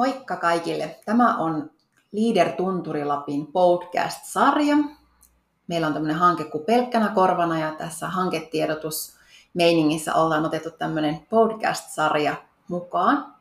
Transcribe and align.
Moikka 0.00 0.36
kaikille. 0.36 1.00
Tämä 1.04 1.36
on 1.36 1.70
Leader 2.12 2.52
Tunturi 2.52 3.04
Lapin 3.04 3.46
podcast-sarja. 3.46 4.76
Meillä 5.66 5.86
on 5.86 5.92
tämmöinen 5.92 6.16
hanke 6.16 6.44
kuin 6.44 6.64
Pelkkänä 6.64 7.08
korvana 7.08 7.58
ja 7.58 7.72
tässä 7.72 8.08
hanketiedotus 8.08 9.14
meiningissä 9.54 10.14
ollaan 10.14 10.46
otettu 10.46 10.70
tämmöinen 10.70 11.26
podcast-sarja 11.30 12.36
mukaan. 12.68 13.34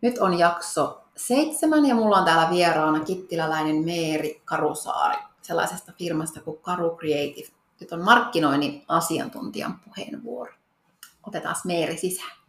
Nyt 0.00 0.18
on 0.18 0.38
jakso 0.38 1.04
seitsemän 1.16 1.86
ja 1.86 1.94
mulla 1.94 2.18
on 2.18 2.24
täällä 2.24 2.50
vieraana 2.50 3.04
kittiläläinen 3.04 3.84
Meeri 3.84 4.42
Karusaari 4.44 5.22
sellaisesta 5.42 5.92
firmasta 5.98 6.40
kuin 6.40 6.58
Karu 6.62 6.96
Creative. 6.96 7.48
Nyt 7.80 7.92
on 7.92 8.04
markkinoinnin 8.04 8.84
asiantuntijan 8.88 9.80
puheenvuoro. 9.80 10.52
Otetaan 11.26 11.56
Meeri 11.64 11.96
sisään. 11.96 12.43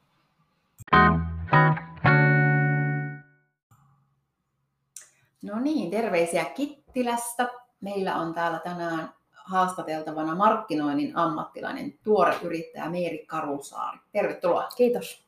No 5.46 5.60
niin, 5.60 5.92
terveisiä 5.92 6.46
Kittilästä. 6.46 7.50
Meillä 7.82 8.16
on 8.16 8.34
täällä 8.34 8.60
tänään 8.60 9.14
haastateltavana 9.32 10.36
markkinoinnin 10.36 11.18
ammattilainen, 11.18 11.94
tuore 12.04 12.36
yrittäjä 12.44 12.90
Meeri 12.90 13.26
Karusaari. 13.26 13.98
Tervetuloa. 14.12 14.68
Kiitos. 14.78 15.26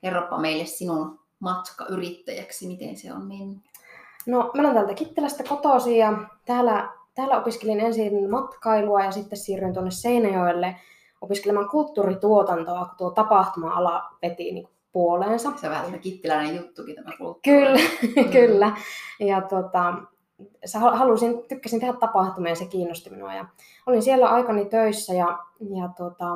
Kerropa 0.00 0.38
meille 0.38 0.66
sinun 0.66 1.20
matka 1.40 1.86
yrittäjäksi, 1.86 2.66
miten 2.66 2.96
se 2.96 3.12
on 3.12 3.26
mennyt. 3.26 3.58
No, 4.26 4.50
mä 4.54 4.62
olen 4.62 4.74
täältä 4.74 4.94
Kittilästä 4.94 5.42
kotoisin 5.42 5.96
ja 5.96 6.12
täällä, 6.46 6.88
täällä 7.14 7.38
opiskelin 7.38 7.80
ensin 7.80 8.30
matkailua 8.30 9.04
ja 9.04 9.12
sitten 9.12 9.38
siirryin 9.38 9.74
tuonne 9.74 9.90
Seinäjoelle 9.90 10.76
opiskelemaan 11.20 11.68
kulttuurituotantoa, 11.68 12.84
kun 12.84 12.96
tuo 12.98 13.10
tapahtuma-ala 13.10 14.02
veti 14.22 14.52
niin 14.52 14.68
puoleensa. 14.92 15.52
Se 15.56 15.66
on 15.66 15.72
vähän 15.72 16.00
kittiläinen 16.00 16.56
juttukin 16.56 16.94
tämä. 16.94 17.10
Kyllä, 17.44 17.78
mm. 18.16 18.30
kyllä. 18.30 18.76
Ja 19.20 19.40
tota, 19.40 19.94
halusin, 20.92 21.42
tykkäsin 21.48 21.80
tehdä 21.80 21.92
tapahtumia 21.92 22.52
ja 22.52 22.56
se 22.56 22.64
kiinnosti 22.64 23.10
minua. 23.10 23.34
Ja 23.34 23.46
olin 23.86 24.02
siellä 24.02 24.28
aikani 24.28 24.64
töissä 24.64 25.14
ja, 25.14 25.38
ja 25.60 25.88
tota, 25.96 26.26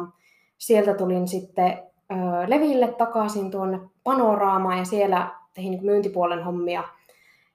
sieltä 0.58 0.94
tulin 0.94 1.28
sitten 1.28 1.82
ö, 2.12 2.14
Leville 2.46 2.94
takaisin 2.98 3.50
tuonne 3.50 3.80
Panoraamaan 4.04 4.78
ja 4.78 4.84
siellä 4.84 5.30
tein 5.54 5.78
myyntipuolen 5.82 6.44
hommia 6.44 6.82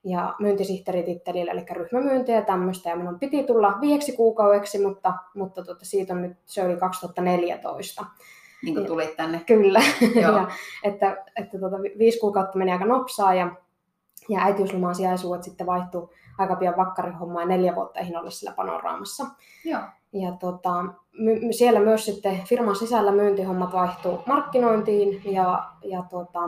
ja 0.04 0.34
myyntisihteeritittelillä, 0.38 1.52
eli 1.52 1.64
ryhmämyyntiä 1.70 2.34
ja 2.34 2.42
tämmöistä. 2.42 2.90
Ja 2.90 2.96
minun 2.96 3.18
piti 3.18 3.42
tulla 3.42 3.78
viieksi 3.80 4.12
kuukaudeksi, 4.12 4.86
mutta, 4.86 5.14
mutta 5.34 5.64
tuota, 5.64 5.84
siitä 5.84 6.14
on 6.14 6.22
nyt, 6.22 6.36
se 6.46 6.64
oli 6.64 6.76
2014 6.76 8.04
niin 8.62 8.74
kuin 8.74 8.86
tulit 8.86 9.16
tänne. 9.16 9.40
Kyllä, 9.46 9.80
ja, 10.22 10.48
että, 10.82 11.24
että 11.36 11.58
tuota, 11.58 11.76
viisi 11.98 12.18
kuukautta 12.18 12.58
meni 12.58 12.72
aika 12.72 12.84
nopsaa 12.84 13.34
ja, 13.34 13.54
ja 14.28 14.40
äitiyslomaan 14.40 14.94
sijaisuudet 14.94 15.42
sitten 15.42 15.66
vaihtui 15.66 16.08
aika 16.38 16.56
pian 16.56 16.76
vakkarihommaa 16.76 17.42
ja 17.42 17.48
neljä 17.48 17.74
vuotta 17.74 18.00
eihin 18.00 18.16
olla 18.16 18.30
sillä 18.30 18.52
panoraamassa. 18.52 19.26
Joo. 19.64 19.80
Ja 20.12 20.32
tota, 20.32 20.84
my, 21.18 21.52
siellä 21.52 21.80
myös 21.80 22.04
sitten 22.04 22.40
firman 22.48 22.76
sisällä 22.76 23.12
myyntihommat 23.12 23.72
vaihtuu 23.72 24.22
markkinointiin 24.26 25.32
ja, 25.32 25.70
ja 25.82 26.02
tota, 26.10 26.40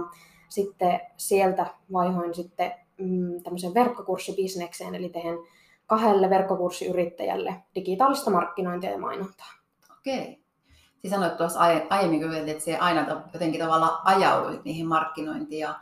sitten 0.49 1.01
sieltä 1.17 1.67
vaihoin 1.93 2.35
sitten 2.35 2.73
mm, 2.99 3.43
tämmöisen 3.43 3.75
verkkokurssibisnekseen, 3.75 4.95
eli 4.95 5.09
tehdään 5.09 5.39
kahdelle 5.87 6.31
verkkokurssiyrittäjälle 6.31 7.55
digitaalista 7.75 8.31
markkinointia 8.31 8.91
ja 8.91 8.99
mainontaa. 8.99 9.53
Okei. 9.99 10.40
Siis 11.01 11.11
sanoit 11.11 11.37
tuossa 11.37 11.61
aiemmin, 11.91 12.49
että 12.49 12.65
se 12.65 12.77
aina 12.77 13.23
jotenkin 13.33 13.61
tavallaan 13.61 13.99
ajauduit 14.05 14.65
niihin 14.65 14.87
markkinointiin 14.87 15.61
ja, 15.61 15.75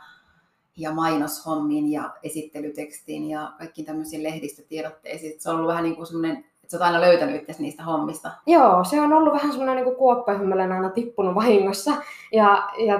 ja 0.77 0.91
mainoshommiin 0.91 1.91
ja 1.91 2.09
esittelytekstiin 2.23 3.29
ja 3.29 3.51
kaikkiin 3.57 3.85
tämmöisiin 3.85 4.23
lehdistötiedotteisiin. 4.23 5.41
Se 5.41 5.49
on 5.49 5.55
ollut 5.55 5.67
vähän 5.67 5.83
niin 5.83 5.95
kuin 5.95 6.07
semmoinen, 6.07 6.45
sä 6.67 6.77
oot 6.77 6.81
aina 6.81 7.01
löytänyt 7.01 7.35
itse 7.35 7.61
niistä 7.61 7.83
hommista. 7.83 8.31
Joo, 8.47 8.83
se 8.83 9.01
on 9.01 9.13
ollut 9.13 9.33
vähän 9.33 9.51
semmoinen 9.51 9.85
niin 9.85 9.95
kuoppahymmelen 9.95 10.71
aina 10.71 10.89
tippunut 10.89 11.35
vahingossa. 11.35 11.91
Ja, 12.31 12.69
ja 12.77 12.99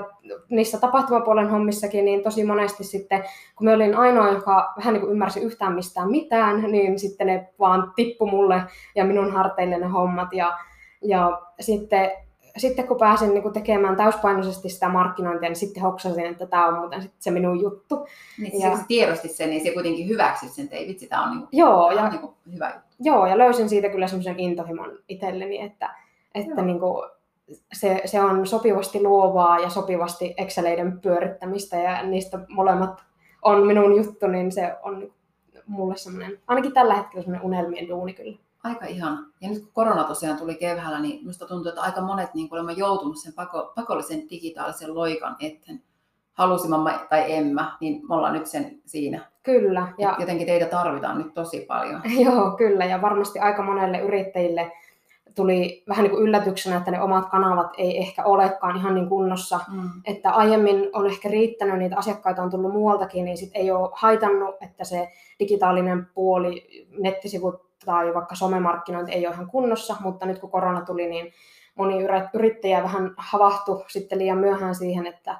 niissä 0.49 0.79
tapahtumapuolen 0.79 1.49
hommissakin, 1.49 2.05
niin 2.05 2.23
tosi 2.23 2.43
monesti 2.43 2.83
sitten, 2.83 3.23
kun 3.55 3.65
mä 3.65 3.73
olin 3.73 3.95
ainoa, 3.95 4.31
joka 4.31 4.73
vähän 4.77 4.93
niin 4.93 5.01
kuin 5.01 5.11
ymmärsi 5.11 5.39
yhtään 5.39 5.75
mistään 5.75 6.11
mitään, 6.11 6.71
niin 6.71 6.99
sitten 6.99 7.27
ne 7.27 7.49
vaan 7.59 7.93
tippu 7.95 8.27
mulle 8.27 8.61
ja 8.95 9.05
minun 9.05 9.31
harteille 9.31 9.77
ne 9.77 9.87
hommat. 9.87 10.33
Ja, 10.33 10.57
ja 11.01 11.41
sitten, 11.59 12.11
sitten 12.57 12.87
kun 12.87 12.97
pääsin 12.97 13.29
niin 13.29 13.41
kuin 13.41 13.53
tekemään 13.53 13.95
täyspainoisesti 13.95 14.69
sitä 14.69 14.89
markkinointia, 14.89 15.49
niin 15.49 15.55
sitten 15.55 15.83
hoksasin, 15.83 16.25
että 16.25 16.45
tämä 16.45 16.67
on 16.67 16.79
muuten 16.79 17.01
sitten 17.01 17.21
se 17.23 17.31
minun 17.31 17.61
juttu. 17.61 18.07
Niin, 18.37 18.61
ja, 18.61 18.69
kun 18.69 18.79
tiedostit 18.87 19.31
sen, 19.31 19.49
niin 19.49 19.63
se 19.63 19.73
kuitenkin 19.73 20.07
hyväksyt 20.07 20.51
sen, 20.51 20.63
että 20.63 20.75
ei 20.75 20.87
vitsi, 20.87 21.07
tämä 21.07 21.23
on, 21.23 21.31
niin 21.31 21.39
kuin, 21.39 21.49
joo, 21.51 21.91
ja, 21.91 22.03
on 22.03 22.09
niin 22.09 22.21
kuin 22.21 22.33
hyvä 22.53 22.69
juttu. 22.69 22.95
Joo, 22.99 23.27
ja 23.27 23.37
löysin 23.37 23.69
siitä 23.69 23.89
kyllä 23.89 24.07
semmoisen 24.07 24.39
intohimon 24.39 24.97
itselleni, 25.07 25.61
että, 25.61 25.95
että 26.35 26.61
niin 26.61 26.79
kuin, 26.79 27.09
se, 27.73 28.01
se 28.05 28.21
on 28.21 28.47
sopivasti 28.47 29.03
luovaa 29.03 29.59
ja 29.59 29.69
sopivasti 29.69 30.33
Exceleiden 30.37 31.01
pyörittämistä 31.01 31.77
ja 31.77 32.03
niistä 32.03 32.39
molemmat 32.49 33.03
on 33.41 33.67
minun 33.67 33.95
juttu, 33.95 34.27
niin 34.27 34.51
se 34.51 34.75
on 34.83 35.11
mulle 35.67 35.97
semmoinen, 35.97 36.39
ainakin 36.47 36.73
tällä 36.73 36.95
hetkellä 36.95 37.23
semmoinen 37.23 37.45
unelmien 37.45 37.89
duuni 37.89 38.13
kyllä 38.13 38.37
aika 38.63 38.85
ihan. 38.85 39.25
Ja 39.41 39.49
nyt 39.49 39.59
kun 39.59 39.71
korona 39.73 40.03
tosiaan 40.03 40.37
tuli 40.37 40.55
keväällä, 40.55 40.99
niin 40.99 41.19
minusta 41.19 41.45
tuntuu, 41.45 41.69
että 41.69 41.81
aika 41.81 42.01
monet 42.01 42.33
niin 42.33 42.47
olemme 42.51 42.73
joutunut 42.73 43.17
sen 43.17 43.33
pako, 43.33 43.71
pakollisen 43.75 44.29
digitaalisen 44.29 44.95
loikan 44.95 45.35
eteen. 45.39 45.81
Halusimme 46.33 46.99
tai 47.09 47.33
emme, 47.33 47.61
niin 47.79 48.07
me 48.07 48.15
ollaan 48.15 48.33
nyt 48.33 48.45
sen 48.45 48.81
siinä. 48.85 49.25
Kyllä. 49.43 49.87
Ja... 49.97 50.15
Jotenkin 50.19 50.47
teitä 50.47 50.65
tarvitaan 50.65 51.17
nyt 51.17 51.33
tosi 51.33 51.59
paljon. 51.59 52.01
Joo, 52.25 52.51
kyllä. 52.51 52.85
Ja 52.85 53.01
varmasti 53.01 53.39
aika 53.39 53.63
monelle 53.63 53.99
yrittäjille 53.99 54.71
tuli 55.35 55.83
vähän 55.89 56.03
niin 56.03 56.11
kuin 56.11 56.23
yllätyksenä, 56.23 56.77
että 56.77 56.91
ne 56.91 57.01
omat 57.01 57.29
kanavat 57.29 57.71
ei 57.77 57.97
ehkä 57.97 58.23
olekaan 58.23 58.77
ihan 58.77 58.95
niin 58.95 59.09
kunnossa. 59.09 59.59
Mm. 59.71 59.89
Että 60.05 60.31
aiemmin 60.31 60.89
on 60.93 61.05
ehkä 61.05 61.29
riittänyt, 61.29 61.77
niitä 61.77 61.97
asiakkaita 61.97 62.41
on 62.41 62.51
tullut 62.51 62.73
muualtakin, 62.73 63.25
niin 63.25 63.37
sit 63.37 63.51
ei 63.53 63.71
ole 63.71 63.89
haitannut, 63.93 64.55
että 64.61 64.83
se 64.83 65.09
digitaalinen 65.39 66.07
puoli, 66.13 66.67
nettisivut 66.97 67.68
tai 67.85 68.13
vaikka 68.13 68.35
somemarkkinointi 68.35 69.11
ei 69.11 69.27
ole 69.27 69.35
ihan 69.35 69.49
kunnossa, 69.49 69.95
mutta 69.99 70.25
nyt 70.25 70.39
kun 70.39 70.51
korona 70.51 70.81
tuli, 70.81 71.07
niin 71.07 71.33
moni 71.75 71.95
yrittäjä 72.33 72.83
vähän 72.83 73.13
havahtui 73.17 73.85
sitten 73.87 74.19
liian 74.19 74.37
myöhään 74.37 74.75
siihen, 74.75 75.07
että, 75.07 75.37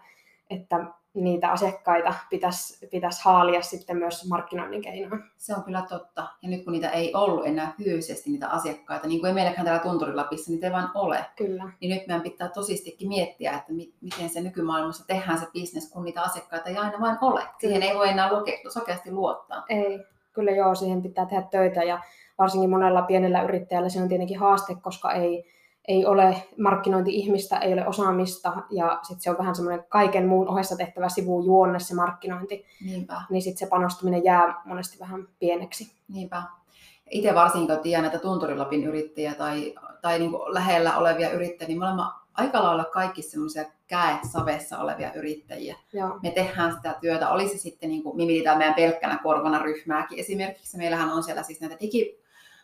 että 0.49 0.85
niitä 1.13 1.51
asiakkaita 1.51 2.13
pitäisi, 2.29 2.87
pitäisi 2.87 3.21
haalia 3.23 3.61
sitten 3.61 3.97
myös 3.97 4.29
markkinoinnin 4.29 4.81
keinoin. 4.81 5.23
Se 5.37 5.55
on 5.55 5.63
kyllä 5.63 5.85
totta. 5.89 6.27
Ja 6.41 6.49
nyt 6.49 6.63
kun 6.63 6.73
niitä 6.73 6.89
ei 6.89 7.13
ollut 7.13 7.45
enää 7.45 7.73
fyysisesti 7.77 8.29
niitä 8.29 8.47
asiakkaita, 8.47 9.07
niin 9.07 9.19
kuin 9.19 9.27
ei 9.27 9.33
meilläkään 9.33 9.65
täällä 9.65 9.83
Tunturilapissa, 9.83 10.51
niitä 10.51 10.67
ei 10.67 10.73
vaan 10.73 10.91
ole. 10.95 11.25
Kyllä. 11.35 11.71
Niin 11.81 11.95
nyt 11.95 12.07
meidän 12.07 12.21
pitää 12.21 12.47
tosistikin 12.47 13.07
miettiä, 13.07 13.51
että 13.51 13.73
mi- 13.73 13.93
miten 14.01 14.29
se 14.29 14.41
nykymaailmassa 14.41 15.07
tehdään 15.07 15.39
se 15.39 15.47
bisnes, 15.53 15.91
kun 15.91 16.03
niitä 16.03 16.21
asiakkaita 16.21 16.69
ei 16.69 16.77
aina 16.77 16.99
vain 16.99 17.17
ole. 17.21 17.43
Siihen 17.59 17.83
ei 17.83 17.95
voi 17.95 18.09
enää 18.09 18.29
sokeasti 18.69 19.11
luottaa. 19.11 19.65
Ei, 19.69 20.05
kyllä 20.33 20.51
joo, 20.51 20.75
siihen 20.75 21.01
pitää 21.01 21.25
tehdä 21.25 21.41
töitä 21.51 21.83
ja 21.83 21.99
varsinkin 22.39 22.69
monella 22.69 23.01
pienellä 23.01 23.41
yrittäjällä 23.41 23.89
se 23.89 24.01
on 24.01 24.09
tietenkin 24.09 24.39
haaste, 24.39 24.75
koska 24.75 25.11
ei, 25.11 25.45
ei 25.87 26.05
ole 26.05 26.35
markkinointi-ihmistä, 26.57 27.57
ei 27.57 27.73
ole 27.73 27.87
osaamista 27.87 28.53
ja 28.69 28.99
sitten 29.01 29.21
se 29.21 29.29
on 29.29 29.37
vähän 29.37 29.55
semmoinen 29.55 29.85
kaiken 29.89 30.27
muun 30.27 30.47
ohessa 30.47 30.77
tehtävä 30.77 31.09
sivujuonne 31.09 31.79
se 31.79 31.95
markkinointi. 31.95 32.65
Niinpä. 32.85 33.21
Niin 33.29 33.41
sitten 33.41 33.59
se 33.59 33.69
panostuminen 33.69 34.23
jää 34.23 34.61
monesti 34.65 34.99
vähän 34.99 35.27
pieneksi. 35.39 35.91
Niinpä. 36.07 36.43
Itse 37.09 37.35
varsinkin, 37.35 37.75
kun 37.75 37.83
tiedän 37.83 38.03
näitä 38.03 38.19
Tunturilapin 38.19 38.83
yrittäjiä 38.83 39.33
tai, 39.33 39.75
tai 40.01 40.19
niin 40.19 40.31
kuin 40.31 40.53
lähellä 40.53 40.97
olevia 40.97 41.29
yrittäjiä, 41.29 41.67
niin 41.67 41.79
me 41.79 41.85
olemme 41.85 42.03
aika 42.33 42.63
lailla 42.63 42.85
kaikki 42.85 43.21
semmoisia 43.21 43.65
käet 43.87 44.19
savessa 44.31 44.79
olevia 44.79 45.13
yrittäjiä. 45.13 45.75
Joo. 45.93 46.19
Me 46.23 46.31
tehdään 46.31 46.73
sitä 46.73 46.95
työtä, 47.01 47.29
olisi 47.29 47.57
se 47.57 47.61
sitten, 47.61 47.89
niin 47.89 48.03
kuin, 48.03 48.17
me 48.17 48.55
meidän 48.57 48.73
pelkkänä 48.73 49.19
korvana 49.23 49.59
ryhmääkin 49.59 50.19
esimerkiksi. 50.19 50.77
Meillähän 50.77 51.09
on 51.09 51.23
siellä 51.23 51.43
siis 51.43 51.61
näitä 51.61 51.77
digi, 51.81 52.19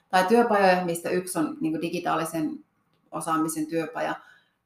tai 0.10 0.24
työpajoja, 0.24 0.86
mistä 0.86 1.10
yksi 1.10 1.40
on 1.40 1.58
niin 1.62 1.74
kuin 1.74 1.82
digitaalisen 1.82 2.60
osaamisen 3.12 3.68
työpaja, 3.68 4.16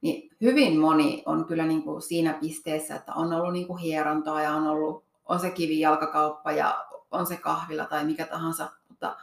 niin 0.01 0.29
hyvin 0.41 0.79
moni 0.79 1.23
on 1.25 1.45
kyllä 1.45 1.65
niin 1.65 1.83
kuin 1.83 2.01
siinä 2.01 2.33
pisteessä, 2.33 2.95
että 2.95 3.13
on 3.13 3.33
ollut 3.33 3.53
niin 3.53 3.67
kuin 3.67 3.79
hierontaa 3.79 4.41
ja 4.41 4.51
on 4.51 4.67
ollut, 4.67 5.03
on 5.25 5.39
se 5.39 5.49
kivijalkakauppa 5.49 6.51
ja 6.51 6.85
on 7.11 7.25
se 7.25 7.37
kahvila 7.37 7.85
tai 7.85 8.05
mikä 8.05 8.25
tahansa, 8.25 8.69
mutta 8.89 9.15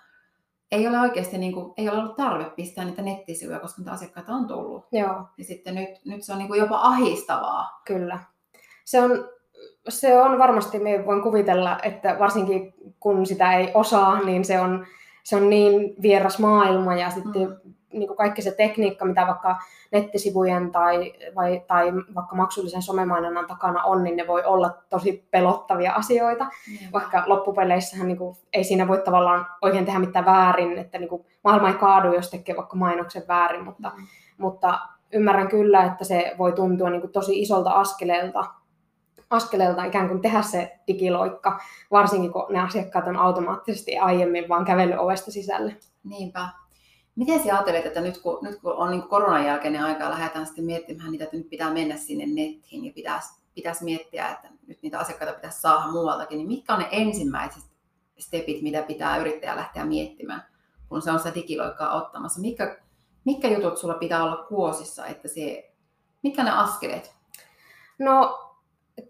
ei 0.72 0.88
ole 0.88 1.00
oikeasti 1.00 1.38
niin 1.38 1.52
kuin, 1.52 1.74
ei 1.76 1.88
ole 1.88 1.98
ollut 1.98 2.16
tarve 2.16 2.44
pistää 2.44 2.84
niitä 2.84 3.02
nettisivuja, 3.02 3.60
koska 3.60 3.80
niitä 3.80 3.92
asiakkaita 3.92 4.32
on 4.32 4.46
tullut. 4.46 4.84
Joo. 4.92 5.22
Ja 5.38 5.44
sitten 5.44 5.74
nyt, 5.74 5.88
nyt 6.04 6.22
se 6.22 6.32
on 6.32 6.38
niin 6.38 6.48
kuin 6.48 6.60
jopa 6.60 6.78
ahistavaa. 6.80 7.80
Kyllä. 7.84 8.18
Se 8.84 9.02
on, 9.02 9.28
se 9.88 10.20
on 10.20 10.38
varmasti, 10.38 10.78
me 10.78 11.06
voin 11.06 11.22
kuvitella, 11.22 11.78
että 11.82 12.16
varsinkin 12.18 12.74
kun 13.00 13.26
sitä 13.26 13.54
ei 13.54 13.70
osaa, 13.74 14.22
niin 14.22 14.44
se 14.44 14.60
on, 14.60 14.86
se 15.26 15.36
on 15.36 15.50
niin 15.50 15.94
vieras 16.02 16.38
maailma 16.38 16.94
ja 16.94 17.10
sitten 17.10 17.48
mm. 17.48 17.72
niin 17.92 18.06
kuin 18.06 18.16
kaikki 18.16 18.42
se 18.42 18.50
tekniikka, 18.50 19.04
mitä 19.04 19.26
vaikka 19.26 19.56
nettisivujen 19.92 20.72
tai, 20.72 21.12
vai, 21.34 21.62
tai 21.66 21.92
vaikka 22.14 22.36
maksullisen 22.36 22.82
somemainonnan 22.82 23.46
takana 23.46 23.82
on, 23.82 24.04
niin 24.04 24.16
ne 24.16 24.26
voi 24.26 24.44
olla 24.44 24.70
tosi 24.88 25.28
pelottavia 25.30 25.92
asioita. 25.92 26.44
Mm. 26.44 26.88
Vaikka 26.92 27.22
loppupeleissähän 27.26 28.08
niin 28.08 28.18
kuin, 28.18 28.36
ei 28.52 28.64
siinä 28.64 28.88
voi 28.88 29.02
tavallaan 29.04 29.46
oikein 29.62 29.84
tehdä 29.84 29.98
mitään 29.98 30.24
väärin, 30.24 30.78
että 30.78 30.98
niin 30.98 31.08
kuin, 31.08 31.26
maailma 31.44 31.68
ei 31.68 31.74
kaadu, 31.74 32.14
jos 32.14 32.30
tekee 32.30 32.56
vaikka 32.56 32.76
mainoksen 32.76 33.22
väärin, 33.28 33.64
mutta, 33.64 33.92
mm. 33.96 34.06
mutta 34.38 34.78
ymmärrän 35.12 35.48
kyllä, 35.48 35.84
että 35.84 36.04
se 36.04 36.34
voi 36.38 36.52
tuntua 36.52 36.90
niin 36.90 37.00
kuin, 37.00 37.12
tosi 37.12 37.40
isolta 37.40 37.70
askeleelta 37.70 38.44
askeleelta 39.30 39.84
ikään 39.84 40.08
kuin 40.08 40.22
tehdä 40.22 40.42
se 40.42 40.78
digiloikka, 40.86 41.60
varsinkin 41.90 42.32
kun 42.32 42.46
ne 42.50 42.60
asiakkaat 42.60 43.06
on 43.06 43.16
automaattisesti 43.16 43.98
aiemmin 43.98 44.48
vaan 44.48 44.64
kävellyt 44.64 44.98
ovesta 44.98 45.30
sisälle. 45.30 45.76
Niinpä. 46.04 46.48
Miten 47.16 47.40
sinä 47.40 47.54
ajattelet, 47.54 47.86
että 47.86 48.00
nyt 48.00 48.18
kun, 48.18 48.38
nyt 48.42 48.60
kun 48.60 48.72
on 48.72 48.90
niin 48.90 49.02
koronan 49.02 49.44
jälkeinen 49.44 49.84
aika, 49.84 50.10
lähdetään 50.10 50.46
sitten 50.46 50.64
miettimään 50.64 51.12
niitä, 51.12 51.24
että 51.24 51.36
nyt 51.36 51.50
pitää 51.50 51.72
mennä 51.72 51.96
sinne 51.96 52.26
nettiin 52.26 52.84
ja 52.84 52.92
pitäisi, 52.92 53.40
pitäisi 53.54 53.84
miettiä, 53.84 54.28
että 54.28 54.48
nyt 54.66 54.82
niitä 54.82 54.98
asiakkaita 54.98 55.34
pitäisi 55.34 55.60
saada 55.60 55.92
muualtakin, 55.92 56.38
niin 56.38 56.48
mitkä 56.48 56.74
on 56.74 56.78
ne 56.78 56.88
ensimmäiset 56.90 57.62
stepit, 58.18 58.62
mitä 58.62 58.82
pitää 58.82 59.16
yrittäjä 59.16 59.56
lähteä 59.56 59.84
miettimään, 59.84 60.42
kun 60.88 61.02
se 61.02 61.10
on 61.10 61.18
sitä 61.18 61.34
digiloikkaa 61.34 61.94
ottamassa? 61.94 62.40
Mitkä, 62.40 62.78
mitkä 63.24 63.48
jutut 63.48 63.78
sulla 63.78 63.94
pitää 63.94 64.24
olla 64.24 64.36
kuosissa, 64.36 65.06
että 65.06 65.28
se, 65.28 65.72
mitkä 66.22 66.44
ne 66.44 66.50
askeleet? 66.50 67.14
No 67.98 68.45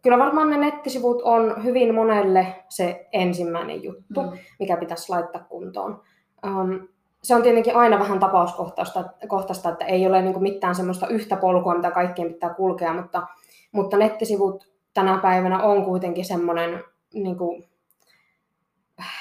kyllä 0.02 0.18
varmaan 0.18 0.50
ne 0.50 0.56
nettisivut 0.56 1.22
on 1.22 1.64
hyvin 1.64 1.94
monelle 1.94 2.64
se 2.68 3.08
ensimmäinen 3.12 3.82
juttu, 3.82 4.22
mm. 4.22 4.38
mikä 4.58 4.76
pitäisi 4.76 5.10
laittaa 5.10 5.42
kuntoon. 5.48 6.02
Um, 6.46 6.88
se 7.22 7.34
on 7.34 7.42
tietenkin 7.42 7.76
aina 7.76 7.98
vähän 7.98 8.20
tapauskohtaista, 8.20 9.04
kohtaista, 9.28 9.68
että 9.68 9.84
ei 9.84 10.06
ole 10.06 10.22
niin 10.22 10.42
mitään 10.42 10.74
semmoista 10.74 11.08
yhtä 11.08 11.36
polkua, 11.36 11.74
mitä 11.74 11.90
kaikkien 11.90 12.32
pitää 12.32 12.54
kulkea, 12.54 12.92
mutta, 12.92 13.26
mutta 13.72 13.96
nettisivut 13.96 14.68
tänä 14.94 15.18
päivänä 15.18 15.62
on 15.62 15.84
kuitenkin 15.84 16.24
semmoinen, 16.24 16.84
niin 17.14 17.38
kuin, 17.38 17.64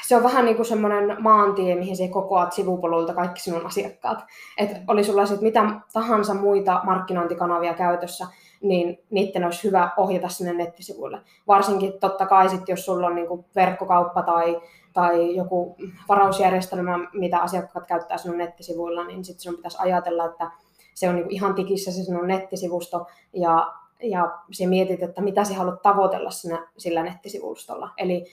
se 0.07 0.15
on 0.15 0.23
vähän 0.23 0.45
niin 0.45 0.55
kuin 0.55 0.65
semmoinen 0.65 1.17
maantie, 1.19 1.75
mihin 1.75 1.97
se 1.97 2.07
kokoat 2.07 2.53
sivupolulta 2.53 3.13
kaikki 3.13 3.41
sinun 3.41 3.65
asiakkaat. 3.65 4.25
Et 4.57 4.69
oli 4.87 5.03
sulla 5.03 5.25
sitten 5.25 5.47
mitä 5.47 5.65
tahansa 5.93 6.33
muita 6.33 6.81
markkinointikanavia 6.83 7.73
käytössä, 7.73 8.27
niin 8.67 8.99
niiden 9.09 9.43
olisi 9.43 9.63
hyvä 9.63 9.91
ohjata 9.97 10.29
sinne 10.29 10.53
nettisivuille. 10.53 11.21
Varsinkin 11.47 11.99
totta 11.99 12.25
kai 12.25 12.49
sit, 12.49 12.69
jos 12.69 12.85
sulla 12.85 13.07
on 13.07 13.15
niin 13.15 13.45
verkkokauppa 13.55 14.21
tai, 14.21 14.61
tai 14.93 15.35
joku 15.35 15.77
varausjärjestelmä, 16.09 16.99
mitä 17.13 17.39
asiakkaat 17.39 17.87
käyttää 17.87 18.17
sinun 18.17 18.37
nettisivuilla, 18.37 19.03
niin 19.03 19.25
sitten 19.25 19.41
sinun 19.41 19.55
pitäisi 19.55 19.77
ajatella, 19.79 20.25
että 20.25 20.51
se 20.93 21.09
on 21.09 21.15
niin 21.15 21.31
ihan 21.31 21.55
tikissä 21.55 21.91
se 21.91 22.03
sinun 22.03 22.27
nettisivusto 22.27 23.07
ja, 23.33 23.73
ja 24.03 24.37
se 24.51 24.67
mietit, 24.67 25.03
että 25.03 25.21
mitä 25.21 25.43
sinä 25.43 25.57
haluat 25.57 25.81
tavoitella 25.81 26.31
sinä, 26.31 26.67
sillä 26.77 27.03
nettisivustolla. 27.03 27.89
Eli 27.97 28.25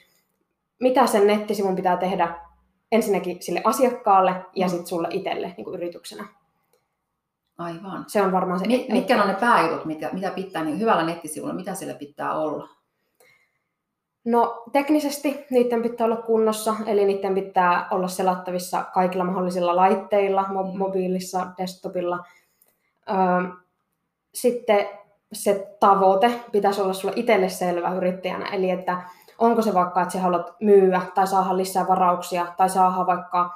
mitä 0.80 1.06
sen 1.06 1.26
nettisivun 1.26 1.76
pitää 1.76 1.96
tehdä 1.96 2.40
ensinnäkin 2.92 3.42
sille 3.42 3.60
asiakkaalle 3.64 4.34
ja 4.56 4.68
sitten 4.68 4.86
sulle 4.86 5.08
itselle 5.10 5.54
niin 5.56 5.74
yrityksenä. 5.74 6.41
Aivan. 7.62 8.04
Se 8.06 8.22
on 8.22 8.32
varmaan 8.32 8.60
se... 8.60 8.66
Mitkä 8.92 9.22
on 9.22 9.28
ne 9.28 9.34
pääjutut, 9.34 9.84
mitä, 9.84 10.10
mitä 10.12 10.30
pitää 10.30 10.64
niin 10.64 10.80
hyvällä 10.80 11.02
nettisivulla, 11.02 11.54
mitä 11.54 11.74
siellä 11.74 11.94
pitää 11.94 12.34
olla? 12.34 12.68
No 14.24 14.62
teknisesti 14.72 15.46
niiden 15.50 15.82
pitää 15.82 16.04
olla 16.04 16.16
kunnossa, 16.16 16.74
eli 16.86 17.04
niiden 17.04 17.34
pitää 17.34 17.88
olla 17.90 18.08
selattavissa 18.08 18.84
kaikilla 18.94 19.24
mahdollisilla 19.24 19.76
laitteilla, 19.76 20.42
mo- 20.42 20.78
mobiilissa, 20.78 21.46
desktopilla. 21.58 22.18
sitten 24.34 24.88
se 25.32 25.76
tavoite 25.80 26.40
pitäisi 26.52 26.80
olla 26.80 26.92
sulle 26.92 27.14
itselle 27.16 27.48
selvä 27.48 27.94
yrittäjänä, 27.94 28.46
eli 28.46 28.70
että 28.70 29.02
onko 29.38 29.62
se 29.62 29.74
vaikka, 29.74 30.02
että 30.02 30.12
sä 30.12 30.20
haluat 30.20 30.54
myyä 30.60 31.02
tai 31.14 31.26
saada 31.26 31.56
lisää 31.56 31.88
varauksia 31.88 32.46
tai 32.56 32.70
saada 32.70 33.06
vaikka 33.06 33.50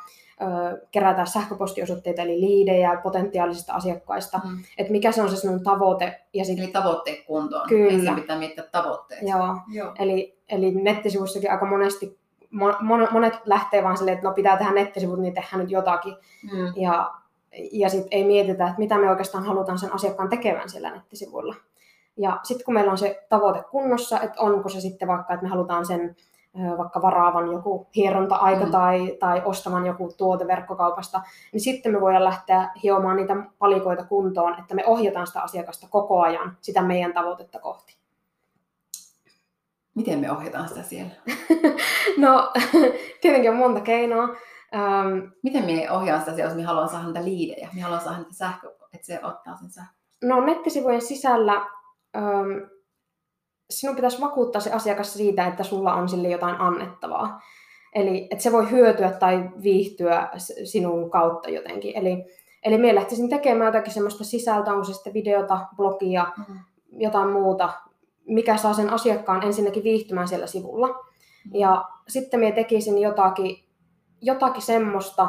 kerätä 0.91 1.25
sähköpostiosoitteita 1.25 2.23
eli 2.23 2.41
liidejä 2.41 3.01
potentiaalisista 3.03 3.75
asiakkaista, 3.75 4.41
mm. 4.45 4.59
että 4.79 4.93
mikä 4.93 5.13
se 5.13 5.23
on 5.23 5.31
se 5.31 5.37
sinun 5.37 5.63
tavoite. 5.63 6.21
Ja 6.33 6.45
sit... 6.45 6.59
Eli 6.59 6.67
tavoitteet 6.67 7.25
kuntoon. 7.27 7.69
Kyllä. 7.69 7.93
Ensin 7.93 8.15
pitää 8.15 8.39
miettiä 8.39 8.65
tavoitteet. 8.73 9.23
Joo. 9.23 9.57
Joo. 9.73 9.93
Eli, 9.99 10.39
eli 10.49 10.71
nettisivussakin 10.71 11.51
aika 11.51 11.67
monesti 11.67 12.19
monet 13.13 13.35
lähtee 13.45 13.85
vaan 13.85 13.97
silleen, 13.97 14.15
että 14.15 14.29
no 14.29 14.35
pitää 14.35 14.57
tehdä 14.57 14.73
nettisivut, 14.73 15.19
niin 15.19 15.35
tehdään 15.35 15.61
nyt 15.61 15.71
jotakin. 15.71 16.17
Mm. 16.53 16.73
Ja, 16.77 17.15
ja 17.73 17.89
sitten 17.89 18.09
ei 18.11 18.25
mietitä, 18.25 18.67
että 18.67 18.79
mitä 18.79 18.99
me 18.99 19.11
oikeastaan 19.11 19.45
halutaan 19.45 19.79
sen 19.79 19.95
asiakkaan 19.95 20.29
tekevän 20.29 20.71
siellä 20.71 20.91
nettisivuilla. 20.91 21.55
Ja 22.17 22.41
sitten 22.43 22.65
kun 22.65 22.75
meillä 22.75 22.93
on 22.93 22.99
se 22.99 23.27
tavoite 23.29 23.63
kunnossa, 23.71 24.21
että 24.21 24.41
onko 24.41 24.69
se 24.69 24.81
sitten 24.81 25.09
vaikka, 25.09 25.35
että 25.35 25.45
me 25.45 25.51
halutaan 25.51 25.87
sen 25.87 26.17
vaikka 26.79 27.03
varaavan 27.03 27.53
joku 27.53 27.87
hieronta-aika 27.97 28.65
mm. 28.65 28.71
tai, 28.71 29.17
tai 29.21 29.43
ostavan 29.45 29.87
joku 29.87 30.15
tuote 30.17 30.47
verkkokaupasta, 30.47 31.23
niin 31.53 31.61
sitten 31.61 31.93
me 31.93 32.01
voidaan 32.01 32.25
lähteä 32.25 32.71
hiomaan 32.83 33.17
niitä 33.17 33.37
palikoita 33.59 34.05
kuntoon, 34.05 34.59
että 34.59 34.75
me 34.75 34.87
ohjataan 34.87 35.27
sitä 35.27 35.41
asiakasta 35.41 35.87
koko 35.91 36.21
ajan 36.21 36.57
sitä 36.61 36.83
meidän 36.83 37.13
tavoitetta 37.13 37.59
kohti. 37.59 37.97
Miten 39.95 40.19
me 40.19 40.33
ohjataan 40.33 40.69
sitä 40.69 40.83
siellä? 40.83 41.11
no, 42.19 42.53
tietenkin 43.21 43.51
on 43.51 43.57
monta 43.57 43.81
keinoa. 43.81 44.25
Um, 44.25 45.33
Miten 45.43 45.65
me 45.65 45.91
ohjaan 45.91 46.21
sitä 46.21 46.35
siellä, 46.35 46.51
jos 46.51 46.57
me 46.57 46.63
haluan 46.63 46.89
saada 46.89 47.07
niitä 47.07 47.25
liidejä, 47.25 47.69
me 47.75 47.81
haluan 47.81 48.01
saada 48.01 48.19
niitä 48.19 48.35
sähkö, 48.35 48.71
että 48.95 49.07
se 49.07 49.21
ottaa 49.23 49.57
sen 49.57 49.71
sähkö? 49.71 49.95
No 50.25 50.41
nettisivujen 50.41 51.03
sisällä 51.03 51.61
um, 52.17 52.76
sinun 53.71 53.97
pitäisi 53.97 54.21
vakuuttaa 54.21 54.61
se 54.61 54.73
asiakas 54.73 55.15
siitä, 55.15 55.47
että 55.47 55.63
sulla 55.63 55.95
on 55.95 56.09
sille 56.09 56.29
jotain 56.29 56.61
annettavaa. 56.61 57.41
Eli 57.95 58.29
että 58.31 58.43
se 58.43 58.53
voi 58.53 58.71
hyötyä 58.71 59.11
tai 59.11 59.51
viihtyä 59.63 60.31
sinun 60.65 61.11
kautta 61.11 61.51
jotenkin. 61.51 61.97
Eli, 61.97 62.25
eli 62.65 62.79
minä 62.79 62.95
lähtisin 62.95 63.29
tekemään 63.29 63.69
jotakin 63.75 63.93
sellaista 63.93 64.25
sisältöä, 64.25 64.73
onko 64.73 64.85
se 64.85 64.93
sitten 64.95 65.15
videota, 65.15 65.61
blogia, 65.77 66.27
mm. 66.49 66.59
jotain 66.91 67.29
muuta, 67.29 67.73
mikä 68.27 68.57
saa 68.57 68.75
sen 68.75 68.91
asiakkaan 68.91 69.43
ensinnäkin 69.43 69.85
viihtymään 69.85 70.29
siellä 70.29 70.47
sivulla. 70.47 70.89
Ja 71.55 71.85
sitten 72.09 72.41
minä 72.41 72.55
tekisin 72.55 72.99
jotakin, 72.99 73.57
jotakin 74.21 74.63
semmoista, 74.63 75.29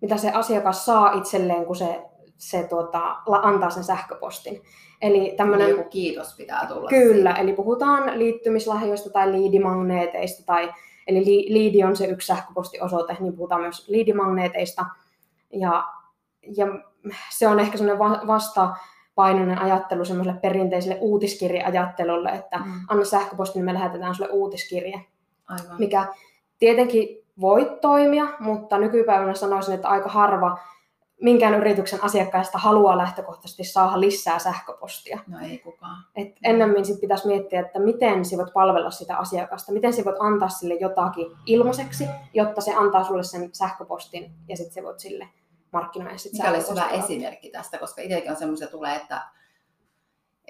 mitä 0.00 0.16
se 0.16 0.30
asiakas 0.30 0.86
saa 0.86 1.12
itselleen, 1.12 1.66
kun 1.66 1.76
se, 1.76 2.02
se 2.50 2.62
tuota, 2.62 3.16
antaa 3.42 3.70
sen 3.70 3.84
sähköpostin. 3.84 4.62
Eli 5.02 5.34
tämmönen, 5.36 5.70
joku 5.70 5.84
kiitos 5.90 6.36
pitää 6.36 6.66
tulla. 6.68 6.88
Kyllä, 6.88 7.30
siihen. 7.30 7.48
eli 7.48 7.56
puhutaan 7.56 8.18
liittymislahjoista 8.18 9.10
tai 9.10 9.32
liidimagneeteista, 9.32 10.42
tai, 10.46 10.72
eli 11.06 11.24
li, 11.24 11.46
liidi 11.48 11.84
on 11.84 11.96
se 11.96 12.06
yksi 12.06 12.26
sähköpostiosoite, 12.26 13.16
niin 13.20 13.36
puhutaan 13.36 13.60
myös 13.60 13.88
liidimagneeteista. 13.88 14.86
Ja, 15.52 15.84
ja 16.56 16.66
se 17.30 17.48
on 17.48 17.60
ehkä 17.60 17.78
semmoinen 17.78 18.26
vastapainoinen 18.26 19.58
ajattelu 19.58 20.04
semmoiselle 20.04 20.40
perinteiselle 20.40 20.98
uutiskirjeajattelulle, 21.00 22.28
että 22.28 22.58
mm. 22.58 22.72
anna 22.88 23.04
sähköposti, 23.04 23.58
niin 23.58 23.64
me 23.64 23.74
lähetetään 23.74 24.14
sulle 24.14 24.30
uutiskirje. 24.30 25.04
Aivan. 25.48 25.76
Mikä 25.78 26.06
tietenkin 26.58 27.08
voi 27.40 27.78
toimia, 27.80 28.26
mutta 28.40 28.78
nykypäivänä 28.78 29.34
sanoisin, 29.34 29.74
että 29.74 29.88
aika 29.88 30.08
harva 30.08 30.58
minkään 31.24 31.54
yrityksen 31.54 32.04
asiakkaista 32.04 32.58
haluaa 32.58 32.98
lähtökohtaisesti 32.98 33.64
saada 33.64 34.00
lisää 34.00 34.38
sähköpostia. 34.38 35.18
No 35.26 35.38
ei 35.38 35.58
kukaan. 35.58 36.04
Et 36.16 36.36
ennemmin 36.42 36.84
sit 36.84 37.00
pitäisi 37.00 37.26
miettiä, 37.26 37.60
että 37.60 37.78
miten 37.78 38.24
sä 38.24 38.36
voit 38.36 38.52
palvella 38.52 38.90
sitä 38.90 39.16
asiakasta, 39.16 39.72
miten 39.72 39.92
sä 39.92 40.04
voit 40.04 40.16
antaa 40.20 40.48
sille 40.48 40.74
jotakin 40.74 41.26
ilmaiseksi, 41.46 42.04
jotta 42.34 42.60
se 42.60 42.74
antaa 42.74 43.04
sulle 43.04 43.22
sen 43.22 43.50
sähköpostin 43.52 44.32
ja 44.48 44.56
sitten 44.56 44.74
sä 44.74 44.82
voit 44.82 45.00
sille 45.00 45.28
markkinoida 45.72 46.18
sit 46.18 46.32
Mikä 46.32 46.50
olisi 46.50 46.70
hyvä 46.70 46.88
esimerkki 46.88 47.50
tästä, 47.50 47.78
koska 47.78 48.02
itsekin 48.02 48.30
on 48.30 48.36
semmoisia 48.36 48.68
tulee, 48.68 48.96
että, 48.96 49.22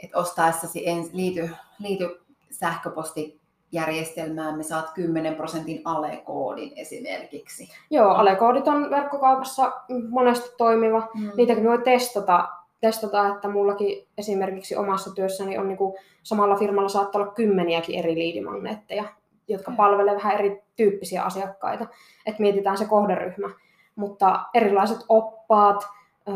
että 0.03 0.19
ostaessasi 0.19 0.89
en, 0.89 1.05
liity, 1.13 1.51
liity 1.79 2.25
sähköposti 2.51 3.44
järjestelmään 3.75 4.57
me 4.57 4.63
saat 4.63 4.91
10 4.95 5.35
prosentin 5.35 5.83
alekoodin 5.85 6.73
esimerkiksi. 6.77 7.69
Joo, 7.91 8.11
alekoodit 8.11 8.69
on 8.69 8.91
verkkokaupassa 8.91 9.73
monesti 10.09 10.51
toimiva. 10.57 11.09
Mm. 11.15 11.31
Niitäkin 11.37 11.65
voi 11.65 11.79
testata, 11.79 12.49
testata, 12.81 13.29
että 13.29 13.49
mullakin 13.49 14.09
esimerkiksi 14.19 14.77
omassa 14.77 15.15
työssäni 15.15 15.59
on 15.59 15.69
niin 15.69 15.79
kuin 15.79 15.95
samalla 16.23 16.57
firmalla 16.57 16.89
saattaa 16.89 17.23
olla 17.23 17.33
kymmeniäkin 17.33 17.99
eri 17.99 18.15
liidimagneetteja, 18.15 19.05
jotka 19.49 19.71
mm. 19.71 19.77
palvelee 19.77 20.15
vähän 20.15 20.35
erityyppisiä 20.35 21.23
asiakkaita. 21.23 21.87
Että 22.27 22.43
mietitään 22.43 22.79
se 22.79 22.85
kohderyhmä. 22.85 23.51
Mutta 23.97 24.41
erilaiset 24.55 24.99
oppaat, 25.09 25.89
öö, 26.29 26.35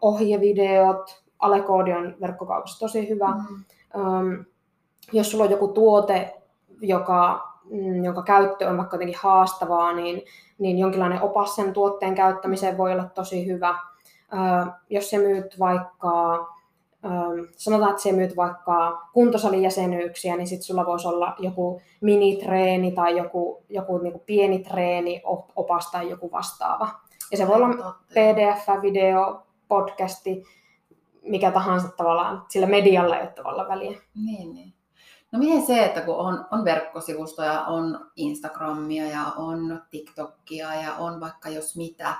ohjevideot, 0.00 1.22
alekoodi 1.38 1.92
on 1.92 2.16
verkkokaupassa 2.20 2.80
tosi 2.80 3.08
hyvä. 3.08 3.28
Mm. 3.28 3.64
Öö, 3.96 4.44
jos 5.12 5.30
sulla 5.30 5.44
on 5.44 5.50
joku 5.50 5.68
tuote, 5.68 6.41
joka, 6.82 7.48
mm, 7.70 8.04
jonka 8.04 8.22
käyttö 8.22 8.68
on 8.68 8.76
vaikka 8.76 8.96
jotenkin 8.96 9.18
haastavaa, 9.20 9.92
niin, 9.92 10.22
niin 10.58 10.78
jonkinlainen 10.78 11.22
opas 11.22 11.56
sen 11.56 11.72
tuotteen 11.72 12.14
käyttämiseen 12.14 12.78
voi 12.78 12.92
olla 12.92 13.04
tosi 13.04 13.46
hyvä. 13.46 13.78
jos 14.90 15.10
sä 15.10 15.18
myyt 15.18 15.58
vaikka 15.58 16.46
sanotaan, 17.56 17.90
että 17.90 18.02
sä 18.02 18.12
myyt 18.12 18.36
vaikka 18.36 19.08
kuntosalin 19.12 19.62
jäsenyyksiä, 19.62 20.36
niin 20.36 20.46
sitten 20.46 20.66
sulla 20.66 20.86
voisi 20.86 21.08
olla 21.08 21.34
joku 21.38 21.80
minitreeni 22.00 22.92
tai 22.92 23.16
joku, 23.16 23.64
joku 23.68 23.98
niin 23.98 24.12
kuin 24.12 24.22
pieni 24.26 24.58
treeni, 24.58 25.22
opas 25.56 25.90
tai 25.90 26.10
joku 26.10 26.32
vastaava. 26.32 26.88
Ja 27.30 27.36
se 27.36 27.48
voi 27.48 27.56
olla 27.56 27.94
PDF, 28.08 28.82
video, 28.82 29.42
podcasti, 29.68 30.44
mikä 31.22 31.50
tahansa 31.50 31.88
tavallaan, 31.96 32.42
sillä 32.48 32.66
medialla 32.66 33.16
ei 33.16 33.22
ole 33.22 33.30
tavallaan 33.30 33.68
väliä. 33.68 33.98
Niin, 34.24 34.54
niin. 34.54 34.74
No 35.32 35.38
miten 35.38 35.66
se, 35.66 35.84
että 35.84 36.00
kun 36.00 36.16
on, 36.16 36.46
on 36.50 36.64
verkkosivustoja, 36.64 37.64
on 37.64 38.10
Instagramia 38.16 39.06
ja 39.06 39.24
on 39.36 39.82
TikTokia 39.90 40.74
ja 40.74 40.94
on 40.94 41.20
vaikka 41.20 41.48
jos 41.48 41.76
mitä, 41.76 42.14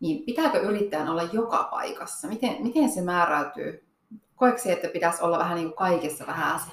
niin 0.00 0.24
pitääkö 0.24 0.58
yrittäjän 0.58 1.08
olla 1.08 1.22
joka 1.22 1.68
paikassa? 1.70 2.28
Miten, 2.28 2.56
miten 2.62 2.90
se 2.90 3.02
määräytyy? 3.02 3.84
Koeksi, 4.36 4.72
että 4.72 4.88
pitäisi 4.88 5.22
olla 5.22 5.38
vähän 5.38 5.54
niin 5.54 5.68
kuin 5.68 5.76
kaikessa 5.76 6.26
vähän 6.26 6.60
se? 6.60 6.70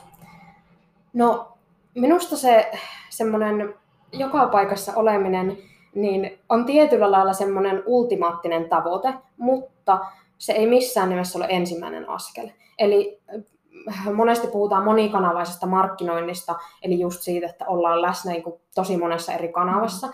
No 1.14 1.58
minusta 1.96 2.38
se 2.38 2.72
semmoinen 3.10 3.74
joka 4.12 4.48
paikassa 4.48 4.94
oleminen 4.96 5.58
niin 5.96 6.40
on 6.50 6.66
tietyllä 6.66 7.12
lailla 7.12 7.34
semmoinen 7.34 7.84
ultimaattinen 7.86 8.70
tavoite, 8.70 9.14
mutta 9.38 10.00
se 10.38 10.54
ei 10.54 10.68
missään 10.68 11.10
nimessä 11.10 11.40
ole 11.40 11.48
ensimmäinen 11.50 12.10
askel. 12.10 12.50
Eli 12.78 13.22
monesti 14.14 14.48
puhutaan 14.48 14.84
monikanavaisesta 14.84 15.68
markkinoinnista, 15.68 16.56
eli 16.84 17.00
just 17.00 17.22
siitä, 17.22 17.48
että 17.48 17.66
ollaan 17.68 18.02
läsnä 18.02 18.32
niin 18.32 18.44
tosi 18.76 18.98
monessa 18.98 19.34
eri 19.34 19.48
kanavassa, 19.48 20.08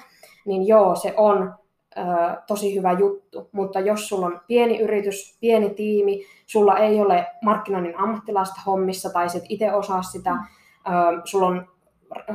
niin 0.46 0.68
joo, 0.68 0.96
se 0.96 1.14
on 1.18 1.54
ö, 1.98 2.02
tosi 2.48 2.76
hyvä 2.76 2.92
juttu, 2.92 3.50
mutta 3.52 3.80
jos 3.80 4.08
sulla 4.08 4.26
on 4.26 4.42
pieni 4.48 4.80
yritys, 4.80 5.38
pieni 5.40 5.70
tiimi, 5.70 6.24
sulla 6.46 6.78
ei 6.78 7.02
ole 7.02 7.28
markkinoinnin 7.42 8.00
ammattilaista 8.00 8.62
hommissa 8.66 9.10
tai 9.10 9.30
sit 9.30 9.44
itse 9.50 9.74
osaa 9.74 10.02
sitä, 10.02 10.32
ö, 10.32 11.22
sulla 11.24 11.48
on 11.48 11.68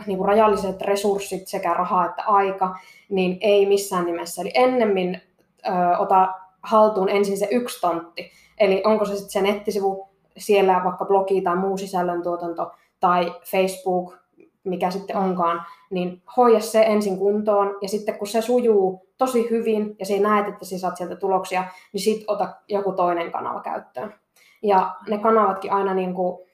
niin 0.07 0.19
kuin 0.19 0.29
rajalliset 0.29 0.83
resurssit, 0.83 1.49
sekä 1.49 1.75
raha 1.75 2.05
että 2.05 2.23
aika, 2.27 2.77
niin 3.09 3.39
ei 3.41 3.67
missään 3.67 4.07
nimessä. 4.07 4.43
Eli 4.43 4.51
ennemmin 4.55 5.21
ö, 5.67 5.99
ota 5.99 6.29
haltuun 6.63 7.09
ensin 7.09 7.39
se 7.39 7.49
yksi 7.51 7.81
tontti. 7.81 8.31
Eli 8.59 8.83
onko 8.85 9.05
se 9.05 9.17
sitten 9.17 9.31
se 9.31 9.43
nettisivu, 9.43 10.09
siellä 10.39 10.81
vaikka 10.85 11.05
blogi 11.05 11.41
tai 11.41 11.57
muu 11.57 11.77
sisällöntuotanto 11.77 12.73
tai 13.01 13.35
Facebook, 13.51 14.17
mikä 14.65 14.91
sitten 14.91 15.17
onkaan, 15.17 15.67
niin 15.91 16.23
hoida 16.37 16.61
se 16.61 16.83
ensin 16.83 17.19
kuntoon 17.19 17.79
ja 17.81 17.89
sitten 17.89 18.19
kun 18.19 18.27
se 18.27 18.43
sujuu 18.43 19.07
tosi 19.19 19.51
hyvin 19.51 19.97
ja 19.99 20.07
sinä 20.07 20.29
näet, 20.29 20.49
että 20.49 20.65
sinä 20.65 20.79
saat 20.79 20.97
sieltä 20.97 21.17
tuloksia, 21.17 21.65
niin 21.93 22.01
sitten 22.01 22.31
ota 22.31 22.55
joku 22.69 22.93
toinen 22.93 23.33
kanava 23.33 23.61
käyttöön. 23.61 24.15
Ja 24.63 24.95
ne 25.09 25.19
kanavatkin 25.19 25.73
aina 25.73 25.95
niin 25.95 26.15
kuin, 26.15 26.49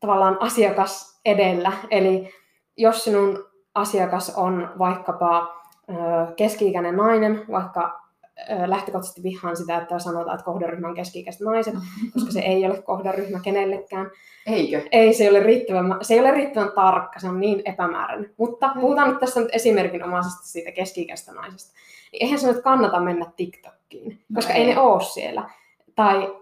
tavallaan 0.00 0.36
asiakas 0.40 1.20
edellä, 1.24 1.72
eli 1.90 2.30
jos 2.76 3.04
sinun 3.04 3.44
asiakas 3.74 4.34
on 4.36 4.70
vaikkapa 4.78 5.60
keski-ikäinen 6.36 6.96
nainen, 6.96 7.44
vaikka 7.50 8.00
lähtökohtaisesti 8.66 9.22
vihaan 9.22 9.56
sitä, 9.56 9.76
että 9.76 9.98
sanotaan, 9.98 10.34
että 10.34 10.44
kohderyhmä 10.44 10.88
on 10.88 10.94
keski-ikäiset 10.94 11.40
naiset, 11.40 11.74
koska 12.14 12.32
se 12.32 12.40
ei 12.40 12.66
ole 12.66 12.82
kohderyhmä 12.82 13.40
kenellekään. 13.40 14.10
Eikö? 14.46 14.82
Ei, 14.92 15.14
se 15.14 15.24
ei 15.24 15.30
ole 15.30 15.40
riittävän, 15.40 15.98
se 16.02 16.14
ei 16.14 16.20
ole 16.20 16.30
riittävän 16.30 16.72
tarkka, 16.72 17.20
se 17.20 17.28
on 17.28 17.40
niin 17.40 17.62
epämääräinen. 17.64 18.34
Mutta 18.36 18.72
puhutaan 18.80 19.10
nyt 19.10 19.20
tässä 19.20 19.40
nyt 19.40 19.48
esimerkinomaisesti 19.52 20.48
siitä 20.48 20.72
keski-ikäisestä 20.72 21.32
naisesta. 21.32 21.74
Niin 22.12 22.22
eihän 22.22 22.38
se 22.38 22.52
nyt 22.52 22.62
kannata 22.62 23.00
mennä 23.00 23.26
TikTokkiin, 23.36 24.20
koska 24.34 24.52
no 24.52 24.58
ei. 24.58 24.64
ei 24.64 24.74
ne 24.74 24.80
ole 24.80 25.02
siellä. 25.02 25.50
Tai, 25.94 26.36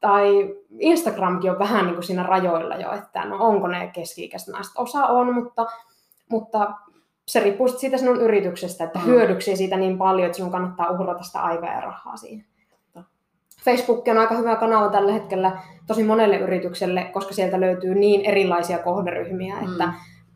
tai 0.00 0.56
Instagramkin 0.78 1.50
on 1.50 1.58
vähän 1.58 1.84
niin 1.84 1.94
kuin 1.94 2.04
siinä 2.04 2.22
rajoilla 2.22 2.76
jo, 2.76 2.92
että 2.92 3.24
no 3.24 3.36
onko 3.40 3.68
ne 3.68 3.90
keski-ikäiset 3.94 4.48
naiset. 4.48 4.72
Osa 4.76 5.06
on, 5.06 5.34
mutta, 5.34 5.66
mutta 6.28 6.72
se 7.26 7.40
riippuu 7.40 7.68
siitä 7.68 7.98
sinun 7.98 8.20
yrityksestä, 8.20 8.84
että 8.84 8.98
hyödyksi 8.98 9.56
siitä 9.56 9.76
niin 9.76 9.98
paljon, 9.98 10.26
että 10.26 10.36
sinun 10.36 10.52
kannattaa 10.52 10.90
uhrata 10.90 11.22
sitä 11.22 11.40
aikaa 11.40 11.72
ja 11.72 11.80
rahaa 11.80 12.16
siihen. 12.16 12.44
Facebook 13.64 14.08
on 14.08 14.18
aika 14.18 14.34
hyvä 14.34 14.56
kanava 14.56 14.88
tällä 14.88 15.12
hetkellä 15.12 15.58
tosi 15.86 16.02
monelle 16.02 16.36
yritykselle, 16.36 17.04
koska 17.04 17.34
sieltä 17.34 17.60
löytyy 17.60 17.94
niin 17.94 18.24
erilaisia 18.24 18.78
kohderyhmiä, 18.78 19.56
mm. 19.56 19.72
että 19.72 19.92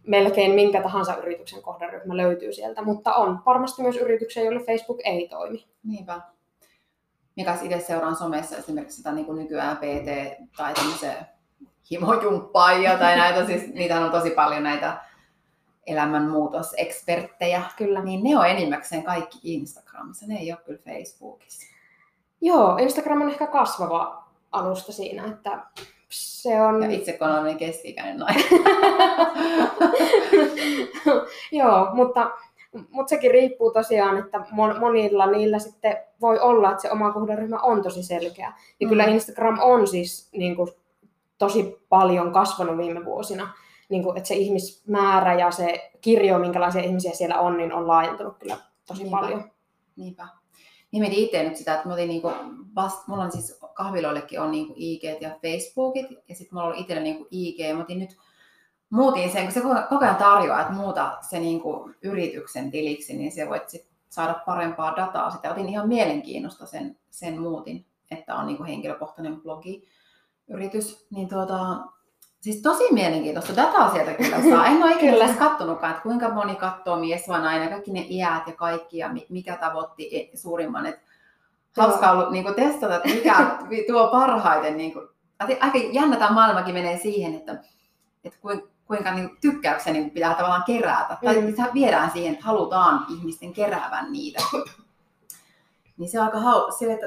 melkein 0.07 0.55
minkä 0.55 0.83
tahansa 0.83 1.17
yrityksen 1.17 1.63
kohderyhmä 1.63 2.17
löytyy 2.17 2.53
sieltä, 2.53 2.83
mutta 2.83 3.15
on 3.15 3.41
varmasti 3.47 3.83
myös 3.83 3.97
yrityksiä, 3.97 4.43
joille 4.43 4.65
Facebook 4.65 4.99
ei 5.05 5.29
toimi. 5.29 5.67
Niinpä. 5.85 6.21
Mikä 7.37 7.59
itse 7.63 7.81
seuraan 7.81 8.17
somessa 8.17 8.57
esimerkiksi 8.57 8.97
sitä 8.97 9.13
niin 9.13 9.27
kuin 9.27 9.39
nykyään 9.39 9.77
PT 9.77 10.39
tai 10.57 10.75
tämmöisiä 10.75 11.15
himojumppaajia 11.91 12.99
tai 12.99 13.17
näitä, 13.17 13.47
siis 13.47 13.75
niitä 13.75 14.01
on 14.01 14.11
tosi 14.11 14.31
paljon 14.31 14.63
näitä 14.63 14.97
elämänmuutoseksperttejä, 15.87 17.63
kyllä. 17.77 18.05
niin 18.05 18.25
ne 18.25 18.39
on 18.39 18.47
enimmäkseen 18.47 19.03
kaikki 19.03 19.39
Instagramissa, 19.43 20.27
ne 20.27 20.39
ei 20.39 20.53
ole 20.53 20.61
kyllä 20.65 20.81
Facebookissa. 20.85 21.67
Joo, 22.41 22.77
Instagram 22.77 23.23
on 23.23 23.31
ehkä 23.31 23.47
kasvava 23.47 24.25
alusta 24.53 24.93
siinä, 24.93 25.27
että 25.27 25.59
se 26.09 26.63
on... 26.63 26.83
Ja 26.83 26.91
itse 26.91 27.13
kun 27.13 27.29
olen 27.29 27.57
keski-ikäinen 27.57 28.19
nainen. 28.19 28.43
Joo, 31.53 31.95
mutta, 31.95 32.31
mutta 32.91 33.11
sekin 33.11 33.31
riippuu 33.31 33.73
tosiaan, 33.73 34.19
että 34.19 34.45
monilla 34.81 35.27
niillä 35.27 35.59
sitten 35.59 35.97
voi 36.21 36.39
olla, 36.39 36.71
että 36.71 36.83
se 36.83 36.91
oma 36.91 37.13
kohderyhmä 37.13 37.59
on 37.59 37.83
tosi 37.83 38.03
selkeä. 38.03 38.53
Ja 38.81 38.87
mm. 38.87 38.89
kyllä 38.89 39.05
Instagram 39.05 39.59
on 39.63 39.89
siis 39.89 40.29
niin 40.33 40.57
kuin, 40.57 40.69
tosi 41.39 41.87
paljon 41.89 42.33
kasvanut 42.33 42.79
viime 42.79 43.05
vuosina 43.05 43.53
niin 43.89 44.03
kuin, 44.03 44.17
että 44.17 44.29
se 44.29 44.35
ihmismäärä 44.35 45.35
ja 45.35 45.51
se 45.51 45.91
kirjo, 46.01 46.39
minkälaisia 46.39 46.83
ihmisiä 46.83 47.13
siellä 47.13 47.41
on, 47.41 47.57
niin 47.57 47.73
on 47.73 47.89
laajentunut 47.89 48.39
kyllä 48.39 48.57
tosi 48.87 49.03
Niinpä. 49.03 49.19
paljon. 49.21 49.51
Niinpä. 49.97 50.29
Niin 50.93 51.01
mietin 51.01 51.19
itse 51.19 51.43
nyt 51.43 51.57
sitä, 51.57 51.75
että 51.75 51.89
olin 51.89 52.09
niinku 52.09 52.33
vast, 52.75 53.09
mulla 53.09 53.23
on 53.23 53.33
siis 53.33 53.61
kahviloillekin 53.75 54.41
on 54.41 54.51
niinku 54.51 54.75
IG 54.77 55.05
ja 55.21 55.31
Facebookit, 55.43 56.07
ja 56.29 56.35
sitten 56.35 56.55
mulla 56.59 56.69
on 56.69 56.75
itsellä 56.75 57.03
niinku 57.03 57.29
IG, 57.31 57.59
ja 57.59 57.75
mä 57.75 57.81
otin 57.81 57.99
nyt 57.99 58.17
muutin 58.91 59.33
sen, 59.33 59.43
kun 59.45 59.53
se 59.53 59.61
koko 59.61 60.05
ajan 60.05 60.17
tarjoaa, 60.17 60.61
että 60.61 60.73
muuta 60.73 61.17
se 61.21 61.39
niinku 61.41 61.91
yrityksen 62.03 62.71
tiliksi, 62.71 63.17
niin 63.17 63.33
se 63.33 63.49
voit 63.49 63.69
sit 63.69 63.87
saada 64.09 64.35
parempaa 64.47 64.97
dataa. 64.97 65.31
Sitä 65.31 65.51
otin 65.51 65.69
ihan 65.69 65.89
mielenkiinnosta 65.89 66.67
sen, 66.67 66.99
sen 67.11 67.41
muutin, 67.41 67.87
että 68.11 68.35
on 68.35 68.47
niinku 68.47 68.65
henkilökohtainen 68.65 69.41
blogi, 69.41 69.89
yritys, 70.49 71.07
niin 71.11 71.29
tuota, 71.29 71.77
Siis 72.41 72.63
tosi 72.63 72.85
mielenkiintoista 72.93 73.57
dataa 73.57 73.93
sieltä 73.93 74.15
kyllä 74.15 74.37
saa. 74.51 74.67
En 74.67 74.83
ole 74.83 74.93
ikinä 74.93 75.13
edes 75.13 75.37
kattonutkaan, 75.37 75.91
että 75.91 76.03
kuinka 76.03 76.29
moni 76.29 76.55
katsoo 76.55 76.97
mies 76.97 77.29
vai 77.29 77.41
nainen, 77.41 77.69
kaikki 77.69 77.91
ne 77.91 78.07
iät 78.11 78.47
ja 78.47 78.53
kaikki 78.53 78.99
ja 78.99 79.11
mikä 79.29 79.57
tavoitti 79.57 80.31
suurimman. 80.35 80.87
Että 80.87 81.03
hauska 81.77 82.11
ollut 82.11 82.31
niin 82.31 82.55
testata, 82.55 82.97
että 82.97 83.09
mikä 83.09 83.59
tuo 83.87 84.09
parhaiten. 84.09 84.77
Niin 84.77 84.93
kuin, 84.93 85.09
aika 85.39 85.79
jännä 85.93 86.17
tämä 86.17 86.31
maailmakin 86.31 86.75
menee 86.75 86.99
siihen, 86.99 87.35
että, 87.35 87.53
että 88.25 88.39
kuinka, 88.41 88.67
kuinka 88.87 89.15
niin 89.15 89.37
tykkäyksiä 89.41 89.93
niin 89.93 90.11
pitää 90.11 90.35
tavallaan 90.35 90.65
kerätä. 90.67 91.17
Tai 91.25 91.41
mm. 91.41 91.55
viedään 91.75 92.11
siihen, 92.11 92.33
että 92.33 92.45
halutaan 92.45 93.07
ihmisten 93.09 93.53
keräävän 93.53 94.13
niitä. 94.13 94.43
niin 95.99 96.09
se 96.09 96.21
on 96.21 96.27
aika 96.27 96.41
hau... 96.41 96.73
Sille, 96.73 96.93
että 96.93 97.07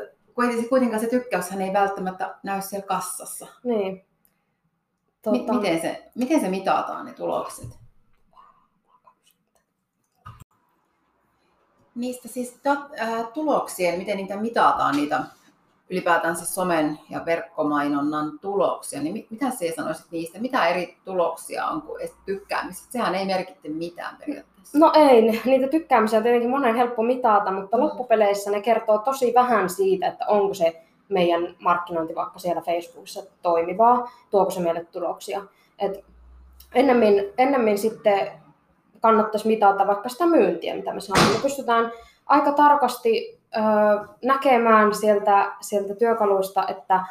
kuitenkaan 0.69 1.01
se 1.01 1.09
tykkäyshän 1.09 1.61
ei 1.61 1.73
välttämättä 1.73 2.35
näy 2.43 2.61
siellä 2.61 2.87
kassassa. 2.87 3.47
Niin. 3.63 4.08
Tota... 5.21 5.53
Miten, 5.53 5.81
se, 5.81 6.11
miten 6.15 6.41
se 6.41 6.49
mitataan 6.49 7.05
ne 7.05 7.13
tulokset? 7.13 7.69
Niistä 11.95 12.27
siis 12.27 12.59
dat, 12.63 12.79
äh, 13.01 13.27
tuloksien, 13.33 13.97
miten 13.97 14.17
niitä 14.17 14.37
mitataan, 14.37 14.95
niitä 14.95 15.23
ylipäätään 15.89 16.35
se 16.35 16.45
somen 16.45 16.99
ja 17.09 17.25
verkkomainonnan 17.25 18.39
tuloksia, 18.39 19.01
niin 19.01 19.27
mitä 19.29 19.49
sinä 19.49 19.75
sanoisit 19.75 20.11
niistä? 20.11 20.39
Mitä 20.39 20.67
eri 20.67 20.97
tuloksia 21.05 21.65
on 21.65 21.81
kuin 21.81 22.09
tykkäämiset? 22.25 22.91
Sehän 22.91 23.15
ei 23.15 23.25
merkitte 23.25 23.69
mitään 23.69 24.17
periaatteessa. 24.17 24.79
No 24.79 24.91
ei, 24.95 25.21
niitä 25.45 25.67
tykkäämisiä 25.67 26.19
on 26.19 26.23
tietenkin 26.23 26.49
monen 26.49 26.75
helppo 26.75 27.03
mitata, 27.03 27.51
mutta 27.51 27.77
mm. 27.77 27.83
loppupeleissä 27.83 28.51
ne 28.51 28.61
kertoo 28.61 28.97
tosi 28.97 29.33
vähän 29.35 29.69
siitä, 29.69 30.07
että 30.07 30.25
onko 30.27 30.53
se 30.53 30.83
meidän 31.09 31.55
markkinointi 31.59 32.15
vaikka 32.15 32.39
siellä 32.39 32.61
Facebookissa 32.61 33.21
toimivaa, 33.41 34.11
tuoko 34.29 34.51
se 34.51 34.59
meille 34.59 34.85
tuloksia. 34.85 35.41
Et 35.79 36.05
ennemmin, 36.75 37.33
ennemmin 37.37 37.77
sitten 37.77 38.31
kannattaisi 39.01 39.47
mitata 39.47 39.87
vaikka 39.87 40.09
sitä 40.09 40.25
myyntiä, 40.25 40.75
mitä 40.75 40.93
me 40.93 41.01
saamme. 41.01 41.33
Me 41.33 41.41
pystytään 41.41 41.91
aika 42.25 42.51
tarkasti 42.51 43.39
ö, 43.57 43.59
näkemään 44.23 44.93
sieltä, 44.95 45.51
sieltä 45.61 45.95
työkaluista, 45.95 46.67
että 46.67 47.03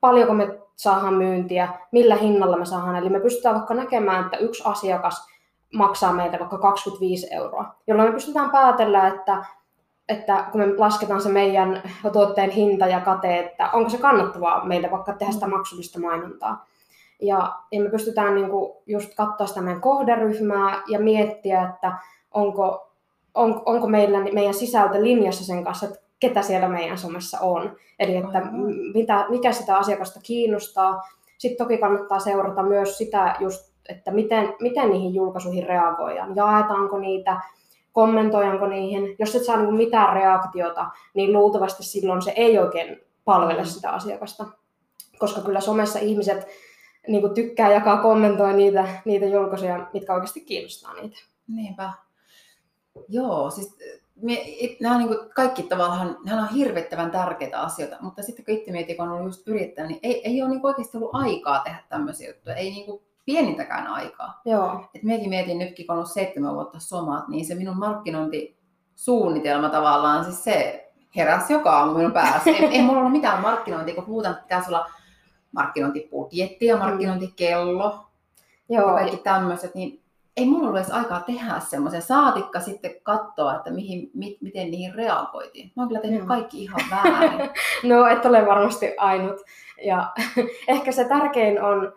paljonko 0.00 0.34
me 0.34 0.58
saadaan 0.76 1.14
myyntiä, 1.14 1.68
millä 1.92 2.16
hinnalla 2.16 2.56
me 2.56 2.66
saadaan. 2.66 2.96
Eli 2.96 3.08
me 3.08 3.20
pystytään 3.20 3.54
vaikka 3.54 3.74
näkemään, 3.74 4.24
että 4.24 4.36
yksi 4.36 4.62
asiakas 4.66 5.26
maksaa 5.74 6.12
meitä 6.12 6.38
vaikka 6.38 6.58
25 6.58 7.34
euroa, 7.34 7.74
jolloin 7.86 8.08
me 8.08 8.12
pystytään 8.14 8.50
päätellä, 8.50 9.08
että 9.08 9.44
että 10.08 10.44
kun 10.52 10.60
me 10.60 10.66
lasketaan 10.78 11.22
se 11.22 11.28
meidän 11.28 11.82
tuotteen 12.12 12.50
hinta 12.50 12.86
ja 12.86 13.00
kate, 13.00 13.38
että 13.38 13.70
onko 13.72 13.90
se 13.90 13.98
kannattavaa 13.98 14.64
meille 14.64 14.90
vaikka 14.90 15.12
tehdä 15.12 15.32
sitä 15.32 15.46
maksullista 15.46 16.00
mainontaa. 16.00 16.66
Ja, 17.22 17.52
ja 17.72 17.80
me 17.82 17.90
pystytään 17.90 18.34
niin 18.34 18.50
kuin 18.50 18.72
just 18.86 19.14
katsoa 19.14 19.46
sitä 19.46 19.60
meidän 19.60 19.80
kohderyhmää 19.80 20.82
ja 20.88 21.00
miettiä, 21.00 21.62
että 21.62 21.92
onko, 22.34 22.92
on, 23.34 23.62
onko 23.66 23.86
meillä, 23.86 24.20
meidän 24.20 24.54
sisältö 24.54 25.02
linjassa 25.02 25.44
sen 25.44 25.64
kanssa, 25.64 25.86
että 25.86 25.98
ketä 26.20 26.42
siellä 26.42 26.68
meidän 26.68 26.98
somessa 26.98 27.40
on. 27.40 27.76
Eli 27.98 28.16
että 28.16 28.42
mitä, 28.94 29.26
mikä 29.28 29.52
sitä 29.52 29.76
asiakasta 29.76 30.20
kiinnostaa. 30.22 31.02
Sitten 31.38 31.66
toki 31.66 31.78
kannattaa 31.78 32.18
seurata 32.18 32.62
myös 32.62 32.98
sitä 32.98 33.36
just, 33.40 33.74
että 33.88 34.10
miten, 34.10 34.54
miten 34.60 34.90
niihin 34.90 35.14
julkaisuihin 35.14 35.66
reagoidaan. 35.66 36.36
Jaetaanko 36.36 36.98
niitä, 36.98 37.40
kommentoidaanko 37.94 38.66
niihin. 38.66 39.16
Jos 39.18 39.34
et 39.34 39.44
saa 39.44 39.56
niin 39.56 39.74
mitään 39.74 40.12
reaktiota, 40.16 40.86
niin 41.14 41.32
luultavasti 41.32 41.82
silloin 41.82 42.22
se 42.22 42.30
ei 42.36 42.58
oikein 42.58 43.00
palvele 43.24 43.62
mm. 43.62 43.66
sitä 43.66 43.90
asiakasta. 43.90 44.46
Koska 45.18 45.40
kyllä 45.40 45.60
somessa 45.60 45.98
ihmiset 45.98 46.46
niin 47.08 47.20
kuin 47.20 47.34
tykkää 47.34 47.72
jakaa, 47.72 48.02
kommentoi 48.02 48.52
niitä, 48.52 48.88
niitä 49.04 49.26
julkaisuja, 49.26 49.86
mitkä 49.92 50.14
oikeasti 50.14 50.40
kiinnostaa 50.40 50.94
niitä. 50.94 51.16
Niinpä. 51.48 51.92
Joo, 53.08 53.50
siis 53.50 53.78
me, 54.22 54.38
nämä 54.80 54.94
on 54.94 55.00
niin 55.00 55.16
kuin 55.16 55.30
kaikki 55.34 55.62
tavallaan, 55.62 56.18
nämä 56.24 56.42
on 56.42 56.54
hirvittävän 56.54 57.10
tärkeitä 57.10 57.60
asioita, 57.60 57.96
mutta 58.00 58.22
sitten 58.22 58.44
kun 58.44 58.54
itse 58.54 58.72
mietin, 58.72 58.96
kun 58.96 59.08
on 59.08 59.12
ollut 59.12 59.26
just 59.26 59.48
yrittäjä, 59.48 59.88
niin 59.88 60.00
ei, 60.02 60.28
ei 60.28 60.42
ole 60.42 60.50
niin 60.50 60.66
oikeasti 60.66 60.96
ollut 60.96 61.14
aikaa 61.14 61.60
tehdä 61.60 61.78
tämmöisiä 61.88 62.28
juttuja, 62.28 62.56
ei 62.56 62.70
niin 62.70 62.86
kuin 62.86 63.02
pienintäkään 63.26 63.86
aikaa. 63.86 64.40
Joo. 64.44 64.90
Et 64.94 65.02
mietin, 65.02 65.28
mietin 65.28 65.58
nytkin, 65.58 65.86
kun 65.86 65.92
on 65.92 65.98
ollut 65.98 66.12
seitsemän 66.12 66.54
vuotta 66.54 66.80
somat, 66.80 67.28
niin 67.28 67.46
se 67.46 67.54
minun 67.54 67.78
markkinointisuunnitelma 67.78 69.68
tavallaan, 69.68 70.24
siis 70.24 70.44
se 70.44 70.84
heräsi 71.16 71.52
joka 71.52 71.78
aamu 71.78 71.94
minun 71.94 72.12
päässä. 72.12 72.50
ei, 72.50 72.64
ei 72.64 72.82
mulla 72.82 72.98
ollut 72.98 73.12
mitään 73.12 73.42
markkinointia, 73.42 73.94
kun 73.94 74.04
puhutaan, 74.04 74.34
että 74.34 74.42
pitäisi 74.42 74.68
olla 74.68 74.90
markkinointibudjetti 75.52 76.66
ja 76.66 76.76
mm. 76.76 76.82
markkinointikello 76.82 78.06
Joo. 78.68 78.88
ja 78.88 78.94
kaikki 78.94 79.16
tämmöiset, 79.16 79.74
niin 79.74 80.04
ei 80.36 80.46
mulla 80.46 80.68
ollut 80.68 80.80
edes 80.80 80.90
aikaa 80.90 81.20
tehdä 81.20 81.60
semmoisen. 81.60 82.02
Saatikka 82.02 82.60
sitten 82.60 82.94
katsoa, 83.02 83.54
että 83.54 83.70
mihin, 83.70 84.10
mi, 84.14 84.38
miten 84.40 84.70
niihin 84.70 84.94
reagoitiin. 84.94 85.72
Mä 85.76 85.82
oon 85.82 85.88
kyllä 85.88 86.00
tehnyt 86.00 86.24
kaikki 86.24 86.62
ihan 86.62 86.80
väärin. 86.90 87.50
no, 87.90 88.06
et 88.06 88.24
ole 88.24 88.46
varmasti 88.46 88.94
ainut. 88.98 89.40
Ja 89.84 90.12
ehkä 90.68 90.92
se 90.92 91.04
tärkein 91.04 91.62
on, 91.62 91.92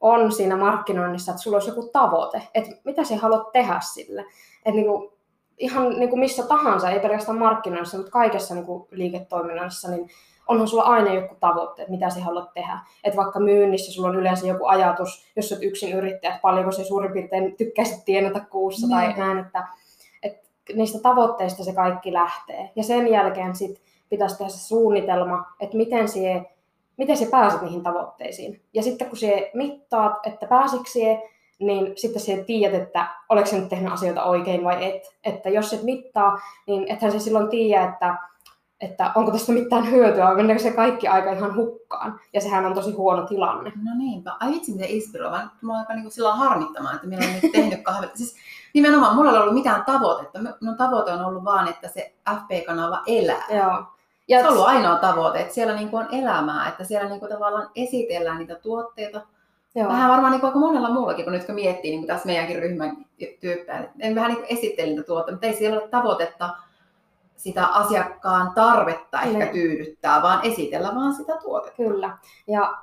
on 0.00 0.32
siinä 0.32 0.56
markkinoinnissa, 0.56 1.32
että 1.32 1.42
sulla 1.42 1.56
olisi 1.56 1.70
joku 1.70 1.90
tavoite. 1.92 2.42
Että 2.54 2.70
mitä 2.84 3.04
sä 3.04 3.16
haluat 3.16 3.52
tehdä 3.52 3.80
sille. 3.80 4.20
Että 4.56 4.70
niinku, 4.70 5.12
ihan 5.58 5.98
niinku 5.98 6.16
missä 6.16 6.46
tahansa, 6.46 6.90
ei 6.90 7.00
pelkästään 7.00 7.38
markkinoinnissa, 7.38 7.96
mutta 7.96 8.12
kaikessa 8.12 8.54
niinku 8.54 8.88
liiketoiminnassa, 8.90 9.90
niin 9.90 10.10
onhan 10.48 10.68
sulla 10.68 10.82
aina 10.82 11.14
joku 11.14 11.36
tavoitteet, 11.40 11.88
mitä 11.88 12.10
sä 12.10 12.20
haluat 12.20 12.54
tehdä. 12.54 12.78
Että 13.04 13.16
vaikka 13.16 13.40
myynnissä 13.40 13.92
sulla 13.92 14.08
on 14.08 14.16
yleensä 14.16 14.46
joku 14.46 14.66
ajatus, 14.66 15.26
jos 15.36 15.52
olet 15.52 15.62
yksin 15.62 15.92
yrittäjä, 15.92 16.30
että 16.34 16.42
paljonko 16.42 16.72
se 16.72 16.84
suurin 16.84 17.12
piirtein 17.12 17.56
tykkäisit 17.56 18.04
tienata 18.04 18.40
kuussa 18.40 18.86
niin. 18.86 18.96
tai 18.96 19.18
näin, 19.18 19.38
että, 19.38 19.68
että 20.22 20.48
niistä 20.74 20.98
tavoitteista 21.02 21.64
se 21.64 21.72
kaikki 21.72 22.12
lähtee. 22.12 22.70
Ja 22.76 22.82
sen 22.82 23.08
jälkeen 23.08 23.56
sit 23.56 23.80
pitäisi 24.10 24.38
tehdä 24.38 24.50
se 24.50 24.68
suunnitelma, 24.68 25.44
että 25.60 25.76
miten 25.76 26.08
sie, 26.08 26.44
miten 26.96 27.16
se 27.16 27.26
pääset 27.26 27.62
niihin 27.62 27.82
tavoitteisiin. 27.82 28.62
Ja 28.74 28.82
sitten 28.82 29.08
kun 29.08 29.18
se 29.18 29.50
mittaat, 29.54 30.26
että 30.26 30.46
pääsikö 30.46 30.90
niin 31.58 31.92
sitten 31.96 32.22
se 32.22 32.44
tiedät, 32.46 32.82
että 32.82 33.08
oletko 33.28 33.56
nyt 33.56 33.68
tehnyt 33.68 33.92
asioita 33.92 34.24
oikein 34.24 34.64
vai 34.64 34.84
et. 34.84 35.02
Että 35.24 35.48
jos 35.48 35.72
et 35.72 35.82
mittaa, 35.82 36.40
niin 36.66 36.92
ethän 36.92 37.12
se 37.12 37.18
silloin 37.18 37.48
tiedä, 37.48 37.84
että 37.84 38.16
että 38.80 39.12
onko 39.14 39.30
tästä 39.30 39.52
mitään 39.52 39.90
hyötyä, 39.90 40.24
vai 40.24 40.36
meneekö 40.36 40.62
se 40.62 40.70
kaikki 40.70 41.08
aika 41.08 41.32
ihan 41.32 41.56
hukkaan. 41.56 42.20
Ja 42.32 42.40
sehän 42.40 42.66
on 42.66 42.74
tosi 42.74 42.92
huono 42.92 43.26
tilanne. 43.26 43.72
No 43.84 43.90
niinpä. 43.98 44.36
Ai 44.40 44.50
vitsi, 44.50 44.72
miten 44.72 44.88
inspiroiva. 44.88 45.40
Mä 45.62 45.78
aika 45.78 45.94
niin 45.94 46.10
sillä 46.10 46.34
harmittamaan, 46.34 46.94
että 46.94 47.06
minä 47.06 47.26
olen 47.26 47.40
nyt 47.42 47.52
tehnyt 47.52 47.82
kahvia. 47.82 48.10
Siis 48.14 48.36
nimenomaan, 48.74 49.16
mulla 49.16 49.32
ei 49.32 49.38
ollut 49.38 49.54
mitään 49.54 49.84
tavoitetta. 49.84 50.38
Minun 50.60 50.76
tavoite 50.76 51.12
on 51.12 51.24
ollut 51.24 51.44
vaan, 51.44 51.68
että 51.68 51.88
se 51.88 52.12
FP-kanava 52.30 53.02
elää. 53.06 53.44
Joo. 53.50 53.84
Ja 54.30 54.40
se 54.40 54.46
on 54.46 54.52
ollut 54.52 54.66
ainoa 54.66 54.96
tavoite, 54.96 55.40
että 55.40 55.54
siellä 55.54 55.74
niin 55.74 55.88
on 55.92 56.08
elämää, 56.12 56.68
että 56.68 56.84
siellä 56.84 57.08
niin 57.08 57.20
tavallaan 57.20 57.70
esitellään 57.74 58.38
niitä 58.38 58.54
tuotteita. 58.54 59.20
Joo. 59.74 59.88
Vähän 59.88 60.10
varmaan 60.10 60.30
niin 60.32 60.40
kuin 60.40 60.48
aika 60.48 60.58
monella 60.58 60.90
muullakin, 60.90 61.24
kun 61.24 61.32
nyt 61.32 61.44
kun 61.44 61.54
miettii 61.54 61.90
niin 61.90 62.00
kuin 62.00 62.08
tässä 62.08 62.26
meidänkin 62.26 62.58
ryhmän 62.58 63.06
tyyppejä, 63.40 63.88
en 63.98 64.14
vähän 64.14 64.32
niin 64.32 64.46
esittelin 64.48 64.90
niitä 64.90 65.06
tuotteita, 65.06 65.32
mutta 65.32 65.46
ei 65.46 65.54
siellä 65.54 65.80
ole 65.80 65.88
tavoitetta 65.88 66.50
sitä 67.36 67.66
asiakkaan 67.66 68.52
tarvetta 68.54 69.20
ehkä 69.20 69.38
ne. 69.38 69.46
tyydyttää, 69.46 70.22
vaan 70.22 70.40
esitellä 70.42 70.94
vaan 70.94 71.14
sitä 71.14 71.36
tuotetta. 71.36 71.76
Kyllä. 71.76 72.18
Ja, 72.46 72.78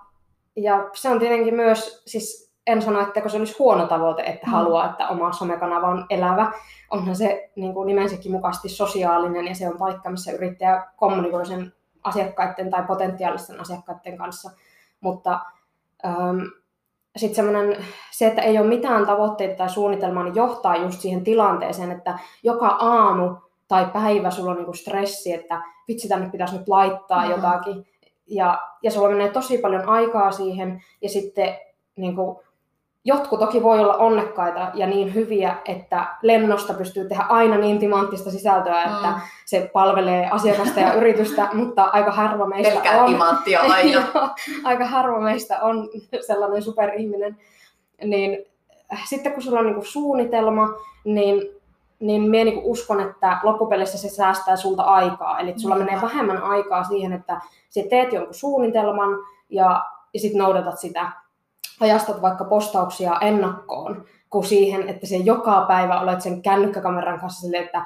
ja 0.55 0.89
se 0.93 1.09
on 1.09 1.19
tietenkin 1.19 1.55
myös, 1.55 2.03
siis 2.05 2.46
en 2.67 2.81
sano, 2.81 3.01
että 3.01 3.29
se 3.29 3.37
olisi 3.37 3.55
huono 3.59 3.87
tavoite, 3.87 4.21
että 4.21 4.47
mm. 4.47 4.51
haluaa, 4.51 4.89
että 4.89 5.07
oma 5.07 5.31
somekanava 5.31 5.87
on 5.87 6.05
elävä. 6.09 6.51
Onhan 6.91 7.15
se 7.15 7.49
niin 7.55 7.73
kuin 7.73 7.87
nimensäkin 7.87 8.31
mukaisesti 8.31 8.69
sosiaalinen 8.69 9.47
ja 9.47 9.55
se 9.55 9.69
on 9.69 9.77
paikka, 9.77 10.09
missä 10.09 10.31
yrittäjä 10.31 10.85
kommunikoi 10.95 11.45
sen 11.45 11.73
asiakkaiden 12.03 12.69
tai 12.69 12.83
potentiaalisten 12.83 13.61
asiakkaiden 13.61 14.17
kanssa. 14.17 14.51
Mutta 15.01 15.39
ähm, 16.05 16.39
sitten 17.17 17.45
se, 18.11 18.27
että 18.27 18.41
ei 18.41 18.59
ole 18.59 18.67
mitään 18.67 19.05
tavoitteita 19.05 19.55
tai 19.57 19.69
suunnitelmaa, 19.69 20.23
niin 20.23 20.35
johtaa 20.35 20.75
just 20.75 21.01
siihen 21.01 21.23
tilanteeseen, 21.23 21.91
että 21.91 22.19
joka 22.43 22.67
aamu 22.67 23.35
tai 23.67 23.85
päivä 23.93 24.31
sulla 24.31 24.51
on 24.51 24.57
niinku 24.57 24.73
stressi, 24.73 25.33
että 25.33 25.61
vitsi 25.87 26.07
tänne 26.07 26.29
pitäisi 26.29 26.57
nyt 26.57 26.67
laittaa 26.67 27.19
mm-hmm. 27.19 27.35
jotakin. 27.35 27.87
Ja, 28.27 28.61
ja 28.83 28.91
sulla 28.91 29.09
menee 29.09 29.29
tosi 29.29 29.57
paljon 29.57 29.89
aikaa 29.89 30.31
siihen 30.31 30.83
ja 31.01 31.09
sitten 31.09 31.57
niinku, 31.95 32.43
jotkut 33.07 33.39
toki 33.39 33.63
voi 33.63 33.79
olla 33.79 33.93
onnekkaita 33.93 34.71
ja 34.73 34.87
niin 34.87 35.13
hyviä, 35.13 35.55
että 35.65 36.07
lennosta 36.21 36.73
pystyy 36.73 37.07
tehdä 37.07 37.23
aina 37.23 37.57
niin 37.57 37.79
timanttista 37.79 38.31
sisältöä, 38.31 38.83
että 38.83 39.07
mm. 39.07 39.21
se 39.45 39.69
palvelee 39.73 40.29
asiakasta 40.29 40.79
ja 40.79 40.93
yritystä, 40.93 41.49
mutta 41.53 41.83
aika 41.83 42.11
harva 42.11 42.45
meistä 42.45 42.73
Pelkää 42.73 43.03
on. 43.03 43.21
aina. 43.69 44.07
aika 44.63 44.85
harva 44.85 45.19
meistä 45.19 45.61
on 45.61 45.89
sellainen 46.27 46.61
superihminen. 46.61 47.37
Niin 48.03 48.45
sitten 49.09 49.33
kun 49.33 49.43
sulla 49.43 49.59
on 49.59 49.65
niinku 49.65 49.85
suunnitelma, 49.85 50.69
niin 51.05 51.41
niin 51.99 52.21
minä 52.21 52.43
niin 52.43 52.61
uskon, 52.63 53.01
että 53.01 53.37
loppupelissä 53.43 53.97
se 53.97 54.09
säästää 54.09 54.55
sulta 54.55 54.83
aikaa. 54.83 55.39
Eli 55.39 55.59
sulla 55.59 55.75
mm. 55.75 55.83
menee 55.83 56.01
vähemmän 56.01 56.43
aikaa 56.43 56.83
siihen, 56.83 57.13
että 57.13 57.41
sä 57.69 57.81
teet 57.89 58.13
jonkun 58.13 58.33
suunnitelman 58.33 59.09
ja, 59.49 59.85
ja 60.13 60.19
sitten 60.19 60.39
noudatat 60.39 60.79
sitä. 60.79 61.11
Ajastat 61.79 62.21
vaikka 62.21 62.45
postauksia 62.45 63.19
ennakkoon, 63.21 64.05
kuin 64.29 64.45
siihen, 64.45 64.89
että 64.89 65.07
se 65.07 65.15
joka 65.15 65.65
päivä 65.67 65.99
olet 65.99 66.21
sen 66.21 66.41
kännykkäkameran 66.41 67.19
kanssa 67.19 67.41
silleen, 67.41 67.63
että 67.63 67.85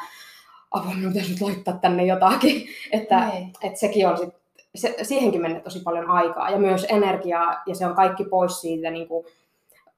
apua, 0.71 0.93
minun 0.93 1.13
pitäisi 1.13 1.32
nyt 1.32 1.41
laittaa 1.41 1.77
tänne 1.77 2.06
jotakin. 2.06 2.67
että, 2.91 3.27
niin. 3.27 3.54
että 3.62 3.80
sekin 3.80 4.08
on 4.08 4.17
sit, 4.17 4.36
se, 4.75 4.95
siihenkin 5.01 5.41
menee 5.41 5.62
tosi 5.62 5.80
paljon 5.80 6.10
aikaa 6.10 6.49
ja 6.49 6.58
myös 6.58 6.86
energiaa 6.89 7.62
ja 7.65 7.75
se 7.75 7.86
on 7.86 7.95
kaikki 7.95 8.23
pois 8.23 8.62
siitä 8.62 8.91
niin 8.91 9.08
kuin 9.08 9.25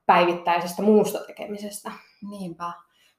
päivittäisestä 0.06 0.82
muusta 0.82 1.18
tekemisestä. 1.18 1.92
Niinpä. 2.30 2.72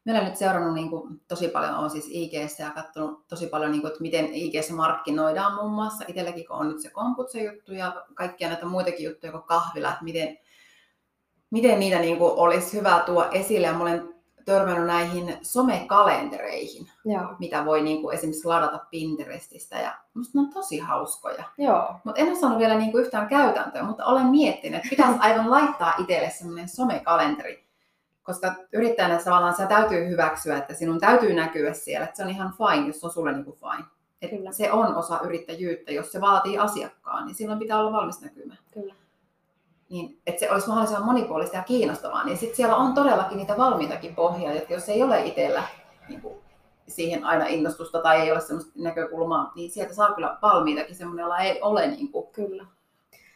Meillä 0.06 0.22
on 0.22 0.28
nyt 0.28 0.36
seurannut 0.36 0.74
niin 0.74 0.90
kuin, 0.90 1.22
tosi 1.28 1.48
paljon, 1.48 1.76
on 1.76 1.90
siis 1.90 2.08
IGssä 2.10 2.64
ja 2.64 2.70
katsonut 2.70 3.28
tosi 3.28 3.48
paljon, 3.48 3.72
niin 3.72 3.82
kuin, 3.82 3.90
että 3.92 4.02
miten 4.02 4.34
IGssä 4.34 4.74
markkinoidaan 4.74 5.56
muun 5.56 5.72
muassa. 5.72 6.06
Itselläkin 6.08 6.48
kun 6.48 6.56
on 6.56 6.68
nyt 6.68 6.82
se 6.82 6.90
komputse 6.90 7.44
juttu 7.44 7.74
ja 7.74 8.06
kaikkia 8.14 8.48
näitä 8.48 8.66
muitakin 8.66 9.06
juttuja 9.06 9.32
kuin 9.32 9.44
kahvila, 9.44 9.92
että 9.92 10.04
miten, 10.04 10.38
miten 11.56 11.80
niitä 11.80 12.00
niin 12.00 12.18
kuin, 12.18 12.34
olisi 12.36 12.78
hyvä 12.78 13.04
tuoda 13.06 13.30
esille. 13.30 13.72
Mä 13.72 13.84
olen 13.84 14.16
törmännyt 14.46 14.88
näihin 14.88 15.38
somekalentereihin, 15.42 16.88
Joo. 17.06 17.24
mitä 17.40 17.66
voi 17.66 17.82
niin 17.82 18.02
kuin, 18.02 18.14
esimerkiksi 18.14 18.48
ladata 18.48 18.86
Pinterestistä. 18.92 19.76
Ja 19.76 19.92
musta 20.14 20.38
ne 20.38 20.42
on 20.42 20.54
tosi 20.54 20.80
hauskoja. 20.80 21.44
Mutta 22.04 22.22
en 22.22 22.28
ole 22.28 22.36
saanut 22.36 22.60
vielä 22.60 22.76
niin 22.76 22.92
kuin, 22.92 23.04
yhtään 23.04 23.28
käytäntöä, 23.28 23.84
mutta 23.84 24.06
olen 24.06 24.26
miettinyt, 24.26 24.78
että 24.78 24.90
pitäisi 24.90 25.20
aivan 25.20 25.52
laittaa 25.52 25.94
itselle 26.00 26.30
semmoinen 26.30 26.70
somekalenteri, 26.70 27.66
koska 28.24 28.54
yrittäjänä 28.74 29.18
tavallaan 29.18 29.56
se 29.56 29.66
täytyy 29.66 30.10
hyväksyä, 30.10 30.58
että 30.58 30.74
sinun 30.74 31.00
täytyy 31.00 31.34
näkyä 31.34 31.74
siellä, 31.74 32.06
että 32.06 32.18
se 32.18 32.24
on 32.24 32.30
ihan 32.30 32.54
fine, 32.58 32.88
jos 32.88 33.00
se 33.00 33.06
on 33.06 33.12
sulle 33.12 33.32
niin 33.32 33.46
kuin 33.46 33.58
fine. 33.58 33.86
Että 34.22 34.52
se 34.52 34.72
on 34.72 34.96
osa 34.96 35.20
yrittäjyyttä, 35.24 35.92
jos 35.92 36.12
se 36.12 36.22
vaatii 36.22 36.58
asiakkaan, 36.58 37.26
niin 37.26 37.36
silloin 37.36 37.60
pitää 37.60 37.80
olla 37.80 37.92
valmis 37.92 38.22
näkymään. 38.22 38.60
Kyllä. 38.74 38.94
Niin, 39.90 40.18
että 40.28 40.40
se 40.40 40.52
olisi 40.52 40.68
mahdollisimman 40.68 41.06
monipuolista 41.06 41.58
ja 41.58 41.64
kiinnostavaa, 41.64 42.26
niin 42.26 42.38
sitten 42.38 42.56
siellä 42.56 42.76
on 42.76 42.94
todellakin 42.94 43.38
niitä 43.38 43.58
valmiitakin 43.58 44.16
pohjaa, 44.16 44.54
että 44.54 44.74
jos 44.74 44.90
ei 44.90 45.04
ole 45.04 45.26
itsellä 45.26 45.64
niin 46.10 46.22
kuin, 46.22 46.36
siihen 46.88 47.26
aina 47.26 47.46
innostusta 47.48 48.02
tai 48.02 48.22
ei 48.22 48.32
ole 48.32 48.42
sellaista 48.42 48.72
näkökulmaa, 48.76 49.52
niin 49.56 49.72
sieltä 49.72 49.94
saa 49.94 50.14
kyllä 50.14 50.38
valmiitakin 50.42 50.96
semmoinen, 50.96 51.24
jolla 51.24 51.38
ei 51.38 51.62
ole 51.62 51.88
niin 51.88 52.12
kuin, 52.12 52.28
kyllä 52.32 52.66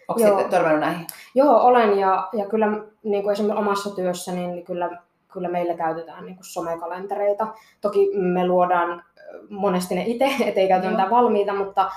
Onko 0.10 0.28
sitten 0.28 0.50
törmännyt 0.50 0.80
näihin? 0.80 1.08
Joo, 1.36 1.62
olen 1.62 2.00
ja, 2.00 2.30
ja 2.34 2.46
kyllä 2.46 2.68
niin 3.04 3.24
kuin 3.24 3.34
esimerkiksi 3.34 3.60
omassa 3.60 3.96
työssä, 3.96 4.32
niin 4.32 4.66
kyllä, 4.66 4.98
kyllä 5.34 5.50
meillä 5.50 5.74
käytetään 5.74 6.26
niin 6.26 6.36
kuin 6.36 6.46
somekalentereita. 6.46 7.48
Toki 7.82 8.10
me 8.14 8.48
luodaan 8.48 9.04
monesti 9.50 9.96
ne 9.96 10.04
itse, 10.08 10.26
ettei 10.48 10.68
käytä 10.68 10.90
mitään 10.90 11.10
valmiita, 11.10 11.54
mutta, 11.54 11.92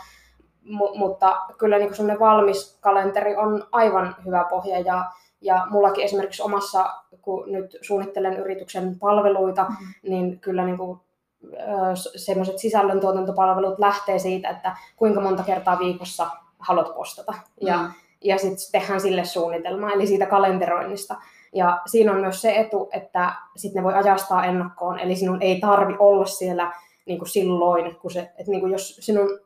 mu, 0.64 0.94
mutta 0.94 1.40
kyllä 1.58 1.78
niin 1.78 1.94
semmoinen 1.94 2.20
valmis 2.20 2.78
kalenteri 2.80 3.36
on 3.36 3.64
aivan 3.72 4.16
hyvä 4.24 4.46
pohja 4.50 4.80
ja, 4.80 5.04
ja 5.40 5.66
mullakin 5.70 6.04
esimerkiksi 6.04 6.42
omassa, 6.42 6.94
kun 7.22 7.52
nyt 7.52 7.76
suunnittelen 7.80 8.36
yrityksen 8.36 8.98
palveluita, 8.98 9.64
mm. 9.68 10.10
niin 10.10 10.40
kyllä 10.40 10.64
niin 10.64 10.78
kuin, 10.78 11.00
semmoiset 12.16 12.58
sisällöntuotantopalvelut 12.58 13.78
lähtee 13.78 14.18
siitä, 14.18 14.48
että 14.48 14.76
kuinka 14.96 15.20
monta 15.20 15.42
kertaa 15.42 15.78
viikossa 15.78 16.30
haluat 16.58 16.94
postata. 16.94 17.34
Ja, 17.60 17.78
mm. 17.78 17.92
ja 18.20 18.38
sitten 18.38 18.72
tehdään 18.72 19.00
sille 19.00 19.24
suunnitelma, 19.24 19.92
eli 19.92 20.06
siitä 20.06 20.26
kalenteroinnista. 20.26 21.16
Ja 21.54 21.80
siinä 21.86 22.12
on 22.12 22.20
myös 22.20 22.42
se 22.42 22.56
etu, 22.56 22.88
että 22.92 23.32
sitten 23.56 23.80
ne 23.80 23.84
voi 23.84 23.94
ajastaa 23.94 24.44
ennakkoon, 24.44 24.98
eli 24.98 25.16
sinun 25.16 25.42
ei 25.42 25.60
tarvi 25.60 25.96
olla 25.98 26.26
siellä 26.26 26.72
niin 27.06 27.18
kuin 27.18 27.28
silloin, 27.28 27.96
kun 27.96 28.10
se, 28.10 28.20
että 28.20 28.50
niin 28.50 28.60
kuin 28.60 28.72
jos 28.72 28.96
sinun 29.00 29.40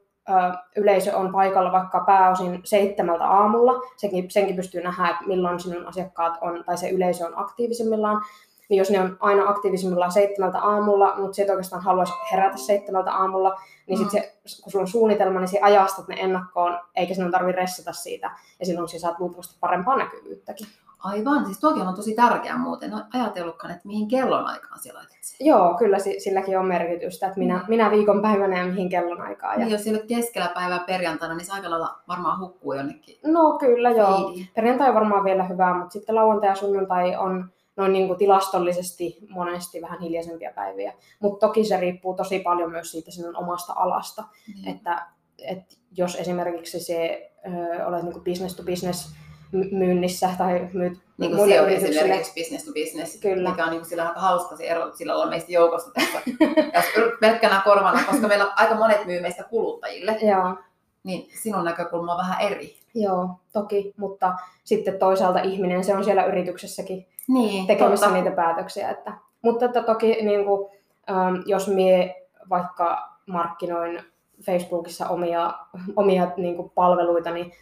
yleisö 0.77 1.17
on 1.17 1.33
paikalla 1.33 1.73
vaikka 1.73 2.05
pääosin 2.07 2.61
seitsemältä 2.65 3.25
aamulla, 3.25 3.73
senkin, 3.97 4.31
senkin 4.31 4.57
pystyy 4.57 4.83
nähdä, 4.83 5.09
että 5.09 5.25
milloin 5.27 5.61
sinun 5.61 5.87
asiakkaat 5.87 6.39
on, 6.41 6.65
tai 6.67 6.79
se 6.79 6.91
yleisö 6.91 7.27
on 7.27 7.39
aktiivisimmillaan, 7.39 8.23
niin 8.69 8.79
jos 8.79 8.91
ne 8.91 9.01
on 9.01 9.17
aina 9.21 9.49
aktiivisimmillaan 9.49 10.13
seitsemältä 10.13 10.59
aamulla, 10.59 11.15
mutta 11.17 11.35
se 11.35 11.43
et 11.43 11.51
oikeastaan 11.51 11.83
haluaisi 11.83 12.13
herätä 12.33 12.57
seitsemältä 12.57 13.13
aamulla, 13.13 13.61
niin 13.87 13.99
sit 13.99 14.11
se, 14.11 14.35
kun 14.63 14.73
sulla 14.73 14.83
on 14.83 14.89
suunnitelma, 14.89 15.41
niin 15.41 15.49
se 15.49 15.61
ajastat 15.63 16.09
ne 16.09 16.17
ennakkoon, 16.19 16.79
eikä 16.97 17.15
sinun 17.15 17.31
tarvitse 17.31 17.61
ressata 17.61 17.93
siitä, 17.93 18.31
ja 18.61 18.67
silloin 18.67 18.89
sinä 18.89 19.01
saat 19.01 19.21
luultavasti 19.21 19.57
parempaa 19.61 19.97
näkyvyyttäkin. 19.97 20.67
Aivan, 20.99 21.45
siis 21.45 21.61
tuokin 21.61 21.83
on 21.83 21.95
tosi 21.95 22.15
tärkeää 22.15 22.59
muuten. 22.59 22.93
En 22.93 23.05
ajatellutkaan, 23.13 23.73
että 23.73 23.87
mihin 23.87 24.09
kellonaikaan 24.09 24.79
siellä 24.79 24.99
laitat 24.99 25.17
sen. 25.21 25.47
Joo, 25.47 25.75
kyllä 25.75 25.99
silläkin 25.99 26.59
on 26.59 26.67
merkitystä, 26.67 27.27
että 27.27 27.39
minä, 27.39 27.59
mm. 27.59 27.65
minä 27.69 27.91
viikonpäivänä 27.91 28.59
ja 28.59 28.67
mihin 28.67 28.89
kellonaikaan. 28.89 29.55
Ja... 29.55 29.59
Niin, 29.59 29.73
jos 29.73 29.85
siellä 29.85 30.03
keskellä 30.09 30.49
päivää 30.55 30.85
perjantaina, 30.87 31.35
niin 31.35 31.47
se 31.47 31.53
aika 31.53 31.71
lailla 31.71 31.99
varmaan 32.09 32.41
hukkuu 32.41 32.73
jonnekin. 32.73 33.19
No 33.25 33.59
kyllä, 33.59 33.91
joo. 33.91 34.17
Fiidiin. 34.17 34.49
Perjantai 34.55 34.89
on 34.89 34.95
varmaan 34.95 35.25
vielä 35.25 35.45
hyvää, 35.45 35.75
mutta 35.75 35.93
sitten 35.93 36.15
lauantai 36.15 36.51
ja 36.51 36.55
sunnuntai 36.55 37.17
on 37.17 37.51
noin 37.77 37.93
niin 37.93 38.07
kuin 38.07 38.19
tilastollisesti 38.19 39.19
monesti 39.29 39.83
vähän 39.83 40.01
hiljaisempia 40.01 40.53
päiviä. 40.55 40.93
Mutta 41.21 41.47
toki 41.47 41.65
se 41.65 41.77
riippuu 41.77 42.15
tosi 42.15 42.39
paljon 42.39 42.71
myös 42.71 42.91
siitä 42.91 43.11
sinun 43.11 43.37
omasta 43.37 43.73
alasta. 43.77 44.23
Mm. 44.23 44.73
Että, 44.73 45.07
että 45.39 45.75
jos 45.97 46.15
esimerkiksi 46.15 46.81
se 46.81 47.31
ö, 47.47 47.87
olet 47.87 48.03
niin 48.03 48.13
kuin 48.13 48.25
business 48.25 48.57
to 48.57 48.63
business 48.63 49.17
myynnissä 49.53 50.31
tai 50.39 50.69
myyt 50.73 50.99
niin 51.19 51.37
kuin 51.37 51.61
on 51.61 51.69
esimerkiksi 51.69 52.33
business 52.41 52.65
to 52.65 52.73
business, 52.73 53.21
Kyllä. 53.21 53.51
mikä 53.51 53.65
on 53.65 53.71
niin 53.71 53.81
kuin 53.81 53.89
sillä 53.89 54.09
aika 54.09 54.21
hauska 54.21 54.57
se 54.57 54.65
ero, 54.65 54.91
sillä 54.95 55.15
ollaan 55.15 55.29
meistä 55.29 55.53
joukosta 55.53 55.91
tässä, 55.91 56.19
tässä 56.73 56.91
pelkkänä 57.21 57.63
korvana, 57.65 58.05
koska 58.05 58.29
meillä 58.29 58.53
aika 58.57 58.75
monet 58.75 59.07
myy 59.07 59.21
meistä 59.21 59.45
kuluttajille. 59.45 60.19
Joo. 60.23 60.57
Niin 61.05 61.31
sinun 61.43 61.65
näkökulma 61.65 62.13
on 62.13 62.19
vähän 62.19 62.41
eri. 62.41 62.77
Joo, 62.95 63.29
toki, 63.53 63.95
mutta 63.97 64.35
sitten 64.65 64.99
toisaalta 64.99 65.41
ihminen, 65.41 65.85
se 65.85 65.95
on 65.95 66.05
siellä 66.05 66.25
yrityksessäkin 66.25 67.07
niin, 67.29 67.67
tekemässä 67.67 68.07
totta. 68.07 68.21
niitä 68.23 68.37
päätöksiä. 68.37 68.91
Että, 68.91 69.13
mutta 69.43 69.65
että 69.65 69.83
toki 69.83 70.07
niin 70.07 70.45
kuin, 70.45 70.71
ähm, 71.11 71.35
jos 71.47 71.69
mie 71.69 72.27
vaikka 72.51 73.13
markkinoin 73.27 74.03
Facebookissa 74.43 75.09
omia, 75.09 75.55
omia 75.97 76.33
niin 76.37 76.57
kuin 76.57 76.71
palveluita, 76.71 77.31
niin, 77.31 77.53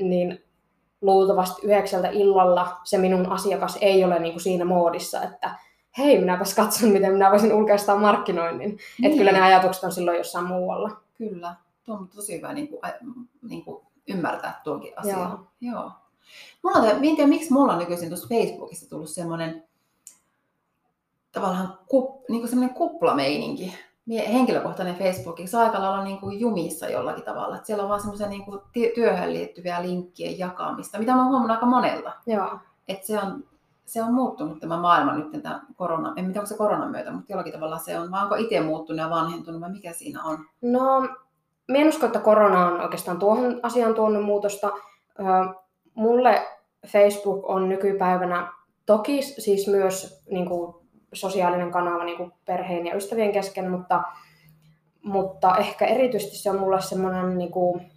niin 0.00 0.44
luultavasti 1.02 1.66
yhdeksältä 1.66 2.08
illalla 2.08 2.80
se 2.84 2.98
minun 2.98 3.32
asiakas 3.32 3.78
ei 3.80 4.04
ole 4.04 4.18
niin 4.18 4.32
kuin 4.32 4.42
siinä 4.42 4.64
moodissa, 4.64 5.22
että 5.22 5.54
hei, 5.98 6.18
minäpäs 6.18 6.54
katson, 6.54 6.90
miten 6.90 7.12
minä 7.12 7.30
voisin 7.30 7.52
ulkoistaa 7.52 7.96
markkinoinnin. 7.96 8.70
Niin. 8.70 9.04
Että 9.04 9.18
kyllä 9.18 9.32
ne 9.32 9.42
ajatukset 9.42 9.84
on 9.84 9.92
silloin 9.92 10.18
jossain 10.18 10.46
muualla. 10.46 10.90
Kyllä, 11.18 11.54
tuo 11.84 11.94
on 11.94 12.08
tosi 12.08 12.36
hyvä 12.36 12.52
niin 12.52 12.68
kuin, 12.68 12.80
niin 13.42 13.64
kuin 13.64 13.82
ymmärtää 14.08 14.60
tuonkin 14.64 14.98
asia. 14.98 15.18
Joo. 15.18 15.46
Joo. 15.60 15.90
Mulla 16.62 16.78
on, 16.78 16.88
en 16.88 17.00
tiedä, 17.00 17.26
miksi 17.26 17.52
mulla 17.52 17.72
on 17.72 17.78
nykyisin 17.78 18.08
tuossa 18.08 18.28
Facebookissa 18.28 18.90
tullut 18.90 19.10
semmoinen 19.10 19.64
tavallaan 21.32 21.78
kup, 21.88 22.28
niin 22.28 22.40
kuin 22.40 22.48
semmoinen 22.50 22.74
kuplameininki. 22.74 23.74
Henkilökohtainen 24.08 24.96
Facebookissa 24.96 25.60
aika 25.60 25.80
lailla 25.80 26.04
niin 26.04 26.18
kuin 26.18 26.40
jumissa 26.40 26.88
jollakin 26.88 27.24
tavalla. 27.24 27.56
Että 27.56 27.66
siellä 27.66 27.82
on 27.82 27.88
vaan 27.88 28.00
semmoisia 28.00 28.28
niin 28.28 28.44
kuin 28.44 28.60
työhön 28.94 29.32
liittyviä 29.32 29.82
linkkien 29.82 30.38
jakamista, 30.38 30.98
mitä 30.98 31.14
mä 31.14 31.24
huomannut 31.24 31.50
aika 31.50 31.66
monelta. 31.66 32.12
Joo. 32.26 32.58
Että 32.88 33.06
se 33.06 33.18
on, 33.18 33.44
se 33.84 34.02
on 34.02 34.14
muuttunut 34.14 34.60
tämä 34.60 34.76
maailma 34.76 35.14
nyt 35.14 35.42
tämä 35.42 35.60
korona, 35.76 36.12
en 36.16 36.24
tiedä 36.24 36.40
onko 36.40 36.46
se 36.46 36.56
koronan 36.56 36.90
myötä, 36.90 37.12
mutta 37.12 37.32
jollakin 37.32 37.52
tavalla 37.52 37.78
se 37.78 37.98
on, 37.98 38.10
vai 38.10 38.22
onko 38.22 38.34
itse 38.34 38.60
muuttunut 38.60 39.00
ja 39.00 39.10
vanhentunut 39.10 39.60
vai 39.60 39.72
mikä 39.72 39.92
siinä 39.92 40.22
on? 40.22 40.38
No, 40.62 41.00
mä 41.68 41.78
en 41.78 41.88
usko, 41.88 42.06
että 42.06 42.18
korona 42.18 42.66
on 42.66 42.80
oikeastaan 42.80 43.18
tuohon 43.18 43.60
asiaan 43.62 43.94
tuonut 43.94 44.24
muutosta 44.24 44.72
mulle 45.94 46.46
Facebook 46.86 47.50
on 47.50 47.68
nykypäivänä 47.68 48.52
toki 48.86 49.22
siis 49.22 49.68
myös 49.68 50.22
niin 50.30 50.48
kuin, 50.48 50.81
sosiaalinen 51.12 51.70
kanava 51.70 52.04
niin 52.04 52.16
kuin 52.16 52.32
perheen 52.44 52.86
ja 52.86 52.96
ystävien 52.96 53.32
kesken, 53.32 53.70
mutta, 53.70 54.02
mutta 55.02 55.56
ehkä 55.56 55.86
erityisesti 55.86 56.36
se 56.36 56.50
on 56.50 56.60
mulle 56.60 56.82
semmoinen 56.82 57.38
niin 57.38 57.50
kuin, 57.50 57.92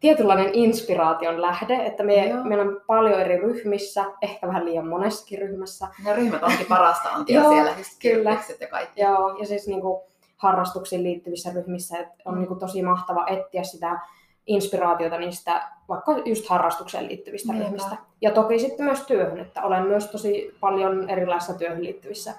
tietynlainen 0.00 0.54
inspiraation 0.54 1.42
lähde, 1.42 1.74
että 1.74 2.04
me, 2.04 2.32
meillä 2.44 2.64
on 2.64 2.80
paljon 2.86 3.20
eri 3.20 3.36
ryhmissä, 3.36 4.04
ehkä 4.22 4.46
vähän 4.46 4.64
liian 4.64 4.88
monessakin 4.88 5.38
ryhmässä. 5.38 5.88
Ne 6.04 6.16
ryhmät 6.16 6.42
onkin 6.42 6.66
parasta 6.66 7.08
antia 7.08 7.36
Joo, 7.40 7.52
siellä, 7.52 7.74
siis 7.74 7.98
kyllä. 8.02 8.38
ja 8.60 8.68
kaikki. 8.68 9.00
Joo, 9.00 9.36
ja 9.38 9.46
siis 9.46 9.66
niin 9.66 9.80
kuin, 9.80 10.00
harrastuksiin 10.36 11.02
liittyvissä 11.02 11.50
ryhmissä, 11.54 11.98
että 11.98 12.14
on 12.24 12.38
niin 12.38 12.48
kuin, 12.48 12.60
tosi 12.60 12.82
mahtava 12.82 13.26
etsiä 13.26 13.62
sitä 13.62 13.98
inspiraatiota 14.46 15.18
niistä 15.18 15.68
vaikka 15.88 16.12
just 16.24 16.48
harrastukseen 16.48 17.08
liittyvistä 17.08 17.52
Niinpä. 17.52 17.64
ryhmistä. 17.64 17.96
Ja 18.20 18.30
toki 18.30 18.58
sitten 18.58 18.86
myös 18.86 19.02
työhön, 19.02 19.40
että 19.40 19.62
olen 19.62 19.82
myös 19.82 20.06
tosi 20.06 20.56
paljon 20.60 21.10
erilaisissa 21.10 21.54
työhön 21.54 21.84
liittyvissä 21.84 22.34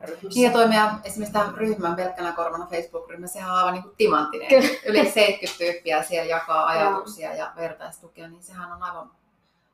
ryhmissä. 0.00 0.40
Niin 0.40 0.46
ja 0.46 0.52
toimia 0.52 0.90
esimerkiksi 1.04 1.32
tämän 1.32 1.54
ryhmän 1.54 1.96
pelkkänä 1.96 2.32
korvana 2.32 2.66
Facebook-ryhmä, 2.66 3.26
sehän 3.26 3.50
on 3.50 3.58
aivan 3.58 3.72
niin 3.72 3.82
kuin 3.82 3.96
timanttinen. 3.96 4.48
Kyllä. 4.48 4.68
Yli 4.86 5.10
70 5.10 5.58
tyyppiä 5.58 6.02
siellä 6.02 6.30
jakaa 6.30 6.66
ajatuksia 6.66 7.30
ja, 7.30 7.36
ja 7.36 7.52
vertaistukea, 7.56 8.28
niin 8.28 8.42
sehän 8.42 8.72
on 8.72 8.82
aivan 8.82 9.10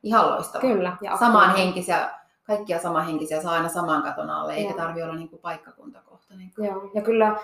ihan 0.03 0.31
loistava. 0.31 0.61
Kyllä. 0.61 0.97
Ja 1.01 1.17
samanhenkisiä, 1.17 2.11
kaikkia 2.47 2.79
samanhenkisiä 2.79 3.43
saa 3.43 3.53
aina 3.53 3.69
saman 3.69 4.03
katon 4.03 4.31
alle, 4.31 4.55
eikä 4.55 4.75
tarvitse 4.75 5.05
olla 5.05 5.17
niin 5.17 5.29
kuin 5.29 5.43
paikkakuntakohtainen. 5.43 6.53
Joo, 6.59 6.91
ja 6.95 7.03
kyllä 7.03 7.37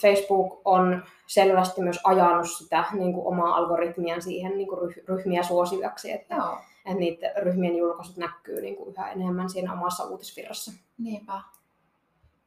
Facebook 0.00 0.60
on 0.64 1.02
selvästi 1.26 1.80
myös 1.80 2.00
ajanut 2.04 2.50
sitä 2.50 2.84
niin 2.92 3.12
kuin 3.12 3.26
omaa 3.26 3.56
algoritmiaan 3.56 4.22
siihen 4.22 4.56
niin 4.56 4.68
kuin 4.68 4.94
ryhmiä 5.08 5.42
suosivaksi, 5.42 6.12
että, 6.12 6.34
Joo. 6.34 6.58
että 6.86 6.98
niitä 6.98 7.26
ryhmien 7.42 7.76
julkaisut 7.76 8.16
näkyy 8.16 8.60
niin 8.60 8.76
kuin 8.76 8.90
yhä 8.90 9.10
enemmän 9.10 9.50
siinä 9.50 9.72
omassa 9.72 10.04
uutisvirrassa. 10.04 10.72
Niinpä. 10.98 11.40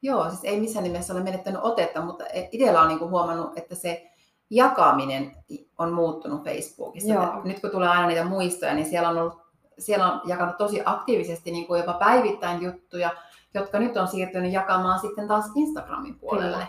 Joo, 0.04 0.30
siis 0.30 0.44
ei 0.44 0.60
missään 0.60 0.84
nimessä 0.84 1.14
ole 1.14 1.24
menettänyt 1.24 1.62
otetta, 1.64 2.02
mutta 2.02 2.24
itsellä 2.52 2.82
on 2.82 2.88
niin 2.88 3.00
kuin 3.00 3.12
huomannut, 3.12 3.58
että 3.58 3.76
se 3.76 4.12
jakaminen 4.50 5.32
on 5.78 5.94
muuttunut 5.94 6.44
Facebookissa. 6.44 7.14
Joo. 7.14 7.42
Nyt 7.44 7.60
kun 7.60 7.70
tulee 7.70 7.90
aina 7.90 8.08
niitä 8.08 8.26
muistoja, 8.26 8.74
niin 8.74 8.90
siellä 8.90 9.10
on, 9.10 9.18
ollut, 9.18 9.42
siellä 9.80 10.12
on 10.12 10.22
jakanut 10.26 10.58
tosi 10.58 10.82
aktiivisesti 10.86 11.52
niin 11.52 11.68
kuin 11.68 11.80
jopa 11.80 11.94
päivittäin 11.94 12.62
juttuja, 12.62 13.10
jotka 13.54 13.80
nyt 13.80 13.98
on 13.98 14.08
siirtynyt 14.08 14.54
jakamaan 14.54 15.00
sitten 15.00 15.28
taas 15.28 15.46
Instagramin 15.56 16.20
puolelle. 16.20 16.58
Kyllä. 16.58 16.68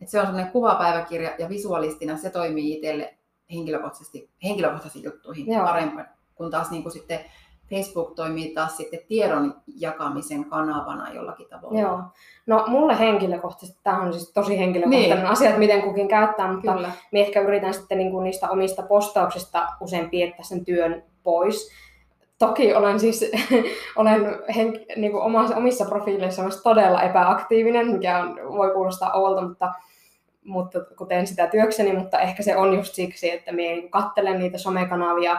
Et 0.00 0.08
se 0.08 0.20
on 0.20 0.26
semmoinen 0.26 0.52
kuvapäiväkirja 0.52 1.30
ja 1.38 1.48
visualistina 1.48 2.16
se 2.16 2.30
toimii 2.30 2.74
itselle 2.74 3.18
henkilökohtaisesti, 3.52 4.30
henkilökohtaisiin 4.44 5.04
juttuihin 5.04 5.52
Joo. 5.52 5.64
paremmin, 5.64 6.04
kun 6.34 6.50
taas 6.50 6.70
niin 6.70 6.82
kuin 6.82 6.92
sitten 6.92 7.20
Facebook 7.70 8.14
toimii 8.14 8.54
taas 8.54 8.76
sitten 8.76 9.00
tiedon 9.08 9.54
jakamisen 9.76 10.44
kanavana 10.44 11.12
jollakin 11.12 11.48
tavalla. 11.48 11.80
Joo. 11.80 12.02
No 12.46 12.64
mulle 12.66 12.98
henkilökohtaisesti, 12.98 13.80
tämä 13.82 14.02
on 14.02 14.12
siis 14.12 14.32
tosi 14.32 14.58
henkilökohtainen 14.58 15.18
niin. 15.18 15.26
asia, 15.26 15.48
että 15.48 15.58
miten 15.58 15.82
kukin 15.82 16.08
käyttää, 16.08 16.52
mutta 16.52 16.72
Kyllä. 16.74 16.92
minä 17.12 17.26
ehkä 17.26 17.40
yritän 17.40 17.74
sitten 17.74 17.98
niin 17.98 18.10
kuin 18.10 18.24
niistä 18.24 18.50
omista 18.50 18.82
postauksista 18.82 19.68
usein 19.80 20.10
piettää 20.10 20.44
sen 20.44 20.64
työn 20.64 21.02
pois. 21.22 21.70
Toki 22.38 22.74
olen 22.74 23.00
siis 23.00 23.30
olen 23.96 24.20
henk- 24.30 24.96
niin 24.96 25.12
kuin 25.12 25.22
omassa, 25.22 25.56
omissa 25.56 25.84
profiileissa 25.84 26.42
todella 26.62 27.02
epäaktiivinen, 27.02 27.86
mikä 27.86 28.18
on, 28.18 28.36
voi 28.52 28.70
kuulostaa 28.70 29.12
oolta, 29.12 29.42
mutta 29.42 29.72
mutta 30.44 30.80
kun 30.80 31.08
teen 31.08 31.26
sitä 31.26 31.46
työkseni, 31.46 31.92
mutta 31.92 32.20
ehkä 32.20 32.42
se 32.42 32.56
on 32.56 32.74
just 32.74 32.94
siksi, 32.94 33.30
että 33.30 33.52
minä 33.52 33.88
kattelen 33.90 34.38
niitä 34.38 34.58
somekanavia 34.58 35.36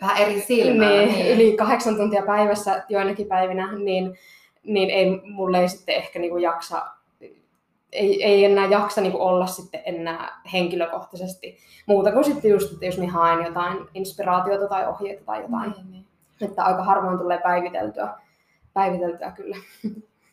vähän 0.00 0.16
eri 0.16 0.40
silmällä. 0.40 1.02
Niin, 1.02 1.14
niin. 1.14 1.34
Yli 1.34 1.56
kahdeksan 1.56 1.96
tuntia 1.96 2.22
päivässä 2.22 2.84
joinakin 2.88 3.26
päivinä, 3.26 3.72
niin, 3.72 4.18
niin 4.62 4.90
ei, 4.90 5.20
mulle 5.24 5.60
ei 5.60 5.68
sitten 5.68 5.94
ehkä 5.94 6.18
niin 6.18 6.30
kuin 6.30 6.42
jaksa, 6.42 6.86
ei, 7.92 8.24
ei 8.24 8.44
enää 8.44 8.66
jaksa 8.66 9.00
niin 9.00 9.16
olla 9.16 9.46
sitten 9.46 9.82
enää 9.84 10.40
henkilökohtaisesti 10.52 11.58
muuta 11.86 12.12
kuin 12.12 12.24
sitten 12.24 12.50
just, 12.50 12.72
että 12.72 12.86
jos 12.86 12.98
minä 12.98 13.12
haen 13.12 13.44
jotain 13.44 13.78
inspiraatiota 13.94 14.68
tai 14.68 14.88
ohjeita 14.88 15.24
tai 15.24 15.42
jotain. 15.42 15.70
Niin, 15.70 15.90
niin. 15.90 16.06
Että 16.40 16.64
aika 16.64 16.84
harvoin 16.84 17.18
tulee 17.18 17.38
päiviteltyä, 17.38 18.08
päiviteltyä 18.74 19.30
kyllä. 19.30 19.56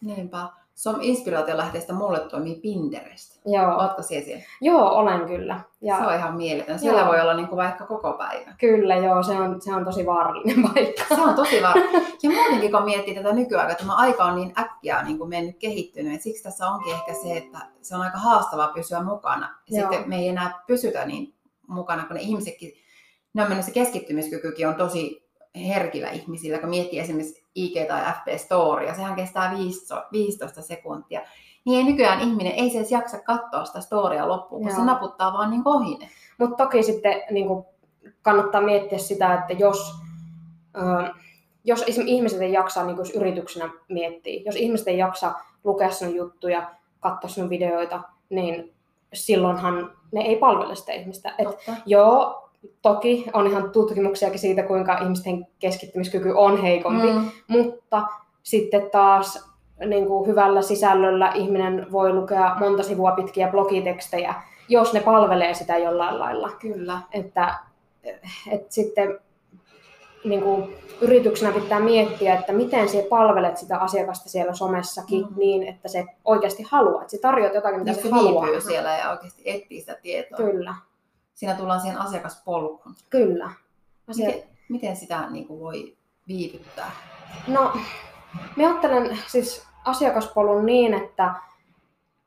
Niinpä. 0.01 0.49
Sun 0.77 1.01
inspiraatiolähteistä 1.01 1.93
mulle 1.93 2.19
toimii 2.19 2.55
Pinterest. 2.55 3.39
Joo. 3.45 3.77
Ootko 3.77 4.01
siellä 4.01 4.25
siellä? 4.25 4.43
Joo, 4.61 4.89
olen 4.89 5.25
kyllä. 5.25 5.59
Ja... 5.81 5.97
Se 5.97 6.03
on 6.03 6.15
ihan 6.15 6.37
mieletön. 6.37 6.79
Siellä 6.79 6.99
joo. 6.99 7.07
voi 7.07 7.21
olla 7.21 7.33
niin 7.33 7.47
kuin 7.47 7.57
vaikka 7.57 7.85
koko 7.85 8.13
päivä. 8.13 8.53
Kyllä, 8.59 8.95
joo. 8.95 9.23
Se 9.23 9.31
on, 9.31 9.61
se 9.61 9.73
on 9.73 9.85
tosi 9.85 10.05
vaarallinen 10.05 10.63
paikka. 10.73 11.15
Se 11.15 11.21
on 11.21 11.35
tosi 11.35 11.61
vaarallinen. 11.61 12.07
Ja 12.23 12.29
muutenkin, 12.29 12.71
kun 12.71 12.83
miettii 12.83 13.15
tätä 13.15 13.33
nykyaikaa, 13.33 13.75
tämä 13.75 13.95
aika 13.95 14.23
on 14.23 14.35
niin 14.35 14.53
äkkiä 14.59 15.03
niin 15.03 15.17
kuin 15.17 15.29
mennyt 15.29 15.57
kehittynyt. 15.59 16.13
Et 16.13 16.21
siksi 16.21 16.43
tässä 16.43 16.67
onkin 16.67 16.93
ehkä 16.93 17.13
se, 17.13 17.37
että 17.37 17.59
se 17.81 17.95
on 17.95 18.01
aika 18.01 18.17
haastavaa 18.17 18.67
pysyä 18.67 19.03
mukana. 19.03 19.55
Ja 19.69 19.81
joo. 19.81 19.91
sitten 19.91 20.09
me 20.09 20.15
ei 20.15 20.27
enää 20.27 20.63
pysytä 20.67 21.05
niin 21.05 21.33
mukana, 21.67 22.05
kun 22.05 22.15
ne 22.15 22.21
ihmisetkin, 22.21 22.73
ne 23.33 23.41
on 23.41 23.47
mennyt 23.47 23.65
se 23.65 23.71
keskittymiskykykin 23.71 24.67
on 24.67 24.75
tosi 24.75 25.27
herkillä 25.55 26.09
ihmisillä, 26.09 26.57
kun 26.57 26.69
miettii 26.69 26.99
esimerkiksi 26.99 27.46
IG 27.57 27.87
tai 27.87 28.01
FB 28.01 28.27
Story, 28.37 28.85
ja 28.85 28.95
sehän 28.95 29.15
kestää 29.15 29.55
15 30.11 30.61
sekuntia, 30.61 31.21
niin 31.65 31.77
ei 31.77 31.91
nykyään 31.91 32.21
ihminen 32.21 32.53
ei 32.53 32.69
se 32.69 32.77
edes 32.77 32.91
jaksa 32.91 33.19
katsoa 33.19 33.65
sitä 33.65 33.81
storia 33.81 34.27
loppuun, 34.27 34.61
kun 34.61 34.69
Joo. 34.69 34.79
se 34.79 34.85
naputtaa 34.85 35.33
vaan 35.33 35.49
niin 35.49 35.61
ohine. 35.65 36.09
Mutta 36.37 36.63
toki 36.63 36.83
sitten 36.83 37.21
niin 37.31 37.47
kuin 37.47 37.65
kannattaa 38.21 38.61
miettiä 38.61 38.97
sitä, 38.97 39.33
että 39.33 39.53
jos, 39.53 39.93
äh, 40.77 41.11
jos 41.63 41.85
ihmiset 42.05 42.41
ei 42.41 42.53
jaksa 42.53 42.85
niin 42.85 42.95
kuin 42.95 43.11
yrityksenä 43.15 43.69
miettiä, 43.89 44.41
jos 44.45 44.55
ihmiset 44.55 44.87
ei 44.87 44.97
jaksa 44.97 45.33
lukea 45.63 45.91
sinun 45.91 46.15
juttuja, 46.15 46.71
katsoa 46.99 47.29
sinun 47.29 47.49
videoita, 47.49 48.01
niin 48.29 48.73
silloinhan 49.13 49.91
ne 50.11 50.21
ei 50.21 50.35
palvele 50.35 50.75
sitä 50.75 50.91
ihmistä. 50.91 51.33
Et 51.37 51.47
joo, 51.85 52.46
toki 52.81 53.25
on 53.33 53.47
ihan 53.47 53.71
tutkimuksiakin 53.71 54.39
siitä, 54.39 54.63
kuinka 54.63 54.97
ihmisten 54.97 55.47
keskittymiskyky 55.59 56.33
on 56.35 56.61
heikompi, 56.61 57.07
mm. 57.07 57.31
mutta 57.47 58.03
sitten 58.43 58.89
taas 58.91 59.49
niin 59.85 60.05
kuin 60.05 60.27
hyvällä 60.27 60.61
sisällöllä 60.61 61.31
ihminen 61.35 61.91
voi 61.91 62.13
lukea 62.13 62.55
monta 62.59 62.83
sivua 62.83 63.11
pitkiä 63.11 63.47
blogitekstejä, 63.47 64.35
jos 64.69 64.93
ne 64.93 64.99
palvelee 64.99 65.53
sitä 65.53 65.77
jollain 65.77 66.19
lailla. 66.19 66.51
Kyllä. 66.59 66.99
Että, 67.11 67.55
että 68.51 68.67
sitten 68.73 69.19
niin 70.23 70.41
kuin 70.41 70.75
yrityksenä 71.01 71.51
pitää 71.51 71.79
miettiä, 71.79 72.35
että 72.35 72.53
miten 72.53 72.89
sinä 72.89 73.03
palvelet 73.09 73.57
sitä 73.57 73.77
asiakasta 73.77 74.29
siellä 74.29 74.53
somessakin 74.53 75.25
mm. 75.29 75.33
niin, 75.37 75.63
että 75.63 75.87
se 75.87 76.05
oikeasti 76.25 76.63
haluaa, 76.63 77.01
että 77.01 77.11
se 77.11 77.21
tarjoat 77.21 77.53
jotakin, 77.53 77.79
mitä 77.79 77.91
niin 77.91 78.01
se, 78.01 78.09
se 78.09 78.15
haluaa. 78.15 78.59
siellä 78.59 78.97
ja 78.97 79.09
oikeasti 79.09 79.41
etsii 79.45 79.79
sitä 79.79 79.97
tietoa. 80.01 80.37
Kyllä 80.37 80.75
siinä 81.37 81.55
tullaan 81.55 81.81
siihen 81.81 81.97
asiakaspolkuun. 81.97 82.95
Kyllä. 83.09 83.51
Asia... 84.07 84.27
Miten, 84.27 84.43
miten 84.69 84.95
sitä 84.95 85.29
niin 85.29 85.47
kuin 85.47 85.59
voi 85.59 85.97
viivyttää? 86.27 86.91
No, 87.47 87.73
mä 88.55 88.67
ajattelen 88.67 89.19
siis 89.27 89.67
asiakaspolun 89.85 90.65
niin, 90.65 90.93
että 90.93 91.33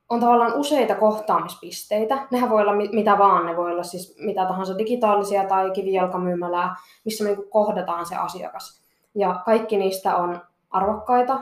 on 0.08 0.20
tavallaan 0.20 0.54
useita 0.54 0.94
kohtaamispisteitä. 0.94 2.26
Nehän 2.30 2.50
voi 2.50 2.62
olla 2.62 2.74
mitä 2.92 3.18
vaan, 3.18 3.46
ne 3.46 3.56
voi 3.56 3.72
olla 3.72 3.82
siis 3.82 4.16
mitä 4.18 4.46
tahansa 4.46 4.78
digitaalisia 4.78 5.44
tai 5.44 5.70
kivijalkamyymälää, 5.70 6.76
missä 7.04 7.24
me 7.24 7.30
niin 7.30 7.50
kohdataan 7.50 8.06
se 8.06 8.16
asiakas. 8.16 8.82
Ja 9.14 9.42
kaikki 9.44 9.76
niistä 9.76 10.16
on 10.16 10.40
arvokkaita, 10.70 11.40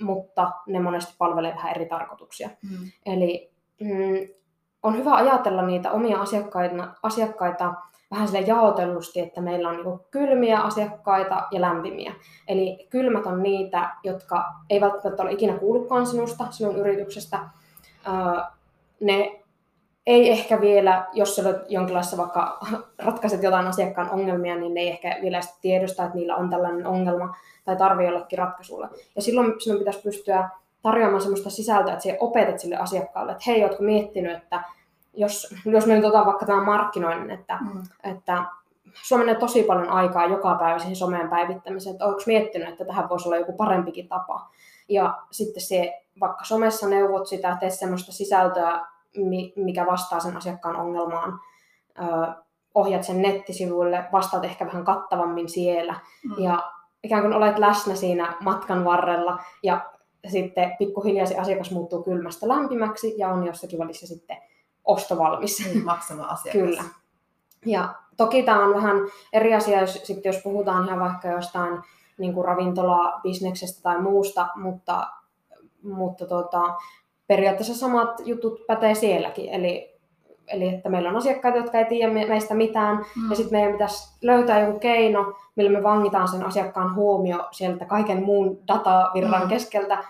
mutta 0.00 0.50
ne 0.66 0.80
monesti 0.80 1.14
palvelee 1.18 1.54
vähän 1.54 1.72
eri 1.72 1.86
tarkoituksia. 1.86 2.50
Mm. 2.70 2.90
Eli 3.06 3.50
mm, 3.80 4.28
on 4.86 4.96
hyvä 4.96 5.14
ajatella 5.14 5.62
niitä 5.62 5.90
omia 5.90 6.20
asiakkaita, 6.20 6.88
asiakkaita 7.02 7.74
vähän 8.10 8.28
sille 8.28 8.40
jaotellusti, 8.40 9.20
että 9.20 9.40
meillä 9.40 9.68
on 9.68 9.76
niin 9.76 10.00
kylmiä 10.10 10.60
asiakkaita 10.60 11.42
ja 11.50 11.60
lämpimiä. 11.60 12.12
Eli 12.48 12.86
kylmät 12.90 13.26
on 13.26 13.42
niitä, 13.42 13.90
jotka 14.04 14.44
ei 14.70 14.80
välttämättä 14.80 15.22
ole 15.22 15.32
ikinä 15.32 15.58
kuullutkaan 15.58 16.06
sinusta, 16.06 16.46
sinun 16.50 16.76
yrityksestä. 16.76 17.38
Ne 19.00 19.40
ei 20.06 20.30
ehkä 20.30 20.60
vielä, 20.60 21.06
jos 21.12 21.38
olet 21.38 21.56
jonkinlaisessa 21.68 22.16
vaikka 22.16 22.58
ratkaiset 22.98 23.42
jotain 23.42 23.66
asiakkaan 23.66 24.10
ongelmia, 24.10 24.56
niin 24.56 24.74
ne 24.74 24.80
ei 24.80 24.88
ehkä 24.88 25.18
vielä 25.22 25.40
tiedosta, 25.60 26.04
että 26.04 26.16
niillä 26.16 26.36
on 26.36 26.50
tällainen 26.50 26.86
ongelma 26.86 27.36
tai 27.64 27.76
tarve 27.76 28.04
jollekin 28.04 28.38
ratkaisulle. 28.38 28.88
Ja 29.16 29.22
silloin 29.22 29.54
sinun 29.58 29.78
pitäisi 29.78 30.02
pystyä 30.02 30.48
tarjoamaan 30.82 31.22
sellaista 31.22 31.50
sisältöä, 31.50 31.92
että 31.92 32.02
sinä 32.02 32.16
opetat 32.20 32.58
sille 32.58 32.76
asiakkaalle, 32.76 33.32
että 33.32 33.44
hei, 33.46 33.64
oletko 33.64 33.82
miettinyt, 33.82 34.36
että 34.36 34.62
jos, 35.16 35.54
jos 35.64 35.86
me 35.86 35.94
nyt 35.94 36.04
otan 36.04 36.26
vaikka 36.26 36.46
tämän 36.46 36.64
markkinoinnin, 36.64 37.30
että, 37.30 37.58
mm. 37.60 37.82
että 38.04 38.44
Sulla 39.02 39.24
menee 39.24 39.34
tosi 39.34 39.62
paljon 39.62 39.88
aikaa 39.88 40.26
joka 40.26 40.54
päivä 40.54 40.78
siihen 40.78 40.96
someen 40.96 41.28
päivittämiseen, 41.28 41.94
että 41.94 42.04
onko 42.04 42.20
miettinyt, 42.26 42.68
että 42.68 42.84
tähän 42.84 43.08
voisi 43.08 43.28
olla 43.28 43.36
joku 43.36 43.52
parempikin 43.52 44.08
tapa. 44.08 44.50
Ja 44.88 45.18
sitten 45.30 45.62
se, 45.62 46.02
vaikka 46.20 46.44
somessa 46.44 46.88
neuvot 46.88 47.26
sitä, 47.26 47.56
tee 47.60 47.70
sellaista 47.70 48.12
sisältöä, 48.12 48.86
mikä 49.56 49.86
vastaa 49.86 50.20
sen 50.20 50.36
asiakkaan 50.36 50.76
ongelmaan, 50.76 51.40
ohjat 52.74 53.04
sen 53.04 53.22
nettisivuille, 53.22 54.04
vastaat 54.12 54.44
ehkä 54.44 54.66
vähän 54.66 54.84
kattavammin 54.84 55.48
siellä, 55.48 55.94
mm. 56.24 56.44
ja 56.44 56.72
ikään 57.02 57.22
kuin 57.22 57.34
olet 57.34 57.58
läsnä 57.58 57.94
siinä 57.94 58.36
matkan 58.40 58.84
varrella, 58.84 59.38
ja 59.62 59.80
sitten 60.28 60.76
pikkuhiljaa 60.78 61.26
se 61.26 61.38
asiakas 61.38 61.70
muuttuu 61.70 62.02
kylmästä 62.02 62.48
lämpimäksi, 62.48 63.14
ja 63.18 63.28
on 63.28 63.46
jossakin 63.46 63.78
välissä 63.78 64.06
sitten 64.06 64.36
ostovalmis. 64.86 65.64
Niin, 65.64 65.84
maksava 65.84 66.22
asiakas. 66.22 66.60
Kyllä. 66.60 66.84
Ja 67.66 67.94
toki 68.16 68.42
tämä 68.42 68.64
on 68.64 68.74
vähän 68.74 68.96
eri 69.32 69.54
asia, 69.54 69.80
jos, 69.80 70.00
sitten 70.04 70.32
jos 70.32 70.42
puhutaan 70.42 70.86
ihan 70.86 71.00
vaikka 71.00 71.28
jostain 71.28 71.82
niin 72.18 72.34
kuin 72.34 72.44
ravintola-bisneksestä 72.44 73.82
tai 73.82 74.02
muusta, 74.02 74.46
mutta, 74.54 75.06
mutta 75.82 76.26
tota, 76.26 76.74
periaatteessa 77.26 77.74
samat 77.74 78.20
jutut 78.24 78.66
pätee 78.66 78.94
sielläkin. 78.94 79.48
Eli, 79.48 79.96
eli 80.48 80.74
että 80.74 80.88
meillä 80.88 81.08
on 81.08 81.16
asiakkaita, 81.16 81.58
jotka 81.58 81.78
ei 81.78 81.84
tiedä 81.84 82.12
meistä 82.12 82.54
mitään, 82.54 82.96
mm. 82.96 83.30
ja 83.30 83.36
sitten 83.36 83.58
meidän 83.58 83.72
pitäisi 83.72 84.16
löytää 84.22 84.60
joku 84.60 84.78
keino, 84.78 85.32
millä 85.56 85.78
me 85.78 85.82
vangitaan 85.82 86.28
sen 86.28 86.46
asiakkaan 86.46 86.94
huomio 86.94 87.48
sieltä 87.50 87.84
kaiken 87.84 88.22
muun 88.22 88.58
datavirran 88.68 89.42
mm. 89.42 89.48
keskeltä, 89.48 90.04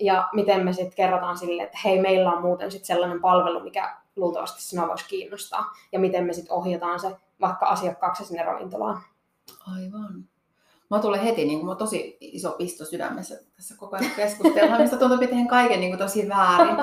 ja 0.00 0.28
miten 0.32 0.64
me 0.64 0.72
sitten 0.72 0.96
kerrotaan 0.96 1.38
sille, 1.38 1.62
että 1.62 1.78
hei, 1.84 2.00
meillä 2.00 2.32
on 2.32 2.42
muuten 2.42 2.70
sitten 2.70 2.86
sellainen 2.86 3.20
palvelu, 3.20 3.60
mikä 3.60 3.96
luultavasti 4.16 4.62
sinua 4.62 4.88
voisi 4.88 5.08
kiinnostaa. 5.08 5.74
Ja 5.92 5.98
miten 5.98 6.24
me 6.24 6.32
sitten 6.32 6.52
ohjataan 6.52 7.00
se 7.00 7.16
vaikka 7.40 7.66
asiakkaaksi 7.66 8.24
sinne 8.24 8.42
ravintolaan. 8.42 9.02
Aivan. 9.74 10.28
Mä 10.90 10.98
tulee 10.98 11.24
heti, 11.24 11.44
niin 11.44 11.60
kuin, 11.60 11.78
tosi 11.78 12.16
iso 12.20 12.50
pisto 12.50 12.84
sydämessä 12.84 13.40
tässä 13.56 13.76
koko 13.76 13.96
ajan 13.96 14.10
keskustellaan, 14.16 14.80
mistä 14.80 14.96
tuntuu, 14.96 15.18
että 15.20 15.36
kaiken 15.48 15.80
niin 15.80 15.90
kuin, 15.90 15.98
tosi 15.98 16.28
väärin. 16.28 16.76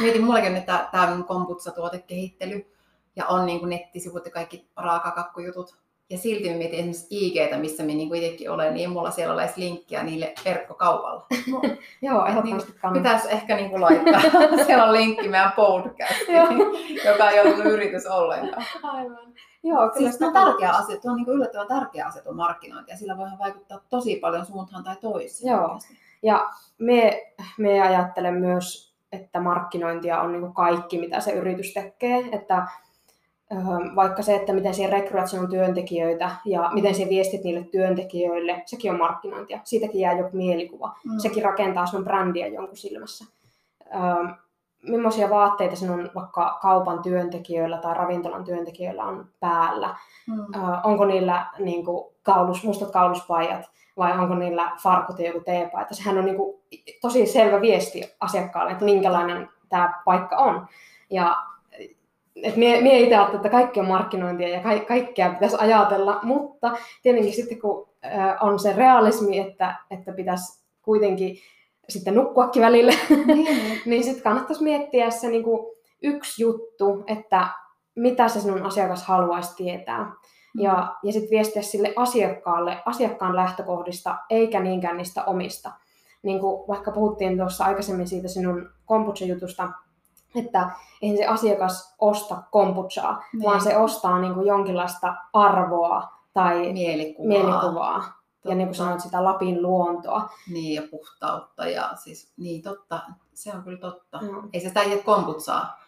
Mietin 0.00 0.24
mullekin, 0.24 0.56
että 0.56 0.88
tämä 0.92 1.12
on 1.12 1.24
komputsa-tuotekehittely 1.24 2.72
ja 3.16 3.26
on 3.26 3.46
niin 3.46 3.60
kuin 3.60 3.70
nettisivut 3.70 4.24
ja 4.24 4.30
kaikki 4.30 4.68
raakakakkujutut 4.76 5.76
ja 6.10 6.18
silti 6.18 6.50
mä 6.50 6.56
mietin 6.56 6.78
esimerkiksi 6.78 7.06
IGtä, 7.10 7.58
missä 7.58 7.82
minä 7.82 7.96
niin 7.96 8.14
itsekin 8.14 8.50
olen, 8.50 8.74
niin 8.74 8.90
mulla 8.90 9.10
siellä 9.10 9.34
olisi 9.34 9.60
linkkiä 9.60 10.02
niille 10.02 10.34
verkkokaupalla. 10.44 11.26
No, 11.52 11.62
Joo, 12.02 12.26
ehdottomasti 12.26 12.72
niin, 12.82 12.92
Pitäisi 12.92 13.28
ehkä 13.30 13.56
niin 13.56 13.70
kuin 13.70 13.80
laittaa. 13.80 14.20
siellä 14.66 14.84
on 14.84 14.92
linkki 14.92 15.28
meidän 15.28 15.52
podcastiin, 15.52 16.58
joka 17.08 17.30
ei 17.30 17.40
ollut 17.40 17.64
yritys 17.66 18.06
ollenkaan. 18.06 18.64
Aivan. 18.82 19.34
Joo, 19.62 19.88
kyllä 19.88 20.10
siis 20.10 20.22
on 20.22 20.32
tärkeä 20.32 20.70
asia, 20.70 21.00
tuo 21.00 21.10
on 21.10 21.16
niin 21.16 21.28
yllättävän 21.28 21.68
tärkeä 21.68 22.06
asia 22.06 22.22
tuo 22.22 22.32
markkinointi 22.32 22.90
ja 22.90 22.96
sillä 22.96 23.16
voidaan 23.16 23.38
vaikuttaa 23.38 23.80
tosi 23.90 24.16
paljon 24.16 24.46
suuntaan 24.46 24.84
tai 24.84 24.96
toiseen. 24.96 25.52
Joo, 25.52 25.78
ja 26.22 26.50
me, 26.78 27.32
me 27.58 27.80
ajattelen 27.80 28.34
myös, 28.34 28.94
että 29.12 29.40
markkinointia 29.40 30.20
on 30.20 30.32
niin 30.32 30.54
kaikki, 30.54 30.98
mitä 30.98 31.20
se 31.20 31.32
yritys 31.32 31.74
tekee, 31.74 32.28
että 32.32 32.66
vaikka 33.96 34.22
se, 34.22 34.36
että 34.36 34.52
miten 34.52 34.74
siellä 34.74 34.96
rekryät 34.96 35.28
sinun 35.28 35.50
työntekijöitä 35.50 36.30
ja 36.44 36.70
miten 36.74 36.94
se 36.94 37.08
viestit 37.08 37.44
niille 37.44 37.64
työntekijöille, 37.64 38.62
sekin 38.66 38.90
on 38.92 38.98
markkinointia. 38.98 39.60
Siitäkin 39.64 40.00
jää 40.00 40.18
joku 40.18 40.36
mielikuva. 40.36 40.96
Mm. 41.04 41.18
Sekin 41.18 41.44
rakentaa 41.44 41.86
sinun 41.86 42.04
brändiä 42.04 42.46
jonkun 42.46 42.76
silmässä. 42.76 43.24
Ähm, 43.94 44.26
millaisia 44.82 45.30
vaatteita 45.30 45.76
sinun 45.76 46.10
vaikka 46.14 46.58
kaupan 46.62 47.02
työntekijöillä 47.02 47.78
tai 47.78 47.94
ravintolan 47.94 48.44
työntekijöillä 48.44 49.04
on 49.04 49.26
päällä? 49.40 49.96
Mm. 50.26 50.54
Äh, 50.54 50.86
onko 50.86 51.04
niillä 51.04 51.46
niin 51.58 51.84
kuin, 51.84 52.14
kaulus, 52.22 52.64
mustat 52.64 52.90
kauluspajat 52.90 53.70
vai 53.96 54.18
onko 54.18 54.34
niillä 54.34 54.72
farkut 54.82 55.18
ja 55.18 55.26
joku 55.26 55.40
teepaita? 55.40 55.94
Sehän 55.94 56.18
on 56.18 56.24
niin 56.24 56.36
kuin, 56.36 56.60
tosi 57.00 57.26
selvä 57.26 57.60
viesti 57.60 58.14
asiakkaalle, 58.20 58.72
että 58.72 58.84
minkälainen 58.84 59.48
tämä 59.68 60.02
paikka 60.04 60.36
on. 60.36 60.66
Ja 61.10 61.36
että 62.42 62.58
mie, 62.58 62.80
mie 62.80 63.00
itse 63.00 63.16
ajattelen, 63.16 63.36
että 63.36 63.48
kaikki 63.48 63.80
on 63.80 63.86
markkinointia 63.86 64.48
ja 64.48 64.60
ka, 64.60 64.80
kaikkea 64.88 65.30
pitäisi 65.30 65.56
ajatella, 65.58 66.20
mutta 66.22 66.76
tietenkin 67.02 67.32
sitten 67.32 67.60
kun 67.60 67.88
on 68.40 68.58
se 68.58 68.72
realismi, 68.76 69.38
että, 69.38 69.76
että 69.90 70.12
pitäisi 70.12 70.64
kuitenkin 70.82 71.36
sitten 71.88 72.14
nukkuakin 72.14 72.62
välillä, 72.62 72.92
niin, 73.26 73.80
niin 73.86 74.04
sitten 74.04 74.22
kannattaisi 74.22 74.62
miettiä 74.62 75.10
se 75.10 75.28
niin 75.28 75.42
kuin 75.42 75.76
yksi 76.02 76.42
juttu, 76.42 77.04
että 77.06 77.48
mitä 77.94 78.28
se 78.28 78.40
sinun 78.40 78.62
asiakas 78.62 79.06
haluaisi 79.06 79.56
tietää. 79.56 80.04
Mm. 80.04 80.62
Ja, 80.62 80.94
ja 81.02 81.12
sitten 81.12 81.30
viestiä 81.30 81.62
sille 81.62 81.92
asiakkaalle 81.96 82.82
asiakkaan 82.86 83.36
lähtökohdista, 83.36 84.16
eikä 84.30 84.60
niinkään 84.60 84.96
niistä 84.96 85.24
omista. 85.24 85.70
niin 86.22 86.40
kuin 86.40 86.68
vaikka 86.68 86.92
puhuttiin 86.92 87.38
tuossa 87.38 87.64
aikaisemmin 87.64 88.08
siitä 88.08 88.28
sinun 88.28 88.70
kombucha-jutusta, 88.84 89.68
että 90.36 90.70
eihän 91.02 91.18
se 91.18 91.26
asiakas 91.26 91.94
osta 91.98 92.42
kombuchaa, 92.50 93.22
niin. 93.32 93.42
vaan 93.42 93.60
se 93.60 93.76
ostaa 93.76 94.18
niin 94.18 94.34
kuin 94.34 94.46
jonkinlaista 94.46 95.14
arvoa 95.32 96.08
tai 96.32 96.72
mielikuvaa. 96.72 97.28
mielikuvaa. 97.28 98.04
Ja 98.44 98.54
niin 98.54 98.68
kuin 98.68 98.74
sanoit, 98.74 99.00
sitä 99.00 99.24
Lapin 99.24 99.62
luontoa. 99.62 100.28
Niin, 100.52 100.74
ja 100.74 100.82
puhtautta. 100.90 101.66
Ja 101.68 101.90
siis, 101.94 102.32
niin 102.36 102.62
totta, 102.62 103.00
se 103.34 103.52
on 103.54 103.62
kyllä 103.62 103.78
totta. 103.78 104.20
No. 104.20 104.42
Ei 104.52 104.60
se 104.60 104.68
sitä 104.68 104.82
itse 104.82 105.02
kombutsaa. 105.02 105.80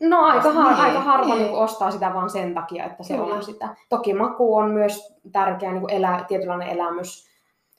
No 0.00 0.24
aika, 0.24 0.52
har- 0.52 0.72
niin, 0.72 0.84
aika 0.84 1.00
harva 1.00 1.34
niin. 1.34 1.38
Niin 1.38 1.54
ostaa 1.54 1.90
sitä 1.90 2.14
vaan 2.14 2.30
sen 2.30 2.54
takia, 2.54 2.84
että 2.84 3.02
se 3.02 3.16
kyllä. 3.16 3.34
on 3.34 3.44
sitä. 3.44 3.76
Toki 3.88 4.14
maku 4.14 4.56
on 4.56 4.70
myös 4.70 5.14
tärkeä 5.32 5.70
niin 5.70 5.80
kuin 5.80 5.92
elä, 5.92 6.24
tietynlainen 6.28 6.68
elämys. 6.68 7.28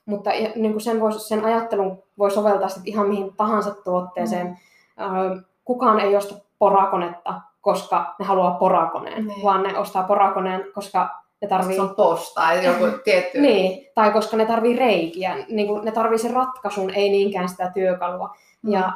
Mutta 0.06 0.30
niin 0.30 0.72
kuin 0.72 0.82
sen, 0.82 1.02
voi, 1.02 1.20
sen 1.20 1.46
ajattelun 1.46 2.04
voi 2.18 2.32
soveltaa 2.32 2.70
sit 2.70 2.88
ihan 2.88 3.08
mihin 3.08 3.36
tahansa 3.36 3.76
tuotteeseen. 3.84 4.48
Mm. 4.48 5.44
Kukaan 5.66 6.00
ei 6.00 6.16
osta 6.16 6.36
porakonetta, 6.60 7.42
koska 7.62 8.16
ne 8.20 8.26
haluaa 8.26 8.52
porakoneen, 8.52 9.28
niin. 9.28 9.44
vaan 9.44 9.64
ne 9.64 9.78
ostaa 9.78 10.04
porakoneen, 10.04 10.66
koska 10.74 11.10
ne 11.42 11.48
tarvii... 11.48 11.76
Se 11.76 11.82
on 11.82 11.96
posta 11.96 12.42
tai 12.42 12.66
joku 12.66 12.84
tietty... 13.04 13.42
niin, 13.42 13.88
tai 13.96 14.12
koska 14.12 14.38
ne 14.38 14.46
tarvii 14.46 14.76
reikiä. 14.76 15.36
Niin 15.50 15.68
kuin 15.68 15.86
ne 15.86 15.92
tarvii 15.92 16.18
sen 16.18 16.34
ratkaisun, 16.34 16.90
ei 16.90 17.10
niinkään 17.10 17.50
sitä 17.50 17.72
työkalua. 17.74 18.36
Mm. 18.62 18.72
Ja 18.72 18.94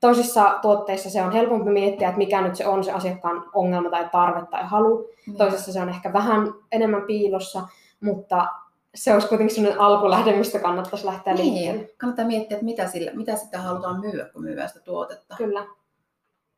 toisissa 0.00 0.58
tuotteissa 0.62 1.10
se 1.10 1.22
on 1.22 1.32
helpompi 1.32 1.70
miettiä, 1.70 2.08
että 2.08 2.18
mikä 2.18 2.40
nyt 2.40 2.56
se 2.56 2.66
on 2.66 2.84
se 2.84 2.92
asiakkaan 2.92 3.44
ongelma 3.54 3.90
tai 3.90 4.08
tarve 4.12 4.46
tai 4.50 4.64
halu. 4.64 5.08
Mm. 5.26 5.36
Toisessa 5.36 5.72
se 5.72 5.80
on 5.80 5.88
ehkä 5.88 6.12
vähän 6.12 6.54
enemmän 6.72 7.02
piilossa, 7.02 7.62
mutta 8.00 8.46
se 8.94 9.14
olisi 9.14 9.28
kuitenkin 9.28 9.56
sellainen 9.56 9.80
alkulähde, 9.80 10.36
mistä 10.36 10.58
kannattaisi 10.58 11.06
lähteä 11.06 11.34
niin. 11.34 11.54
liikkeelle. 11.54 11.94
Kannattaa 11.96 12.26
miettiä, 12.26 12.56
että 12.56 12.64
mitä, 12.64 12.86
sillä, 12.86 13.10
mitä 13.14 13.36
sitä 13.36 13.58
halutaan 13.58 14.00
myyä, 14.00 14.28
kun 14.32 14.42
myydään 14.42 14.68
sitä 14.68 14.80
tuotetta. 14.80 15.36
Kyllä 15.36 15.66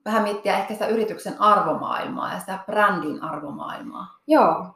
vähän 0.08 0.22
miettiä 0.22 0.58
ehkä 0.58 0.74
sitä 0.74 0.86
yrityksen 0.86 1.40
arvomaailmaa 1.40 2.32
ja 2.32 2.40
sitä 2.40 2.58
brändin 2.66 3.22
arvomaailmaa. 3.22 4.18
Joo, 4.26 4.66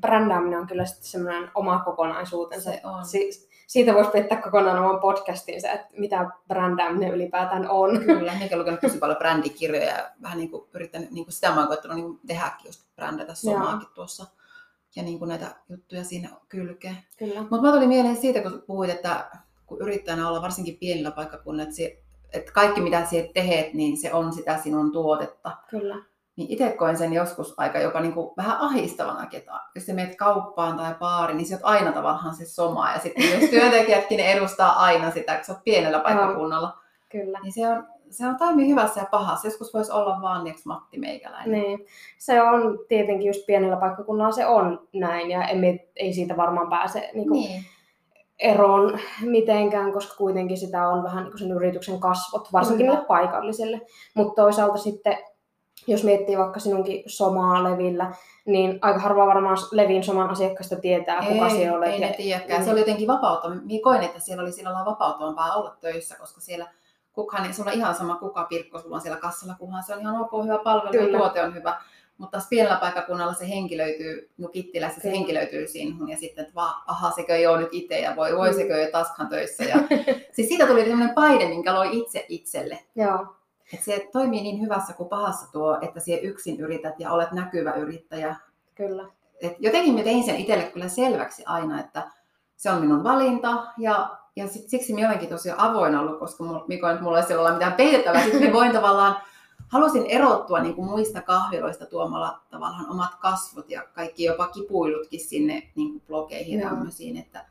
brändääminen 0.00 0.58
on 0.58 0.66
kyllä 0.66 0.84
sitten 0.84 1.10
semmoinen 1.10 1.50
oma 1.54 1.78
kokonaisuutensa. 1.78 2.70
Se 2.70 2.80
on. 2.84 3.06
Si- 3.06 3.48
siitä 3.66 3.94
voisi 3.94 4.10
peittää 4.10 4.42
kokonaan 4.42 4.78
oman 4.78 5.00
podcastinsa, 5.00 5.70
että 5.70 5.88
mitä 5.96 6.30
brändääminen 6.48 7.14
ylipäätään 7.14 7.70
on. 7.70 7.98
Kyllä, 7.98 8.32
olen 8.32 8.58
lukenut 8.58 8.80
tosi 8.80 8.98
paljon 8.98 9.18
brändikirjoja 9.18 9.96
ja 9.96 10.10
vähän 10.22 10.38
niin 10.38 10.50
kuin 10.50 10.64
yrittänyt, 10.74 11.10
niin 11.10 11.24
kuin 11.24 11.34
sitä 11.34 11.50
mä 11.50 11.58
oon 11.58 11.68
koettanut 11.68 11.96
niin 11.96 12.20
tehdäkin 12.26 12.66
just 12.66 12.80
brändätä 12.96 13.34
somaakin 13.34 13.88
tuossa 13.94 14.26
ja 14.96 15.02
niin 15.02 15.18
kuin 15.18 15.28
näitä 15.28 15.46
juttuja 15.68 16.04
siinä 16.04 16.28
kylkeen. 16.48 16.96
Kyllä. 17.18 17.40
Mutta 17.40 17.62
mä 17.62 17.72
tuli 17.72 17.86
mieleen 17.86 18.16
siitä, 18.16 18.42
kun 18.42 18.62
puhuit, 18.66 18.90
että 18.90 19.30
kun 19.66 19.80
yrittäjänä 19.80 20.28
olla 20.28 20.42
varsinkin 20.42 20.76
pienillä 20.76 21.10
paikkakunnilla, 21.10 21.62
että 21.62 21.76
että 22.32 22.52
kaikki 22.52 22.80
mitä 22.80 23.04
sinä 23.04 23.28
teet, 23.34 23.74
niin 23.74 23.96
se 23.96 24.14
on 24.14 24.32
sitä 24.32 24.56
sinun 24.56 24.92
tuotetta. 24.92 25.50
Kyllä. 25.70 25.96
Niin 26.36 26.50
itse 26.50 26.72
koen 26.72 26.96
sen 26.96 27.12
joskus 27.12 27.54
aika 27.56 27.78
jopa 27.78 28.00
niin 28.00 28.12
kuin 28.12 28.30
vähän 28.36 28.56
ahistavana, 28.60 29.28
että 29.32 29.52
jos 29.74 29.86
sä 29.86 29.94
menet 29.94 30.16
kauppaan 30.16 30.76
tai 30.76 30.94
baariin, 30.94 31.36
niin 31.36 31.46
sä 31.46 31.54
oot 31.54 31.64
aina 31.64 31.92
tavallaan 31.92 32.34
se 32.34 32.46
soma. 32.46 32.92
Ja 32.92 32.98
sitten 32.98 33.40
jos 33.40 33.50
työntekijätkin 33.50 34.18
ne 34.18 34.32
edustaa 34.32 34.82
aina 34.82 35.10
sitä, 35.10 35.34
kun 35.34 35.44
sä 35.44 35.52
oot 35.52 35.64
pienellä 35.64 36.00
paikkakunnalla. 36.00 36.78
Kyllä. 37.08 37.38
Niin 37.42 37.52
se 37.52 37.68
on, 37.68 37.86
se 38.10 38.26
on 38.26 38.36
toimii 38.36 38.68
hyvässä 38.68 39.00
ja 39.00 39.06
pahassa. 39.10 39.46
Joskus 39.46 39.74
voisi 39.74 39.92
olla 39.92 40.22
vaan 40.22 40.44
niin 40.44 40.54
Matti 40.64 40.98
Meikäläinen. 40.98 41.62
Niin. 41.62 41.86
Se 42.18 42.42
on 42.42 42.78
tietenkin 42.88 43.26
just 43.26 43.46
pienellä 43.46 43.76
paikkakunnalla 43.76 44.32
se 44.32 44.46
on 44.46 44.88
näin 44.92 45.30
ja 45.30 45.44
emme, 45.44 45.86
ei 45.96 46.12
siitä 46.12 46.36
varmaan 46.36 46.70
pääse 46.70 47.10
niin 47.14 47.28
kuin, 47.28 47.40
niin 47.40 47.64
eroon 48.38 48.98
mitenkään, 49.20 49.92
koska 49.92 50.16
kuitenkin 50.16 50.58
sitä 50.58 50.88
on 50.88 51.02
vähän 51.02 51.24
niin 51.24 51.38
sen 51.38 51.50
yrityksen 51.50 52.00
kasvot, 52.00 52.52
varsinkin 52.52 52.86
niille 52.86 53.04
paikallisille. 53.04 53.80
Mutta 54.14 54.42
toisaalta 54.42 54.76
sitten, 54.78 55.18
jos 55.86 56.04
miettii 56.04 56.38
vaikka 56.38 56.60
sinunkin 56.60 57.02
somaa 57.06 57.64
Levillä, 57.64 58.12
niin 58.46 58.78
aika 58.82 58.98
harva 58.98 59.26
varmaan 59.26 59.56
Levin 59.72 60.04
soman 60.04 60.30
asiakkaista 60.30 60.76
tietää, 60.76 61.22
kuka 61.28 61.46
ei, 61.46 61.50
siellä 61.50 61.78
olet. 61.78 61.90
Ei 61.90 62.00
ne 62.00 62.14
tiedäkään. 62.16 62.64
Se 62.64 62.70
oli 62.70 62.80
jotenkin 62.80 63.08
vapauttava. 63.08 63.54
Minä 63.54 63.82
koin, 63.82 64.02
että 64.02 64.20
siellä 64.20 64.42
oli 64.42 64.52
sillä 64.52 64.84
vapauttavampaa 64.84 65.54
olla 65.54 65.76
töissä, 65.80 66.16
koska 66.18 66.40
siellä 66.40 66.66
kukaan, 67.12 67.42
niin 67.42 67.54
sulla 67.54 67.70
on 67.70 67.76
ihan 67.76 67.94
sama 67.94 68.16
kuka 68.16 68.44
pirkko 68.44 68.78
sulla 68.78 68.96
on 68.96 69.02
siellä 69.02 69.20
kassalla, 69.20 69.54
kunhan 69.58 69.82
se 69.82 69.94
on 69.94 70.00
ihan 70.00 70.20
ok, 70.20 70.44
hyvä 70.44 70.58
palvelu 70.58 70.90
Kyllä. 70.90 71.12
ja 71.12 71.18
tuote 71.18 71.42
on 71.42 71.54
hyvä. 71.54 71.80
Mutta 72.18 72.40
pienellä 72.50 72.76
paikkakunnalla 72.76 73.34
se 73.34 73.48
henki 73.48 73.78
löytyy, 73.78 74.30
no 74.38 74.48
Kittilässä 74.48 75.00
se 75.00 75.10
henki 75.10 75.34
löytyy 75.34 75.68
sinun 75.68 76.08
ja 76.08 76.16
sitten, 76.16 76.42
että 76.42 76.54
va, 76.54 76.74
aha, 76.86 77.10
sekö 77.10 77.36
ei 77.36 77.46
ole 77.46 77.58
nyt 77.58 77.68
itse 77.72 77.98
ja 77.98 78.16
voi, 78.16 78.36
voi 78.36 78.50
mm. 78.50 78.56
sekö 78.56 78.76
jo 78.76 78.90
taskan 78.92 79.28
töissä. 79.28 79.64
Ja, 79.64 79.76
siis 80.34 80.48
siitä 80.48 80.66
tuli 80.66 80.84
sellainen 80.84 81.14
paine, 81.14 81.48
minkä 81.48 81.74
loi 81.74 81.98
itse 81.98 82.26
itselle. 82.28 82.78
Joo. 82.96 83.26
Että 83.72 83.84
se 83.84 84.08
toimii 84.12 84.42
niin 84.42 84.60
hyvässä 84.60 84.92
kuin 84.92 85.08
pahassa 85.08 85.52
tuo, 85.52 85.78
että 85.82 86.00
sinä 86.00 86.18
yksin 86.18 86.60
yrität 86.60 86.94
ja 87.00 87.12
olet 87.12 87.32
näkyvä 87.32 87.72
yrittäjä. 87.72 88.36
Kyllä. 88.74 89.04
Et 89.40 89.56
jotenkin 89.58 89.94
me 89.94 90.02
tein 90.02 90.24
sen 90.24 90.36
itselle 90.36 90.64
kyllä 90.64 90.88
selväksi 90.88 91.42
aina, 91.46 91.80
että 91.80 92.10
se 92.56 92.70
on 92.70 92.80
minun 92.80 93.04
valinta 93.04 93.66
ja, 93.78 94.16
ja 94.36 94.48
sit, 94.48 94.68
siksi 94.68 94.94
minä 94.94 95.08
olenkin 95.08 95.28
tosiaan 95.28 95.60
avoin 95.60 95.96
ollut, 95.96 96.18
koska 96.18 96.44
Miko, 96.68 96.88
että 96.88 97.02
mulla 97.02 97.18
ei 97.18 97.36
ole 97.36 97.52
mitään 97.52 97.72
peitettävää. 97.72 98.24
Sitten 98.24 98.52
voin 98.52 98.72
tavallaan 98.78 99.16
halusin 99.68 100.06
erottua 100.06 100.60
niin 100.60 100.74
kuin 100.74 100.88
muista 100.88 101.22
kahviloista 101.22 101.86
tuomalla 101.86 102.40
tavallaan 102.50 102.90
omat 102.90 103.14
kasvot 103.14 103.70
ja 103.70 103.82
kaikki 103.94 104.24
jopa 104.24 104.48
kipuilutkin 104.48 105.20
sinne 105.20 105.62
niin 105.74 105.90
kuin 105.90 106.02
blogeihin 106.06 106.60
ja 106.60 106.68
tämmöisiin, 106.68 107.16
että 107.16 107.44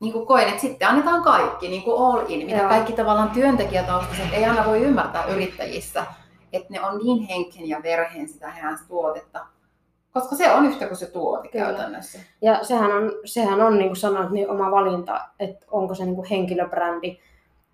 niin 0.00 0.12
kuin 0.12 0.26
koen, 0.26 0.48
että 0.48 0.60
sitten 0.60 0.88
annetaan 0.88 1.22
kaikki, 1.22 1.68
niin 1.68 1.82
kuin 1.82 2.02
all 2.02 2.24
in, 2.28 2.46
mitä 2.46 2.58
Joo. 2.58 2.68
kaikki 2.68 2.92
tavallaan 2.92 3.30
työntekijätaustaiset 3.30 4.32
ei 4.32 4.44
aina 4.44 4.66
voi 4.66 4.82
ymmärtää 4.82 5.24
yrittäjissä, 5.24 6.06
että 6.52 6.72
ne 6.72 6.80
on 6.80 6.98
niin 6.98 7.22
henken 7.22 7.68
ja 7.68 7.80
verheen 7.82 8.28
sitä 8.28 8.50
heidän 8.50 8.78
tuotetta, 8.88 9.46
koska 10.12 10.36
se 10.36 10.52
on 10.52 10.66
yhtä 10.66 10.86
kuin 10.86 10.96
se 10.96 11.06
tuote 11.06 11.48
Kyllä. 11.48 11.64
käytännössä. 11.64 12.18
Ja 12.42 12.64
sehän 12.64 12.92
on, 12.92 13.12
sehän 13.24 13.60
on 13.60 13.78
niin 13.78 13.88
kuin 13.88 13.96
sanoit, 13.96 14.30
niin 14.30 14.50
oma 14.50 14.70
valinta, 14.70 15.20
että 15.38 15.66
onko 15.70 15.94
se 15.94 16.04
niin 16.04 16.16
kuin 16.16 16.28
henkilöbrändi 16.28 17.18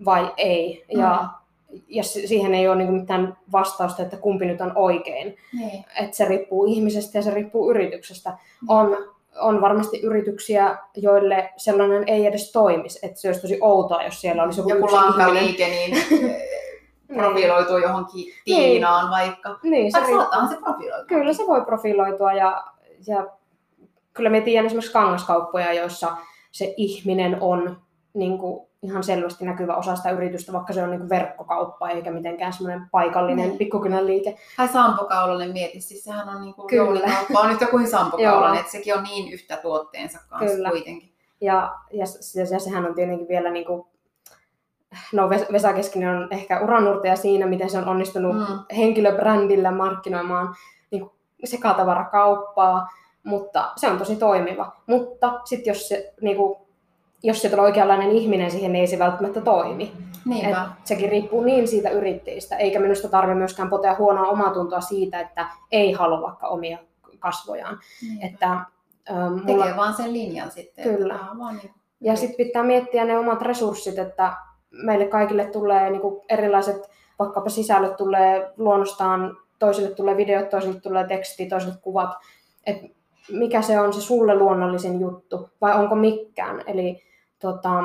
vai 0.04 0.32
ei. 0.36 0.84
Ja 0.88 1.18
mm 1.22 1.45
ja 1.88 2.02
siihen 2.02 2.54
ei 2.54 2.68
ole 2.68 2.76
niin 2.76 2.92
mitään 2.92 3.36
vastausta, 3.52 4.02
että 4.02 4.16
kumpi 4.16 4.46
nyt 4.46 4.60
on 4.60 4.72
oikein. 4.74 5.36
Niin. 5.52 5.84
Että 6.00 6.16
se 6.16 6.24
riippuu 6.24 6.64
ihmisestä 6.66 7.18
ja 7.18 7.22
se 7.22 7.34
riippuu 7.34 7.70
yrityksestä. 7.70 8.30
Mm. 8.30 8.68
On, 8.68 8.96
on 9.40 9.60
varmasti 9.60 10.00
yrityksiä, 10.00 10.78
joille 10.96 11.52
sellainen 11.56 12.04
ei 12.06 12.26
edes 12.26 12.52
toimisi. 12.52 12.98
Että 13.02 13.20
se 13.20 13.28
olisi 13.28 13.40
tosi 13.40 13.58
outoa, 13.60 14.02
jos 14.02 14.20
siellä 14.20 14.42
olisi 14.42 14.60
joku, 14.60 14.70
joku 14.70 14.94
lankaliike, 14.94 15.68
niin 15.76 15.96
profiloituu 17.14 17.78
johonkin 17.78 18.32
Tiinaan 18.44 19.04
niin. 19.04 19.10
vaikka. 19.10 19.58
Niin, 19.62 19.92
se, 19.92 19.98
riippuu. 19.98 20.48
se 20.48 20.56
profiloitua. 20.56 21.04
Kyllä 21.08 21.32
se 21.32 21.46
voi 21.46 21.60
profiloitua 21.60 22.32
ja, 22.32 22.64
ja 23.06 23.26
kyllä 24.12 24.30
me 24.30 24.40
tiedän 24.40 24.66
esimerkiksi 24.66 24.92
kangaskauppoja, 24.92 25.72
joissa 25.72 26.16
se 26.52 26.74
ihminen 26.76 27.36
on 27.40 27.80
niin 28.14 28.38
kuin, 28.38 28.66
ihan 28.86 29.04
selvästi 29.04 29.44
näkyvä 29.44 29.74
osa 29.74 29.96
sitä 29.96 30.10
yritystä, 30.10 30.52
vaikka 30.52 30.72
se 30.72 30.82
on 30.82 30.90
niin 30.90 31.08
verkkokauppa 31.08 31.88
eikä 31.88 32.10
mitenkään 32.10 32.52
semmoinen 32.52 32.88
paikallinen 32.90 33.48
niin. 33.48 33.58
pikkukynän 33.58 34.06
liike. 34.06 34.36
Tai 34.56 34.68
sampokaulainen 34.68 35.52
mieti, 35.52 35.80
siis 35.80 36.04
sehän 36.04 36.28
on 36.28 36.40
niin 36.40 36.54
kuin 36.54 36.76
joulikauppa, 36.76 37.40
on 37.40 37.50
yhtä 37.50 37.66
kuin 37.66 37.88
sampokaulainen, 37.88 38.60
että 38.60 38.72
sekin 38.72 38.96
on 38.96 39.02
niin 39.02 39.32
yhtä 39.32 39.56
tuotteensa 39.56 40.18
kanssa 40.28 40.54
Kyllä. 40.54 40.70
kuitenkin. 40.70 41.12
Ja, 41.40 41.74
ja, 41.92 42.04
ja, 42.34 42.46
ja 42.52 42.60
sehän 42.60 42.86
on 42.86 42.94
tietenkin 42.94 43.28
vielä 43.28 43.50
niin 43.50 43.66
kuin, 43.66 43.86
no 45.12 45.30
Vesa 45.30 45.72
Keskinen 45.72 46.16
on 46.16 46.28
ehkä 46.30 46.60
uranurtaja 46.60 47.16
siinä, 47.16 47.46
miten 47.46 47.70
se 47.70 47.78
on 47.78 47.88
onnistunut 47.88 48.36
mm. 48.36 48.76
henkilöbrändillä 48.76 49.70
markkinoimaan 49.70 50.54
niin 50.90 51.10
sekatavarakauppaa, 51.44 52.88
mutta 53.24 53.72
se 53.76 53.88
on 53.88 53.98
tosi 53.98 54.16
toimiva. 54.16 54.72
Mutta 54.86 55.40
sitten 55.44 55.70
jos 55.70 55.88
se 55.88 56.14
niin 56.20 56.36
kuin, 56.36 56.65
jos 57.22 57.42
se 57.42 57.50
on 57.52 57.60
oikeanlainen 57.60 58.10
ihminen 58.10 58.50
siihen, 58.50 58.72
niin 58.72 58.80
ei 58.80 58.86
se 58.86 58.98
välttämättä 58.98 59.40
toimi. 59.40 59.92
Et 60.42 60.56
sekin 60.84 61.10
riippuu 61.10 61.44
niin 61.44 61.68
siitä 61.68 61.90
yrittäjistä, 61.90 62.56
eikä 62.56 62.80
minusta 62.80 63.08
tarvitse 63.08 63.38
myöskään 63.38 63.70
potea 63.70 63.94
huonoa 63.98 64.26
omatuntoa 64.26 64.80
siitä, 64.80 65.20
että 65.20 65.46
ei 65.72 65.92
halua 65.92 66.22
vaikka 66.22 66.46
omia 66.48 66.78
kasvojaan. 67.18 67.78
Että, 68.22 68.46
ähm, 69.10 69.32
mulla... 69.32 69.64
Tekee 69.64 69.76
vaan 69.76 69.94
sen 69.94 70.12
linjan 70.12 70.50
sitten. 70.50 70.84
Kyllä. 70.84 71.18
Vaan 71.38 71.56
niin... 71.56 71.70
Ja 72.00 72.16
sitten 72.16 72.46
pitää 72.46 72.62
miettiä 72.62 73.04
ne 73.04 73.18
omat 73.18 73.42
resurssit, 73.42 73.98
että 73.98 74.32
meille 74.70 75.06
kaikille 75.06 75.44
tulee 75.44 75.90
niin 75.90 76.00
kuin 76.00 76.20
erilaiset, 76.28 76.90
vaikkapa 77.18 77.50
sisällöt 77.50 77.96
tulee 77.96 78.52
luonnostaan, 78.56 79.36
toisille 79.58 79.90
tulee 79.90 80.16
videot, 80.16 80.48
toisille 80.48 80.80
tulee 80.80 81.06
teksti, 81.06 81.46
toisille 81.46 81.74
kuvat. 81.82 82.10
Et 82.66 82.76
mikä 83.32 83.62
se 83.62 83.80
on 83.80 83.92
se 83.92 84.00
sulle 84.00 84.38
luonnollisin 84.38 85.00
juttu, 85.00 85.50
vai 85.60 85.74
onko 85.78 85.94
mikään. 85.94 86.62
Eli 86.66 87.02
tota, 87.38 87.84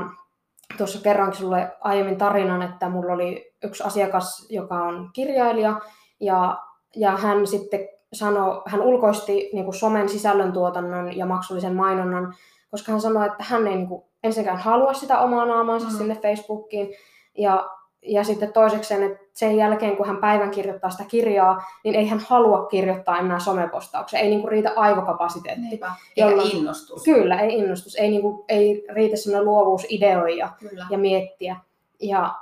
tuossa 0.77 1.01
kerroinkin 1.01 1.39
sulle 1.39 1.71
aiemmin 1.81 2.17
tarinan, 2.17 2.61
että 2.61 2.89
mulla 2.89 3.13
oli 3.13 3.53
yksi 3.63 3.83
asiakas, 3.83 4.47
joka 4.49 4.75
on 4.75 5.09
kirjailija, 5.13 5.81
ja, 6.19 6.57
ja 6.95 7.11
hän 7.11 7.47
sitten 7.47 7.79
sanoi, 8.13 8.61
hän 8.65 8.81
ulkoisti 8.81 9.49
niin 9.53 9.65
kuin 9.65 9.75
somen 9.75 10.09
sisällöntuotannon 10.09 11.17
ja 11.17 11.25
maksullisen 11.25 11.75
mainonnan, 11.75 12.33
koska 12.71 12.91
hän 12.91 13.01
sanoi, 13.01 13.25
että 13.25 13.43
hän 13.43 13.67
ei 13.67 13.75
niin 13.75 13.87
kuin, 13.87 14.03
ensinnäkään 14.23 14.63
halua 14.63 14.93
sitä 14.93 15.19
omaa 15.19 15.45
naamaansa 15.45 15.87
mm. 15.87 15.93
sinne 15.93 16.15
Facebookiin. 16.15 16.93
Ja, 17.37 17.69
ja 18.01 18.23
sitten 18.23 18.53
toisekseen, 18.53 19.03
että 19.03 19.23
sen 19.33 19.57
jälkeen 19.57 19.97
kun 19.97 20.07
hän 20.07 20.17
päivän 20.17 20.51
kirjoittaa 20.51 20.89
sitä 20.89 21.03
kirjaa, 21.03 21.63
niin 21.83 21.95
ei 21.95 22.07
hän 22.07 22.19
halua 22.27 22.65
kirjoittaa 22.65 23.19
enää 23.19 23.39
somepostauksia. 23.39 24.19
Ei 24.19 24.29
niinku 24.29 24.47
riitä 24.47 24.73
aivokapasiteetti. 24.75 25.61
Niinpä. 25.61 25.91
Eikä 26.17 26.29
jolloin, 26.29 26.55
innostus. 26.55 27.03
Kyllä, 27.03 27.39
ei 27.39 27.59
innostus. 27.59 27.95
Ei, 27.95 28.09
niinku, 28.09 28.45
ei 28.49 28.85
riitä 28.89 29.15
sellainen 29.15 29.45
luovuus 29.45 29.85
ideoida 29.89 30.49
ja 30.89 30.97
miettiä. 30.97 31.55
Ja 31.99 32.35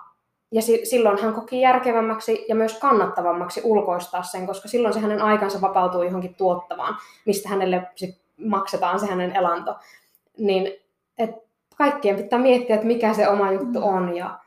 ja 0.52 0.62
si- 0.62 0.86
silloin 0.86 1.22
hän 1.22 1.34
koki 1.34 1.62
järkevämmäksi 1.62 2.46
ja 2.48 2.56
myös 2.56 2.80
kannattavammaksi 2.80 3.62
ulkoistaa 3.64 4.24
sen, 4.24 4.48
koska 4.48 4.68
silloin 4.68 4.94
se 4.94 5.00
hänen 5.00 5.22
aikansa 5.22 5.62
vapautuu 5.62 6.04
johonkin 6.04 6.36
tuottavaan, 6.36 6.98
mistä 7.26 7.50
hänelle 7.50 7.88
sit 7.96 8.18
maksetaan 8.38 9.00
se 9.00 9.06
hänen 9.06 9.36
elanto. 9.36 9.76
Niin 10.38 10.74
et 11.18 11.32
kaikkien 11.76 12.16
pitää 12.16 12.40
miettiä, 12.40 12.76
että 12.76 12.88
mikä 12.88 13.14
se 13.14 13.30
oma 13.30 13.52
juttu 13.52 13.80
mm. 13.80 13.84
on. 13.84 14.16
Ja, 14.16 14.40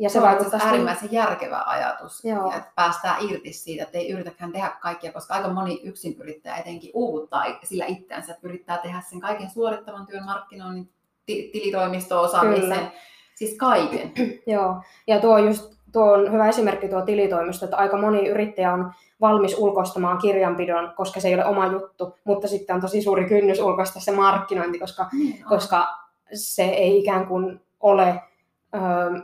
ja 0.00 0.08
se, 0.08 0.12
se 0.12 0.26
on 0.26 0.38
niin- 0.38 0.62
äärimmäisen 0.62 1.08
niin... 1.08 1.16
järkevä 1.16 1.62
ajatus, 1.66 2.24
Joo. 2.24 2.46
että 2.46 2.72
päästään 2.74 3.16
irti 3.20 3.52
siitä, 3.52 3.82
että 3.82 3.98
ei 3.98 4.10
yritäkään 4.10 4.52
tehdä 4.52 4.72
kaikkia, 4.80 5.12
koska 5.12 5.34
aika 5.34 5.48
moni 5.48 5.80
yksin 5.84 6.16
yrittäjä 6.20 6.56
etenkin 6.56 6.90
uuvuttaa 6.94 7.44
sillä 7.64 7.86
itseänsä, 7.86 8.32
että 8.32 8.48
yrittää 8.48 8.78
tehdä 8.78 9.02
sen 9.10 9.20
kaiken 9.20 9.50
suorittavan 9.50 10.06
työn 10.06 10.24
markkinoinnin, 10.24 10.90
tilitoimisto-osaamisen, 11.26 12.92
Siis 13.40 13.56
kaiken. 13.56 14.12
Joo, 14.46 14.82
ja 15.06 15.20
tuo, 15.20 15.38
just, 15.38 15.72
tuo 15.92 16.12
on 16.12 16.32
hyvä 16.32 16.48
esimerkki 16.48 16.88
tuo 16.88 17.02
tilitoimisto, 17.02 17.64
että 17.64 17.76
aika 17.76 17.96
moni 17.96 18.28
yrittäjä 18.28 18.72
on 18.72 18.92
valmis 19.20 19.58
ulkoistamaan 19.58 20.18
kirjanpidon, 20.18 20.92
koska 20.96 21.20
se 21.20 21.28
ei 21.28 21.34
ole 21.34 21.44
oma 21.44 21.66
juttu, 21.66 22.18
mutta 22.24 22.48
sitten 22.48 22.74
on 22.74 22.80
tosi 22.80 23.02
suuri 23.02 23.24
kynnys 23.24 23.60
ulkoista 23.60 24.00
se 24.00 24.12
markkinointi, 24.12 24.78
koska, 24.78 25.08
niin 25.12 25.44
koska 25.48 25.88
se 26.34 26.62
ei 26.62 26.98
ikään 26.98 27.26
kuin 27.26 27.60
ole 27.80 28.22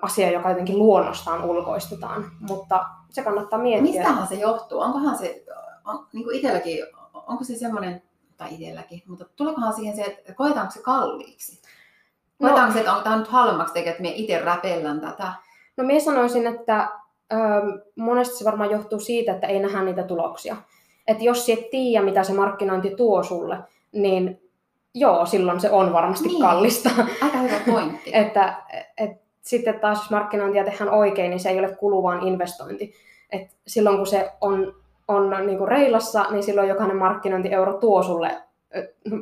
asia, 0.02 0.30
joka 0.30 0.48
jotenkin 0.48 0.78
luonnostaan 0.78 1.44
ulkoistetaan, 1.44 2.30
mutta 2.40 2.86
se 3.10 3.22
kannattaa 3.22 3.58
miettiä. 3.58 3.92
Mistähän 3.92 4.26
se 4.26 4.34
johtuu? 4.34 4.80
Onkohan 4.80 5.18
se, 5.18 5.44
on, 5.84 6.06
niin 6.12 6.24
kuin 6.24 6.36
itselläkin, 6.36 6.78
onko 7.14 7.44
se 7.44 7.56
semmoinen, 7.56 8.02
tai 8.36 8.48
itselläkin, 8.54 9.02
mutta 9.06 9.24
tuleekohan 9.36 9.74
siihen 9.74 9.96
se, 9.96 10.02
että 10.02 10.34
koetaanko 10.34 10.72
se 10.72 10.82
kalliiksi? 10.82 11.62
Koetaanko 12.40 12.66
no, 12.66 12.72
se, 12.72 12.78
että 12.78 12.92
onko 12.92 13.04
tämä 13.04 13.16
nyt 13.16 13.28
halvemmaksi 13.28 13.74
tekee, 13.74 13.90
että 13.90 14.02
me 14.02 14.12
itse 14.14 14.40
räpellän 14.40 15.00
tätä? 15.00 15.32
No 15.76 15.84
minä 15.84 16.00
sanoisin, 16.00 16.46
että 16.46 16.88
ö, 17.32 17.36
monesti 17.96 18.36
se 18.36 18.44
varmaan 18.44 18.70
johtuu 18.70 19.00
siitä, 19.00 19.32
että 19.32 19.46
ei 19.46 19.58
nähdä 19.58 19.82
niitä 19.82 20.02
tuloksia. 20.02 20.56
Että 21.06 21.24
jos 21.24 21.48
et 21.48 21.70
tiedä, 21.70 22.04
mitä 22.04 22.24
se 22.24 22.32
markkinointi 22.32 22.90
tuo 22.96 23.22
sulle, 23.22 23.58
niin 23.92 24.40
joo, 24.94 25.26
silloin 25.26 25.60
se 25.60 25.70
on 25.70 25.92
varmasti 25.92 26.28
niin. 26.28 26.42
kallista. 26.42 26.90
Aika 27.22 27.38
hyvä 27.38 27.60
pointti. 27.66 28.10
että 28.22 28.62
et, 28.96 29.25
sitten 29.46 29.80
taas 29.80 29.98
jos 29.98 30.10
markkinointia 30.10 30.64
tehdään 30.64 30.90
oikein, 30.90 31.30
niin 31.30 31.40
se 31.40 31.48
ei 31.48 31.58
ole 31.58 31.76
kulu, 31.76 32.02
vaan 32.02 32.22
investointi. 32.22 32.94
Et 33.30 33.50
silloin 33.66 33.96
kun 33.96 34.06
se 34.06 34.30
on, 34.40 34.74
on 35.08 35.46
niin 35.46 35.58
kuin 35.58 35.68
reilassa, 35.68 36.26
niin 36.30 36.42
silloin 36.42 36.68
jokainen 36.68 36.96
markkinointieuro 36.96 37.72
tuo 37.72 38.02
sulle 38.02 38.42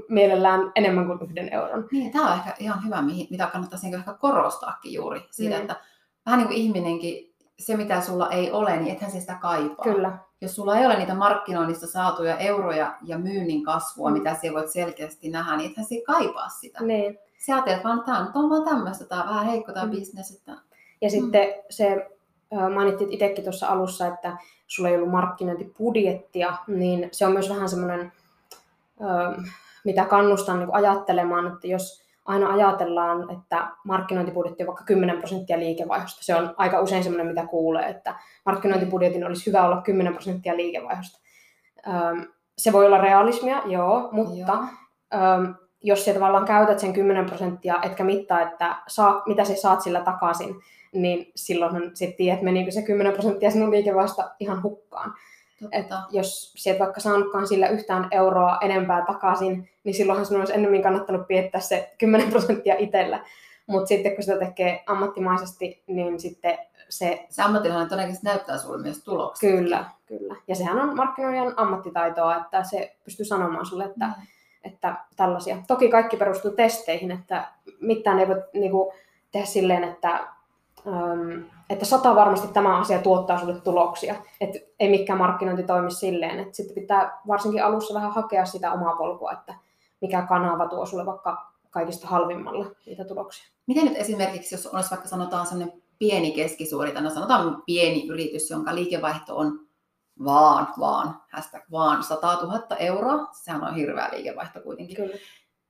mielellään 0.08 0.72
enemmän 0.74 1.06
kuin 1.06 1.18
yhden 1.30 1.52
euron. 1.52 1.88
Niin, 1.92 2.12
tämä 2.12 2.32
on 2.32 2.38
ehkä 2.38 2.54
ihan 2.58 2.84
hyvä, 2.84 3.02
mitä 3.30 3.46
kannattaisi 3.46 3.94
ehkä 3.94 4.14
korostaakin 4.20 4.92
juuri. 4.92 5.20
Siitä, 5.30 5.54
mm. 5.54 5.60
että 5.60 5.76
vähän 6.26 6.38
niin 6.38 6.48
kuin 6.48 6.58
ihminenkin, 6.58 7.34
se 7.58 7.76
mitä 7.76 8.00
sulla 8.00 8.30
ei 8.30 8.52
ole, 8.52 8.76
niin 8.76 8.94
ethän 8.94 9.10
se 9.10 9.20
sitä 9.20 9.38
kaipaa. 9.42 9.84
Kyllä. 9.84 10.18
Jos 10.40 10.54
sulla 10.54 10.78
ei 10.78 10.86
ole 10.86 10.96
niitä 10.96 11.14
markkinoinnista 11.14 11.86
saatuja 11.86 12.36
euroja 12.36 12.94
ja 13.02 13.18
myynnin 13.18 13.64
kasvua, 13.64 14.10
mm. 14.10 14.18
mitä 14.18 14.34
siellä 14.34 14.60
voit 14.60 14.72
selkeästi 14.72 15.28
nähdä, 15.28 15.56
niin 15.56 15.70
ethän 15.70 15.86
se 15.86 16.02
kaipaa 16.06 16.48
sitä. 16.48 16.84
Niin. 16.84 17.18
Sä 17.46 17.54
ajattelet 17.54 17.84
vaan, 17.84 17.98
että 17.98 18.12
tämä 18.12 18.30
on 18.34 18.50
vaan 18.50 18.64
tämmöistä, 18.64 19.04
tämä 19.04 19.22
on 19.22 19.28
vähän 19.28 19.46
heikko 19.46 19.72
tämä 19.72 19.86
mm. 19.86 19.90
bisnes. 19.90 20.30
Että... 20.30 20.52
Ja 21.00 21.08
mm. 21.08 21.10
sitten 21.10 21.54
se 21.70 22.10
mainittit 22.74 23.08
itsekin 23.10 23.44
tuossa 23.44 23.66
alussa, 23.66 24.06
että 24.06 24.36
sulla 24.66 24.88
ei 24.88 24.96
ollut 24.96 25.10
markkinointibudjettia, 25.10 26.56
niin 26.66 27.08
se 27.12 27.26
on 27.26 27.32
myös 27.32 27.48
vähän 27.48 27.68
semmoinen 27.68 28.12
mitä 29.84 30.04
kannustan 30.04 30.58
niin 30.58 30.74
ajattelemaan, 30.74 31.52
että 31.52 31.66
jos 31.66 32.04
aina 32.24 32.52
ajatellaan, 32.52 33.30
että 33.30 33.68
markkinointibudjetti 33.84 34.62
on 34.62 34.66
vaikka 34.66 34.84
10 34.84 35.18
prosenttia 35.18 35.58
liikevaihdosta, 35.58 36.24
se 36.24 36.34
on 36.34 36.54
aika 36.56 36.80
usein 36.80 37.02
semmoinen, 37.02 37.26
mitä 37.26 37.46
kuulee, 37.46 37.88
että 37.88 38.14
markkinointibudjetin 38.46 39.26
olisi 39.26 39.46
hyvä 39.46 39.66
olla 39.66 39.80
10 39.80 40.12
prosenttia 40.12 40.56
liikevaihdosta. 40.56 41.18
Se 42.58 42.72
voi 42.72 42.86
olla 42.86 42.98
realismia, 42.98 43.62
joo, 43.66 44.08
mutta 44.12 44.34
joo. 44.34 44.58
Jos 45.84 46.04
sä 46.04 46.14
tavallaan 46.14 46.44
käytät 46.44 46.78
sen 46.78 46.92
10 46.92 47.26
prosenttia, 47.26 47.78
etkä 47.82 48.04
mittaa, 48.04 48.40
että 48.40 48.76
saa, 48.86 49.22
mitä 49.26 49.44
sä 49.44 49.54
saat 49.56 49.80
sillä 49.80 50.00
takaisin, 50.00 50.60
niin 50.92 51.32
silloinhan 51.36 51.90
sitten 51.94 52.16
tiedät, 52.16 52.34
että 52.34 52.44
menikö 52.44 52.70
se 52.70 52.82
10 52.82 53.12
prosenttia 53.12 53.50
sinun 53.50 53.70
liikevaihdosta 53.70 54.30
ihan 54.40 54.62
hukkaan. 54.62 55.14
Että 55.72 55.98
jos 56.10 56.52
sieltä 56.56 56.84
vaikka 56.84 57.00
saanutkaan 57.00 57.46
sillä 57.48 57.68
yhtään 57.68 58.08
euroa 58.10 58.58
enempää 58.60 59.04
takaisin, 59.06 59.70
niin 59.84 59.94
silloinhan 59.94 60.26
sinun 60.26 60.40
olisi 60.40 60.54
ennemmin 60.54 60.82
kannattanut 60.82 61.26
piettää 61.26 61.60
se 61.60 61.94
10 61.98 62.30
prosenttia 62.30 62.74
itsellä. 62.78 63.24
Mutta 63.66 63.86
sitten 63.86 64.14
kun 64.14 64.24
sitä 64.24 64.38
tekee 64.38 64.82
ammattimaisesti, 64.86 65.82
niin 65.86 66.20
sitten 66.20 66.58
se... 66.88 67.26
Se 67.28 67.42
ammattilainen 67.42 67.88
todennäköisesti 67.88 68.26
näyttää 68.26 68.58
sinulle 68.58 68.82
myös 68.82 69.04
tuloksia. 69.04 69.50
Kyllä, 69.50 69.84
kyllä. 70.06 70.36
Ja 70.48 70.54
sehän 70.54 70.80
on 70.80 70.96
markkinoijan 70.96 71.54
ammattitaitoa, 71.56 72.36
että 72.36 72.62
se 72.62 72.96
pystyy 73.04 73.26
sanomaan 73.26 73.66
sinulle, 73.66 73.84
että, 73.84 74.06
mm. 74.06 74.12
Että 74.64 74.96
tällaisia. 75.16 75.56
Toki 75.66 75.88
kaikki 75.88 76.16
perustuu 76.16 76.50
testeihin, 76.50 77.10
että 77.10 77.52
mitään 77.80 78.18
ei 78.18 78.28
voi 78.28 78.42
niin 78.52 78.70
kuin, 78.70 78.94
tehdä 79.32 79.46
silleen, 79.46 79.84
että 79.84 80.34
että 81.70 81.84
sata 81.84 82.14
varmasti 82.14 82.48
tämä 82.48 82.78
asia 82.78 82.98
tuottaa 82.98 83.38
sinulle 83.38 83.60
tuloksia. 83.60 84.14
Että 84.40 84.58
ei 84.80 84.90
mikään 84.90 85.18
markkinointi 85.18 85.62
toimi 85.62 85.90
silleen. 85.90 86.40
Että 86.40 86.56
sitten 86.56 86.74
pitää 86.74 87.20
varsinkin 87.28 87.64
alussa 87.64 87.94
vähän 87.94 88.12
hakea 88.12 88.44
sitä 88.44 88.72
omaa 88.72 88.96
polkua, 88.96 89.32
että 89.32 89.54
mikä 90.00 90.22
kanava 90.22 90.68
tuo 90.68 90.86
sinulle 90.86 91.06
vaikka 91.06 91.50
kaikista 91.70 92.06
halvimmalla 92.06 92.66
niitä 92.86 93.04
tuloksia. 93.04 93.48
Miten 93.66 93.84
nyt 93.84 93.96
esimerkiksi, 93.96 94.54
jos 94.54 94.66
olisi 94.66 94.90
vaikka 94.90 95.08
sanotaan 95.08 95.46
sellainen 95.46 95.82
pieni 95.98 96.32
keskisuuri, 96.32 96.92
tai 96.92 97.02
no 97.02 97.10
sanotaan 97.10 97.62
pieni 97.66 98.08
yritys, 98.08 98.50
jonka 98.50 98.74
liikevaihto 98.74 99.36
on 99.36 99.60
vaan, 100.24 100.68
vaan, 100.80 101.22
hashtag 101.32 101.62
vaan 101.70 102.04
100 102.04 102.34
000 102.34 102.76
euroa, 102.78 103.28
sehän 103.32 103.64
on 103.64 103.74
hirveä 103.74 104.08
liikevaihto 104.12 104.60
kuitenkin, 104.60 104.96
Kyllä. 104.96 105.16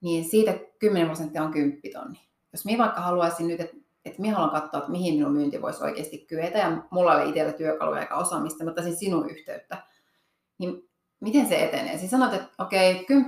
niin 0.00 0.24
siitä 0.24 0.54
10 0.78 1.08
prosenttia 1.08 1.42
on 1.42 1.52
10 1.52 1.80
tonni. 1.92 2.20
Jos 2.52 2.64
minä 2.64 2.84
vaikka 2.84 3.00
haluaisin 3.00 3.48
nyt, 3.48 3.60
että 3.60 3.76
että 4.04 4.20
minä 4.20 4.34
haluan 4.36 4.60
katsoa, 4.60 4.78
että 4.78 4.90
mihin 4.90 5.14
minun 5.14 5.32
myynti 5.32 5.62
voisi 5.62 5.84
oikeasti 5.84 6.18
kyetä, 6.18 6.58
ja 6.58 6.82
mulla 6.90 7.12
oli 7.12 7.28
itsellä 7.28 7.52
työkaluja 7.52 8.00
eikä 8.00 8.14
osaamista, 8.14 8.64
mutta 8.64 8.82
siis 8.82 8.98
sinun 8.98 9.30
yhteyttä. 9.30 9.82
Niin 10.58 10.88
miten 11.20 11.48
se 11.48 11.64
etenee? 11.64 11.98
Siis 11.98 12.10
sanot, 12.10 12.34
että 12.34 12.48
okei, 12.58 13.00
okay, 13.00 13.24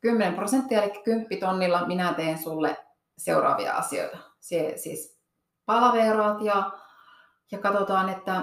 10 0.00 0.34
prosenttia, 0.34 0.82
eli 0.82 0.92
10 1.04 1.40
tonnilla 1.40 1.86
minä 1.86 2.14
teen 2.14 2.38
sulle 2.38 2.76
seuraavia 3.18 3.76
asioita. 3.76 4.18
Se, 4.40 4.72
siis 4.76 5.18
palaveeraat 5.66 6.40
ja, 6.42 6.70
ja 7.52 7.58
katsotaan, 7.58 8.08
että 8.08 8.42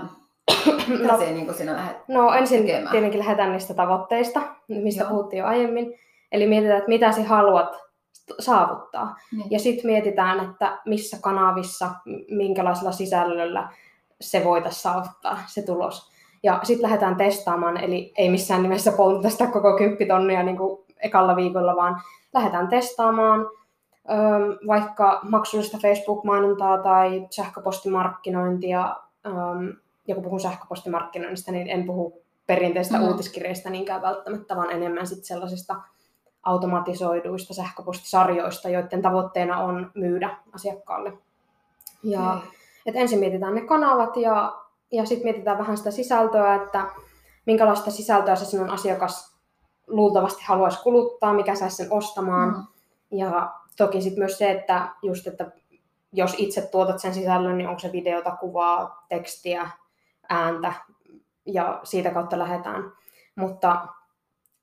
no, 1.08 1.18
niin 1.18 1.54
sinä 1.54 1.74
lähdet 1.74 1.98
No 2.08 2.34
ensin 2.34 2.62
tekemään. 2.62 2.91
tietenkin 2.91 3.20
lähdetään 3.20 3.52
niistä 3.52 3.74
tavoitteista, 3.74 4.41
mistä 4.68 5.04
Joo. 5.04 5.10
puhuttiin 5.10 5.39
jo 5.39 5.46
aiemmin. 5.46 5.93
Eli 6.32 6.48
mietitään, 6.48 6.78
että 6.78 6.89
mitä 6.89 7.12
sinä 7.12 7.28
haluat 7.28 7.78
saavuttaa. 8.39 9.16
Niin. 9.32 9.52
Ja 9.52 9.60
sitten 9.60 9.86
mietitään, 9.86 10.50
että 10.50 10.78
missä 10.86 11.18
kanavissa, 11.22 11.89
minkälaisella 12.30 12.91
sisällöllä 12.91 13.70
se 14.22 14.43
voitaisiin 14.43 14.82
saavuttaa, 14.82 15.38
se 15.48 15.62
tulos. 15.62 16.12
Ja 16.43 16.60
sitten 16.64 16.84
lähdetään 16.84 17.16
testaamaan, 17.16 17.78
eli 17.78 18.14
ei 18.18 18.30
missään 18.30 18.64
nimessä 18.64 18.91
polteta 18.91 19.30
sitä 19.30 19.48
koko 19.48 19.78
kymppitonnia 19.78 20.43
niin 20.43 20.58
kuin 20.58 20.86
ekalla 21.00 21.36
viikolla, 21.36 21.76
vaan 21.76 22.02
lähdetään 22.34 22.68
testaamaan 22.68 23.48
vaikka 24.68 25.20
maksullista 25.30 25.78
Facebook-mainontaa 25.82 26.78
tai 26.78 27.28
sähköpostimarkkinointia. 27.30 28.96
Ja 30.08 30.16
kun 30.16 30.24
puhun 30.24 30.39
sähköpostimarkkinoinnista, 30.39 31.51
niin 31.51 31.68
en 31.68 31.86
puhu 31.86 32.22
perinteistä 32.47 32.97
mm. 32.97 33.08
uutiskirjeistä 33.08 33.70
niinkään 33.70 34.01
välttämättä, 34.01 34.56
vaan 34.56 34.72
enemmän 34.72 35.08
sitten 35.08 35.26
sellaisista 35.26 35.76
automatisoiduista 36.43 37.53
sähköpostisarjoista, 37.53 38.70
joiden 38.70 39.01
tavoitteena 39.01 39.60
on 39.60 39.91
myydä 39.95 40.38
asiakkaalle. 40.53 41.14
Ja, 42.03 42.41
mm. 42.43 42.51
et 42.86 42.95
ensin 42.95 43.20
mietitään 43.20 43.56
ne 43.56 43.62
kanavat 43.62 44.18
ja, 44.18 44.62
ja 44.91 45.06
sitten 45.06 45.26
mietitään 45.26 45.58
vähän 45.58 45.78
sitä 45.78 45.91
sisältöä, 45.91 46.56
että 46.56 46.86
minkälaista 47.45 47.91
sisältöä 47.91 48.36
se 48.36 48.45
sinun 48.45 48.70
asiakas 48.70 49.36
luultavasti 49.88 50.43
haluaisi 50.45 50.84
kuluttaa, 50.84 51.34
mikä 51.34 51.56
saisi 51.56 51.76
sen 51.76 51.93
ostamaan. 51.93 52.49
Mm. 52.49 52.64
Ja 53.18 53.53
toki 53.78 54.01
sitten 54.01 54.20
myös 54.20 54.38
se, 54.38 54.51
että, 54.51 54.89
just, 55.01 55.28
että 55.28 55.51
jos 56.14 56.36
itse 56.38 56.62
tuotat 56.62 56.99
sen 56.99 57.14
sisällön, 57.14 57.58
niin 57.58 57.70
onko 57.70 57.80
se 57.80 57.91
videota, 57.91 58.32
kuvaa, 58.32 59.06
tekstiä, 59.10 59.70
ääntä 60.30 60.73
ja 61.45 61.80
siitä 61.84 62.11
kautta 62.11 62.39
lähdetään. 62.39 62.91
Mutta 63.36 63.88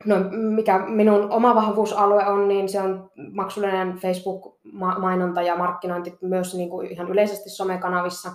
No, 0.04 0.16
mikä 0.32 0.78
minun 0.78 1.30
oma 1.30 1.54
vahvuusalue 1.54 2.26
on, 2.26 2.48
niin 2.48 2.68
se 2.68 2.80
on 2.80 3.10
maksullinen 3.32 3.98
Facebook-mainonta 3.98 5.42
ja 5.42 5.56
markkinointi 5.56 6.18
myös 6.20 6.54
niin 6.54 6.70
kuin 6.70 6.92
ihan 6.92 7.08
yleisesti 7.08 7.50
somekanavissa. 7.50 8.32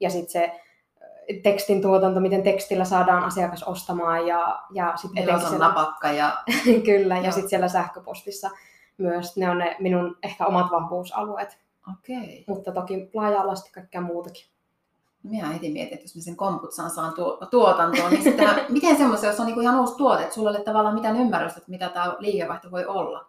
Ja 0.00 0.10
sitten 0.10 0.30
se 0.30 0.60
tekstin 1.42 1.82
tuotanto, 1.82 2.20
miten 2.20 2.42
tekstillä 2.42 2.84
saadaan 2.84 3.24
asiakas 3.24 3.62
ostamaan 3.62 4.26
ja, 4.26 4.62
ja 4.72 4.92
sitten 4.96 5.22
etenkin 5.22 5.48
siellä... 5.48 5.68
napakka 5.68 6.12
ja... 6.12 6.36
Kyllä, 6.86 7.18
ja 7.18 7.32
sitten 7.32 7.50
siellä 7.50 7.68
sähköpostissa 7.68 8.50
myös. 8.98 9.36
Ne 9.36 9.50
on 9.50 9.58
ne 9.58 9.76
minun 9.80 10.18
ehkä 10.22 10.46
omat 10.46 10.70
vahvuusalueet. 10.70 11.58
Okei. 11.92 12.16
Okay. 12.16 12.44
Mutta 12.46 12.72
toki 12.72 13.10
laaja-alaisesti 13.14 13.70
kaikkea 13.70 14.00
muutakin. 14.00 14.44
Minä 15.22 15.48
heti 15.48 15.72
mietin, 15.72 15.94
että 15.94 16.04
jos 16.04 16.16
mä 16.16 16.22
sen 16.22 16.36
komputsaan 16.36 16.90
saan 16.90 17.14
tuotantoon, 17.50 18.10
niin 18.10 18.22
sitten 18.22 18.48
miten 18.68 18.96
semmoisia, 18.96 19.30
jos 19.30 19.40
on 19.40 19.46
niinku 19.46 19.60
ihan 19.60 19.80
uusi 19.80 19.96
tuote, 19.96 20.22
että 20.22 20.34
sulla 20.34 20.50
ei 20.50 20.56
ole 20.56 20.64
tavallaan 20.64 20.94
mitään 20.94 21.16
ymmärrystä, 21.16 21.58
että 21.58 21.70
mitä 21.70 21.88
tämä 21.88 22.16
liikevaihto 22.18 22.70
voi 22.70 22.86
olla? 22.86 23.26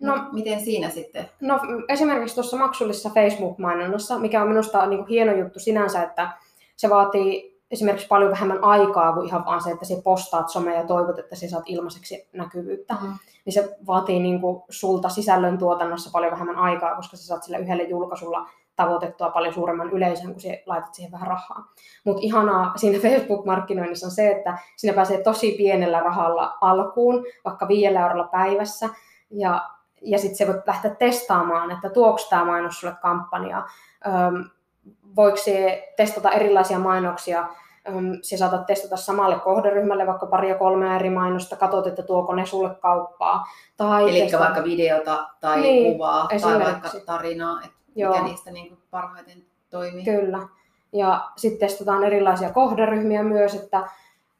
No, 0.00 0.16
no, 0.16 0.22
miten 0.32 0.60
siinä 0.60 0.90
sitten? 0.90 1.30
No 1.40 1.60
esimerkiksi 1.88 2.34
tuossa 2.34 2.56
maksullisessa 2.56 3.10
Facebook-mainonnassa, 3.10 4.18
mikä 4.18 4.42
on 4.42 4.48
minusta 4.48 4.86
niin 4.86 4.98
kuin 4.98 5.08
hieno 5.08 5.32
juttu 5.32 5.58
sinänsä, 5.58 6.02
että 6.02 6.30
se 6.76 6.90
vaatii 6.90 7.58
esimerkiksi 7.70 8.08
paljon 8.08 8.30
vähemmän 8.30 8.64
aikaa 8.64 9.12
kuin 9.12 9.26
ihan 9.26 9.44
vaan 9.44 9.62
se, 9.62 9.70
että 9.70 9.84
sä 9.84 9.94
postaat 10.04 10.48
somea 10.48 10.74
ja 10.74 10.86
toivot, 10.86 11.18
että 11.18 11.36
sä 11.36 11.48
saat 11.48 11.64
ilmaiseksi 11.66 12.28
näkyvyyttä. 12.32 12.94
Mm. 13.02 13.14
Niin 13.44 13.52
se 13.52 13.76
vaatii 13.86 14.20
niin 14.20 14.40
kuin 14.40 14.62
sulta 14.70 15.08
sisällön 15.08 15.58
tuotannossa 15.58 16.10
paljon 16.12 16.32
vähemmän 16.32 16.56
aikaa, 16.56 16.96
koska 16.96 17.16
sä 17.16 17.26
saat 17.26 17.42
sillä 17.42 17.58
yhdelle 17.58 17.82
julkaisulla 17.82 18.48
tavoitettua 18.78 19.30
paljon 19.30 19.54
suuremman 19.54 19.90
yleisön, 19.90 20.32
kun 20.32 20.42
laitat 20.66 20.94
siihen 20.94 21.12
vähän 21.12 21.28
rahaa. 21.28 21.72
Mutta 22.04 22.22
ihanaa 22.22 22.72
siinä 22.76 22.98
Facebook-markkinoinnissa 23.08 24.06
on 24.06 24.10
se, 24.10 24.30
että 24.30 24.58
siinä 24.76 24.94
pääsee 24.94 25.22
tosi 25.22 25.54
pienellä 25.58 26.00
rahalla 26.00 26.56
alkuun, 26.60 27.24
vaikka 27.44 27.68
viidellä 27.68 28.00
eurolla 28.00 28.28
päivässä, 28.28 28.88
ja, 29.30 29.68
ja 30.02 30.18
sitten 30.18 30.36
se 30.36 30.46
voit 30.46 30.66
lähteä 30.66 30.94
testaamaan, 30.94 31.70
että 31.70 31.90
tuoks 31.90 32.28
tämä 32.28 32.44
mainos 32.44 32.80
sulle 32.80 32.94
kampanja, 33.02 33.66
Öm, 34.06 34.44
voiko 35.16 35.36
se 35.36 35.88
testata 35.96 36.30
erilaisia 36.30 36.78
mainoksia, 36.78 37.48
se 38.22 38.36
saatat 38.36 38.66
testata 38.66 38.96
samalle 38.96 39.38
kohderyhmälle 39.38 40.06
vaikka 40.06 40.26
pari 40.26 40.48
ja 40.48 40.58
kolme 40.58 40.96
eri 40.96 41.10
mainosta, 41.10 41.56
katsot, 41.56 41.86
että 41.86 42.02
tuoko 42.02 42.34
ne 42.34 42.46
sulle 42.46 42.74
kauppaa. 42.74 43.46
Tai 43.76 44.02
Eli 44.02 44.20
testata... 44.20 44.44
vaikka 44.44 44.64
videota 44.64 45.28
tai 45.40 45.60
niin, 45.60 45.92
kuvaa 45.92 46.28
tai 46.40 46.60
vaikka 46.60 46.88
tarinaa, 47.06 47.60
että 47.64 47.77
Joo. 47.94 48.12
mikä 48.12 48.24
niistä 48.24 48.50
niin 48.50 48.68
kuin 48.68 48.80
parhaiten 48.90 49.44
toimii. 49.70 50.04
Kyllä. 50.04 50.48
Ja 50.92 51.30
sitten 51.36 51.68
testataan 51.68 52.04
erilaisia 52.04 52.52
kohderyhmiä 52.52 53.22
myös, 53.22 53.54
että, 53.54 53.88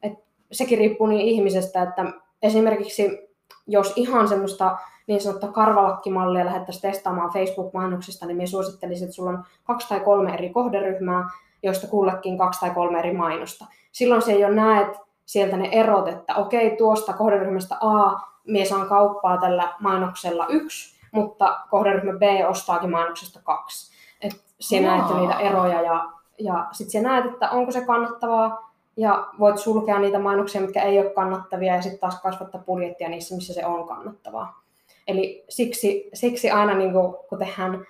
että 0.02 0.24
sekin 0.52 0.78
riippuu 0.78 1.06
niin 1.06 1.28
ihmisestä, 1.28 1.82
että 1.82 2.04
esimerkiksi 2.42 3.28
jos 3.66 3.92
ihan 3.96 4.28
semmoista 4.28 4.78
niin 5.06 5.20
sanottua 5.20 5.52
karvalakkimallia 5.52 6.44
lähdettäisiin 6.44 6.92
testaamaan 6.92 7.32
Facebook-mainoksista, 7.32 8.26
niin 8.26 8.36
minä 8.36 8.46
suosittelisin, 8.46 9.04
että 9.04 9.14
sulla 9.14 9.30
on 9.30 9.44
kaksi 9.64 9.88
tai 9.88 10.00
kolme 10.00 10.34
eri 10.34 10.48
kohderyhmää, 10.48 11.28
joista 11.62 11.86
kullekin 11.86 12.38
kaksi 12.38 12.60
tai 12.60 12.70
kolme 12.70 12.98
eri 12.98 13.14
mainosta. 13.14 13.66
Silloin 13.92 14.22
se 14.22 14.32
jo 14.32 14.48
näet 14.48 14.88
sieltä 15.26 15.56
ne 15.56 15.68
erot, 15.72 16.08
että 16.08 16.34
okei, 16.34 16.76
tuosta 16.76 17.12
kohderyhmästä 17.12 17.76
A 17.80 18.20
minä 18.46 18.64
saan 18.64 18.88
kauppaa 18.88 19.38
tällä 19.38 19.74
mainoksella 19.80 20.46
yksi, 20.48 20.97
mutta 21.12 21.60
kohderyhmä 21.70 22.12
B 22.12 22.22
ostaakin 22.48 22.90
mainoksesta 22.90 23.40
kaksi. 23.42 23.92
Et 24.20 24.44
sinä 24.60 24.96
näet 24.96 25.16
niitä 25.16 25.38
eroja 25.38 25.82
ja, 25.82 26.10
ja 26.38 26.66
sitten 26.72 26.90
sinä 26.90 27.08
näet, 27.08 27.32
että 27.32 27.50
onko 27.50 27.72
se 27.72 27.84
kannattavaa 27.86 28.72
ja 28.96 29.26
voit 29.38 29.58
sulkea 29.58 29.98
niitä 29.98 30.18
mainoksia, 30.18 30.60
mitkä 30.60 30.82
ei 30.82 30.98
ole 30.98 31.10
kannattavia 31.10 31.74
ja 31.74 31.82
sitten 31.82 32.00
taas 32.00 32.22
kasvattaa 32.22 32.62
budjettia 32.66 33.08
niissä, 33.08 33.34
missä 33.34 33.54
se 33.54 33.66
on 33.66 33.88
kannattavaa. 33.88 34.62
Eli 35.08 35.44
siksi, 35.48 36.10
siksi 36.14 36.50
aina 36.50 36.74
niin 36.74 36.92
kuin, 36.92 37.14
kun 37.28 37.38
tehdään 37.38 37.86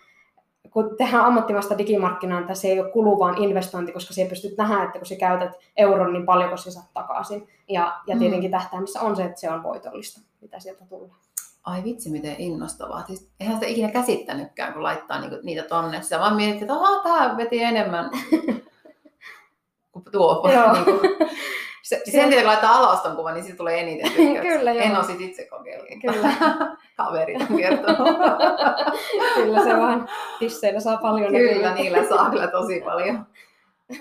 kun 0.71 0.97
tehdään 0.99 1.25
ammattimaista 1.25 1.79
digimarkkinaa, 1.79 2.55
se 2.55 2.69
ei 2.69 2.81
ole 2.81 2.91
kuluvaan 2.91 3.39
investointi, 3.39 3.93
koska 3.93 4.15
se 4.15 4.25
pystyt 4.25 4.57
nähdä, 4.57 4.85
että 4.85 4.99
kun 4.99 5.07
sä 5.07 5.17
käytät 5.17 5.53
euron, 5.77 6.13
niin 6.13 6.27
paljonko 6.27 6.57
sä 6.57 6.71
saat 6.71 6.93
takaisin. 6.95 7.49
Ja, 7.69 8.01
ja 8.07 8.15
mm. 8.15 8.19
tietenkin 8.19 8.51
tähtäimissä 8.51 9.01
on 9.01 9.17
se, 9.17 9.25
että 9.25 9.41
se 9.41 9.51
on 9.51 9.63
voitollista, 9.63 10.21
mitä 10.41 10.59
sieltä 10.61 10.85
tulee. 10.89 11.09
Ai 11.65 11.85
vitsi, 11.85 12.11
miten 12.11 12.35
innostavaa. 12.39 13.07
Siis 13.07 13.31
eihän 13.41 13.57
sitä 13.57 13.67
ikinä 13.67 13.91
käsittänytkään, 13.91 14.73
kun 14.73 14.83
laittaa 14.83 15.21
niinku 15.21 15.37
niitä 15.43 15.63
tonne. 15.63 16.03
Sä 16.03 16.19
vaan 16.19 16.37
mietit, 16.37 16.63
että 16.63 16.75
tämä 17.03 17.37
veti 17.37 17.63
enemmän 17.63 18.11
kuin 19.93 20.05
tuo. 20.13 20.51
Joo. 20.53 20.73
niinku, 20.73 21.01
se, 21.83 22.03
sen 22.13 22.31
kun 22.35 22.47
laittaa 22.47 22.77
alas 22.77 23.01
ton 23.01 23.17
kuvan, 23.17 23.35
niin 23.35 23.45
siitä 23.45 23.57
tulee 23.57 23.81
eniten 23.81 24.13
Kyllä, 24.49 24.73
joo. 24.73 24.85
En 24.85 24.97
ole 24.97 25.05
sit 25.05 25.21
itse 25.21 25.45
kokeillut. 25.45 25.89
Kyllä. 26.01 26.35
Kaverit 26.97 27.51
on 27.51 27.57
kertonut. 27.57 28.09
kyllä 29.35 29.65
se 29.65 29.77
vaan 29.77 30.09
tisseillä 30.39 30.81
saa 30.81 30.97
paljon. 30.97 31.33
Kyllä, 31.33 31.75
niillä 31.75 32.09
saa 32.09 32.31
kyllä 32.31 32.47
tosi 32.47 32.81
paljon. 32.81 33.27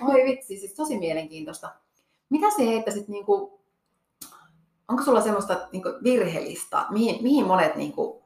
Oi 0.08 0.24
vitsi, 0.24 0.58
siis 0.58 0.74
tosi 0.74 0.98
mielenkiintoista. 0.98 1.68
Mitä 2.30 2.46
se 2.56 2.66
heittäisit, 2.66 3.08
niin 3.08 3.26
kuin, 3.26 3.57
onko 4.88 5.02
sulla 5.02 5.20
semmoista 5.20 5.56
niin 5.72 5.82
kuin 5.82 5.94
virheellistä, 6.04 6.84
mihin, 6.90 7.22
mihin 7.22 7.46
monet, 7.46 7.76
niin 7.76 7.92
kuin, 7.92 8.22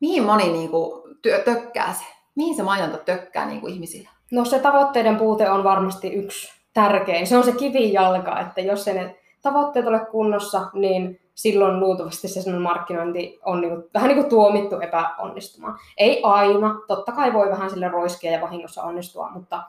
mihin 0.00 0.24
moni 0.24 0.52
niin 0.52 0.70
kuin, 0.70 1.16
työ, 1.22 1.38
tökkää 1.38 1.92
se? 1.92 2.04
Mihin 2.34 2.56
se 2.56 2.62
mainonta 2.62 2.98
tökkää 2.98 3.46
niin 3.46 3.60
kuin 3.60 3.72
ihmisillä? 3.72 4.10
No 4.32 4.44
se 4.44 4.58
tavoitteiden 4.58 5.16
puute 5.16 5.50
on 5.50 5.64
varmasti 5.64 6.12
yksi 6.12 6.52
tärkein. 6.74 7.26
Se 7.26 7.36
on 7.36 7.44
se 7.44 7.52
kivijalka, 7.52 8.40
että 8.40 8.60
jos 8.60 8.84
se 8.84 8.94
ne 8.94 9.16
tavoitteet 9.42 9.86
ole 9.86 10.00
kunnossa, 10.10 10.70
niin 10.72 11.20
silloin 11.34 11.80
luultavasti 11.80 12.28
se 12.28 12.50
markkinointi 12.58 13.40
on 13.44 13.60
niin 13.60 13.70
kuin, 13.70 13.84
vähän 13.94 14.08
niin 14.08 14.18
kuin 14.18 14.30
tuomittu 14.30 14.80
epäonnistumaan. 14.80 15.78
Ei 15.96 16.20
aina, 16.22 16.74
totta 16.86 17.12
kai 17.12 17.32
voi 17.32 17.50
vähän 17.50 17.70
sille 17.70 17.88
roiskia 17.88 18.32
ja 18.32 18.40
vahingossa 18.40 18.82
onnistua, 18.82 19.30
mutta... 19.30 19.62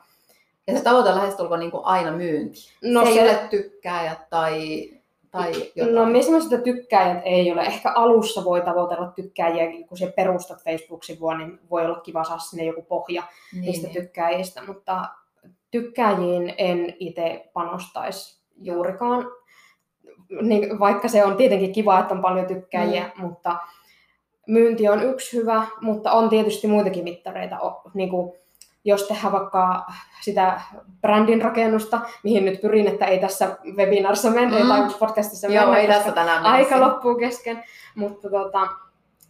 Ja 0.66 0.76
se 0.76 0.84
tavoite 0.84 1.14
lähestulkoon 1.14 1.60
niin 1.60 1.70
kuin 1.70 1.84
aina 1.84 2.12
myynti. 2.12 2.58
No 2.82 3.06
se, 3.06 3.12
se 3.12 3.20
ei 3.20 3.28
ole 3.28 3.48
tykkääjät 3.50 4.30
tai, 4.30 4.90
tai 5.30 5.52
jotain. 5.74 5.94
No 5.94 6.06
minä 6.06 6.22
sanoisin, 6.22 6.54
että 6.54 6.64
tykkäjät 6.64 7.18
ei 7.24 7.52
ole. 7.52 7.62
Ehkä 7.62 7.92
alussa 7.92 8.44
voi 8.44 8.60
tavoitella 8.60 9.12
tykkääjiä, 9.16 9.86
kun 9.88 9.98
se 9.98 10.12
perustat 10.16 10.64
Facebook-sivua, 10.64 11.38
niin 11.38 11.58
voi 11.70 11.84
olla 11.84 12.00
kiva 12.00 12.24
saada 12.24 12.38
sinne 12.38 12.64
joku 12.64 12.82
pohja 12.82 13.22
niin. 13.52 13.62
niistä 13.62 13.88
tykkääjistä, 13.88 14.62
mutta 14.66 15.08
tykkääjiin 15.70 16.54
en 16.58 16.94
itse 16.98 17.50
panostaisi 17.52 18.40
juurikaan. 18.62 19.26
Niin, 20.42 20.78
vaikka 20.78 21.08
se 21.08 21.24
on 21.24 21.36
tietenkin 21.36 21.72
kiva, 21.72 22.00
että 22.00 22.14
on 22.14 22.22
paljon 22.22 22.46
tykkääjiä, 22.46 23.10
mm. 23.16 23.22
mutta 23.22 23.56
myynti 24.46 24.88
on 24.88 25.02
yksi 25.02 25.36
hyvä, 25.36 25.66
mutta 25.80 26.12
on 26.12 26.28
tietysti 26.28 26.66
muitakin 26.66 27.04
mittareita. 27.04 27.58
Niin 27.94 28.10
kuin, 28.10 28.32
jos 28.84 29.08
tehdään 29.08 29.32
vaikka 29.32 29.86
sitä 30.20 30.60
brändin 31.00 31.42
rakennusta, 31.42 32.00
mihin 32.22 32.44
nyt 32.44 32.60
pyrin, 32.60 32.86
että 32.86 33.04
ei 33.04 33.18
tässä 33.18 33.56
webinarissa 33.76 34.30
mennä, 34.30 34.58
mm. 34.58 34.68
tai 34.68 34.88
podcastissa 34.98 35.46
Joo, 35.46 35.64
mennä, 35.64 35.78
ei 35.78 35.88
tässä 35.88 36.12
tänään 36.12 36.46
aika 36.46 36.80
loppuu 36.80 37.14
kesken, 37.14 37.64
mutta 37.94 38.30
tota, 38.30 38.68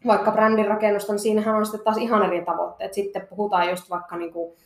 vaikka 0.07 0.31
brändin 0.31 0.67
rakennusta, 0.67 1.13
niin 1.13 1.21
siinähän 1.21 1.55
on 1.55 1.67
sitten 1.67 1.85
taas 1.85 1.97
ihan 1.97 2.23
eri 2.23 2.45
tavoitteet. 2.45 2.95
Sitten 2.95 3.27
puhutaan 3.27 3.71
just 3.71 3.91
vaikka 3.91 4.17
niin 4.17 4.33
kuin, 4.33 4.57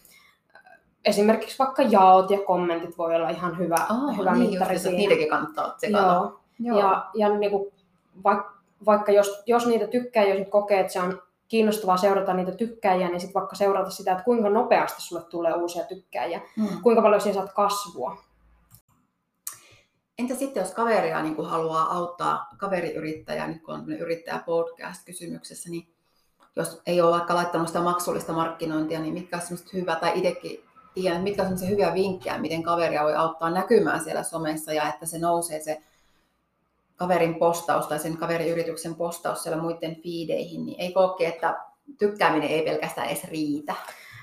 esimerkiksi 1.05 1.59
vaikka 1.59 1.83
jaot 1.83 2.31
ja 2.31 2.39
kommentit 2.39 2.99
voi 2.99 3.15
olla 3.15 3.29
ihan 3.29 3.59
hyvä, 3.59 3.87
oh, 3.91 4.19
hyvä 4.19 4.35
niin 4.35 4.51
mittari 4.51 4.75
just. 4.75 4.87
Niitäkin 4.87 5.29
kannattaa 5.29 5.71
tsekata. 5.71 6.05
Joo. 6.05 6.41
Joo. 6.59 6.79
Ja, 6.79 7.07
ja 7.15 7.29
niin 7.29 7.51
kuin, 7.51 7.73
vaikka, 8.25 8.53
vaikka 8.87 9.13
jos, 9.13 9.43
jos 9.47 9.67
niitä 9.67 9.87
tykkää, 9.87 10.25
jos 10.25 10.49
kokee, 10.49 10.81
että 10.81 10.93
se 10.93 11.01
on 11.01 11.23
kiinnostavaa 11.53 11.97
seurata 11.97 12.35
niitä 12.35 12.53
tykkäjiä, 12.53 13.09
niin 13.09 13.21
sitten 13.21 13.41
vaikka 13.41 13.57
seurata 13.57 13.91
sitä, 13.91 14.13
että 14.13 14.25
kuinka 14.25 14.49
nopeasti 14.49 15.03
sulle 15.03 15.23
tulee 15.23 15.53
uusia 15.53 15.85
tykkäjiä, 15.85 16.41
mm. 16.57 16.83
kuinka 16.83 17.03
paljon 17.03 17.21
siinä 17.21 17.35
saat 17.35 17.53
kasvua. 17.53 18.17
Entä 20.19 20.35
sitten, 20.35 20.61
jos 20.61 20.71
kaveria 20.71 21.23
niin 21.23 21.37
kuin 21.37 21.49
haluaa 21.49 21.95
auttaa 21.95 22.49
kaveriyrittäjää, 22.57 23.49
nyt 23.49 23.63
kun 23.63 23.75
on 23.75 23.93
yrittäjä 23.93 24.43
podcast 24.47 25.05
kysymyksessä, 25.05 25.71
niin 25.71 25.95
jos 26.57 26.83
ei 26.87 27.01
ole 27.01 27.11
vaikka 27.11 27.35
laittanut 27.35 27.69
sitä 27.69 27.81
maksullista 27.81 28.33
markkinointia, 28.33 29.01
niin 29.01 29.15
mitkä 29.15 29.37
on 29.37 29.59
hyvä, 29.73 29.97
tai 29.97 30.13
itsekin 30.15 30.65
tiedän, 30.95 31.23
mitkä 31.23 31.43
on 31.43 31.59
se 31.59 31.69
hyviä 31.69 31.95
vinkkejä, 31.95 32.39
miten 32.39 32.63
kaveria 32.63 33.05
voi 33.05 33.15
auttaa 33.15 33.51
näkymään 33.51 34.05
siellä 34.05 34.23
somessa 34.23 34.73
ja 34.73 34.89
että 34.89 35.07
se 35.07 35.19
nousee 35.19 35.61
se 35.61 35.83
kaverin 36.97 37.35
postaus 37.35 37.87
tai 37.87 37.99
sen 37.99 38.17
kaveriyrityksen 38.17 38.95
postaus 38.95 39.43
siellä 39.43 39.63
muiden 39.63 39.97
fiideihin, 39.97 40.67
niin 40.67 40.81
ei 40.81 40.93
koke, 40.93 41.27
että 41.27 41.59
tykkääminen 41.99 42.49
ei 42.49 42.63
pelkästään 42.63 43.07
edes 43.07 43.25
riitä. 43.25 43.75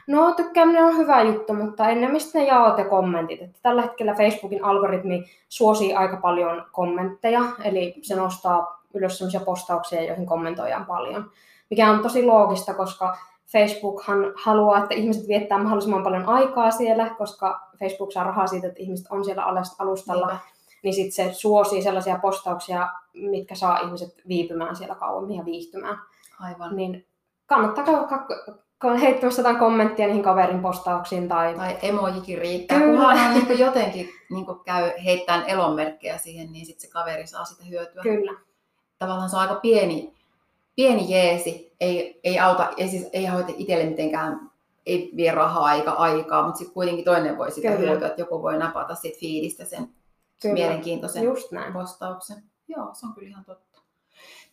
No 0.07 0.34
tykkääminen 0.34 0.84
on 0.84 0.97
hyvä 0.97 1.22
juttu, 1.22 1.53
mutta 1.53 1.89
ennemmin 1.89 2.22
ne 2.34 2.45
jaot 2.45 2.78
ja 2.78 2.86
kommentit. 2.86 3.41
Että 3.41 3.59
tällä 3.61 3.82
hetkellä 3.82 4.13
Facebookin 4.13 4.63
algoritmi 4.63 5.24
suosii 5.49 5.93
aika 5.93 6.17
paljon 6.17 6.65
kommentteja, 6.72 7.41
eli 7.63 7.95
se 8.01 8.15
nostaa 8.15 8.84
ylös 8.93 9.17
sellaisia 9.17 9.39
postauksia, 9.39 10.03
joihin 10.03 10.26
kommentoidaan 10.26 10.86
paljon. 10.86 11.32
Mikä 11.70 11.91
on 11.91 11.99
tosi 11.99 12.24
loogista, 12.24 12.74
koska 12.74 13.17
Facebookhan 13.51 14.34
haluaa, 14.43 14.80
että 14.80 14.95
ihmiset 14.95 15.28
viettää 15.28 15.57
mahdollisimman 15.57 16.03
paljon 16.03 16.26
aikaa 16.26 16.72
siellä, 16.72 17.09
koska 17.17 17.70
Facebook 17.80 18.11
saa 18.11 18.24
rahaa 18.24 18.47
siitä, 18.47 18.67
että 18.67 18.80
ihmiset 18.80 19.07
on 19.09 19.26
siellä 19.26 19.43
alustalla. 19.80 20.28
Niinpä. 20.28 20.59
Niin 20.84 20.93
sitten 20.93 21.11
se 21.11 21.34
suosii 21.34 21.82
sellaisia 21.82 22.19
postauksia, 22.21 22.89
mitkä 23.13 23.55
saa 23.55 23.80
ihmiset 23.80 24.21
viipymään 24.27 24.75
siellä 24.75 24.95
kauemmin 24.95 25.38
ja 25.38 25.45
viihtymään. 25.45 25.97
Aivan. 26.39 26.75
Niin 26.75 27.05
kannattaa 27.45 27.86
on 28.84 28.97
heittämässä 28.97 29.39
jotain 29.39 29.59
kommenttia 29.59 30.07
niihin 30.07 30.23
kaverin 30.23 30.61
postauksiin. 30.61 31.27
Tai, 31.27 31.55
tai 31.55 31.77
emojikin 31.82 32.38
riittää. 32.38 32.80
Kunhan 32.80 33.17
on 33.17 33.34
niin 33.34 33.59
jotenkin 33.59 34.09
niin 34.30 34.45
käy 34.65 34.91
heittämään 35.05 35.49
elonmerkkejä 35.49 36.17
siihen, 36.17 36.51
niin 36.51 36.65
sitten 36.65 36.82
se 36.82 36.93
kaveri 36.93 37.27
saa 37.27 37.45
sitä 37.45 37.63
hyötyä. 37.63 38.03
Kyllä. 38.03 38.32
Tavallaan 38.99 39.30
se 39.30 39.36
on 39.36 39.41
aika 39.41 39.55
pieni, 39.55 40.13
pieni 40.75 41.05
jeesi. 41.09 41.73
Ei, 41.80 42.19
ei 42.23 42.39
auta, 42.39 42.69
ei, 42.77 42.88
siis, 42.88 43.09
ei 43.13 43.27
auta 43.27 43.53
itselle 43.57 43.86
mitenkään, 43.86 44.49
ei 44.86 45.11
vie 45.15 45.32
rahaa 45.32 45.73
eikä 45.73 45.91
aikaa, 45.91 46.43
mutta 46.43 46.57
sitten 46.57 46.73
kuitenkin 46.73 47.05
toinen 47.05 47.38
voi 47.38 47.51
sitä 47.51 47.71
hyötyä, 47.71 48.07
että 48.07 48.21
joku 48.21 48.41
voi 48.41 48.57
napata 48.57 48.95
siitä 48.95 49.19
fiilistä 49.19 49.65
sen 49.65 49.89
Kyllä. 50.41 50.53
mielenkiintoisen 50.53 51.23
Just 51.23 51.51
näin. 51.51 51.73
postauksen. 51.73 52.43
Joo, 52.67 52.89
se 52.93 53.05
on 53.05 53.13
kyllä 53.13 53.29
ihan 53.29 53.45
totta. 53.45 53.81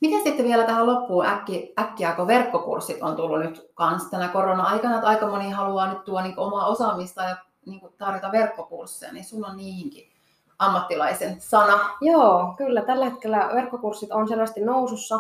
Miten 0.01 0.23
sitten 0.23 0.47
vielä 0.47 0.65
tähän 0.65 0.87
loppuun 0.87 1.27
äkki, 1.27 1.73
äkkiä, 1.79 2.13
kun 2.13 2.27
verkkokurssit 2.27 3.03
on 3.03 3.17
tullut 3.17 3.41
nyt 3.41 3.71
kanssa 3.75 4.11
tänä 4.11 4.29
korona-aikana, 4.29 4.95
että 4.95 5.09
aika 5.09 5.27
moni 5.27 5.51
haluaa 5.51 5.93
nyt 5.93 6.05
tuoda 6.05 6.23
niin 6.27 6.39
omaa 6.39 6.67
osaamista 6.67 7.23
ja 7.23 7.37
niin 7.67 7.81
tarjota 7.99 8.33
verkkokursseja, 8.33 9.13
niin 9.13 9.25
sulla 9.25 9.47
on 9.47 9.57
niihinkin 9.57 10.11
ammattilaisen 10.59 11.41
sana. 11.41 11.91
Joo, 12.01 12.55
kyllä. 12.57 12.83
Tällä 12.83 13.05
hetkellä 13.05 13.51
verkkokurssit 13.55 14.13
on 14.13 14.29
selvästi 14.29 14.61
nousussa. 14.61 15.19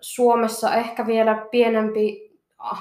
Suomessa 0.00 0.74
ehkä 0.74 1.06
vielä 1.06 1.46
pienempi 1.50 2.30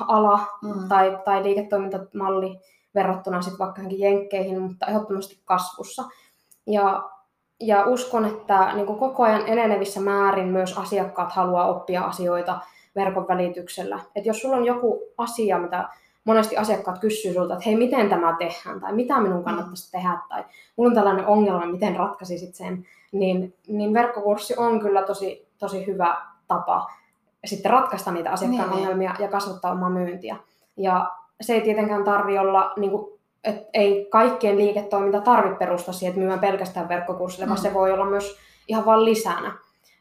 ala 0.08 0.48
mm. 0.62 0.88
tai, 0.90 1.20
tai 1.26 1.44
liiketoimintamalli 1.44 2.60
verrattuna 2.96 3.42
sitten 3.42 3.60
vaikka 3.60 3.82
jenkkeihin, 3.98 4.62
mutta 4.62 4.86
ehdottomasti 4.86 5.40
kasvussa. 5.46 6.04
Ja 6.68 7.10
ja 7.62 7.86
uskon, 7.86 8.26
että 8.26 8.74
niin 8.74 8.86
kuin 8.86 9.00
koko 9.00 9.24
ajan 9.24 9.48
enenevissä 9.48 10.00
määrin 10.02 10.48
myös 10.48 10.78
asiakkaat 10.78 11.32
haluaa 11.32 11.68
oppia 11.68 12.04
asioita 12.04 12.60
verkon 12.96 13.28
välityksellä. 13.28 14.00
Et 14.16 14.26
jos 14.26 14.42
sulla 14.42 14.56
on 14.56 14.66
joku 14.66 15.00
asia, 15.18 15.60
mitä 15.60 15.90
monesti 16.24 16.58
asiakkaat 16.58 17.00
kysyy 17.00 17.34
sulta, 17.34 17.54
että 17.54 17.66
hei, 17.66 17.76
miten 17.76 18.10
tämä 18.10 18.36
tehdään, 18.40 18.80
tai 18.80 18.94
mitä 18.94 19.20
minun 19.20 19.44
kannattaisi 19.44 19.92
tehdä, 19.92 20.18
tai 20.30 20.44
mulla 20.76 20.90
on 20.90 20.96
tällainen 20.96 21.26
ongelma, 21.26 21.66
miten 21.66 21.96
ratkaisisit 21.96 22.56
sen, 22.56 22.86
niin, 23.12 23.54
niin 23.68 23.94
verkkokurssi 23.94 24.54
on 24.58 24.80
kyllä 24.80 25.02
tosi, 25.02 25.48
tosi 25.58 25.88
hyvä 25.88 26.18
tapa 26.48 26.92
sitten 27.46 27.72
ratkaista 27.72 28.12
niitä 28.12 28.32
asiakkaan 28.32 28.70
niin. 28.70 28.80
ongelmia 28.80 29.16
ja 29.20 29.28
kasvattaa 29.28 29.72
omaa 29.72 29.90
myyntiä. 29.90 30.36
Ja 30.78 31.12
se 31.42 31.54
ei 31.54 31.62
tietenkään 31.62 32.04
tarvi 32.04 32.38
olla 32.38 32.74
niin 32.78 32.92
kuin 32.92 33.19
et 33.44 33.68
ei 33.74 34.08
kaikkien 34.12 34.58
liiketoiminta 34.58 35.22
tarvitse 35.22 35.60
perustaa 35.60 35.94
siihen, 35.94 36.10
että 36.10 36.20
myydään 36.20 36.40
pelkästään 36.40 36.90
verkkokurssille, 36.90 37.46
mm. 37.46 37.50
vaan 37.50 37.62
se 37.62 37.74
voi 37.74 37.92
olla 37.92 38.06
myös 38.06 38.38
ihan 38.68 38.86
vain 38.86 39.06
lisänä. 39.06 39.54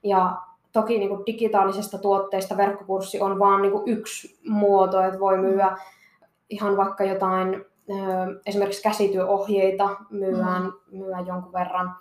Ja 0.05 0.37
toki 0.73 0.99
niin 0.99 1.09
kuin 1.09 1.27
digitaalisesta 1.27 1.99
tuotteista 1.99 2.57
verkkokurssi 2.57 3.21
on 3.21 3.39
vain 3.39 3.63
niin 3.63 3.73
yksi 3.87 4.39
muoto, 4.49 5.03
että 5.03 5.21
voi 5.21 5.39
myyä 5.39 5.77
ihan 6.51 6.77
vaikka 6.77 7.05
jotain, 7.05 7.65
esimerkiksi 8.47 8.83
käsityöohjeita 8.83 9.97
myydään, 10.11 10.63
mm. 10.63 10.99
myydään 10.99 11.27
jonkun 11.27 11.53
verran, 11.53 11.97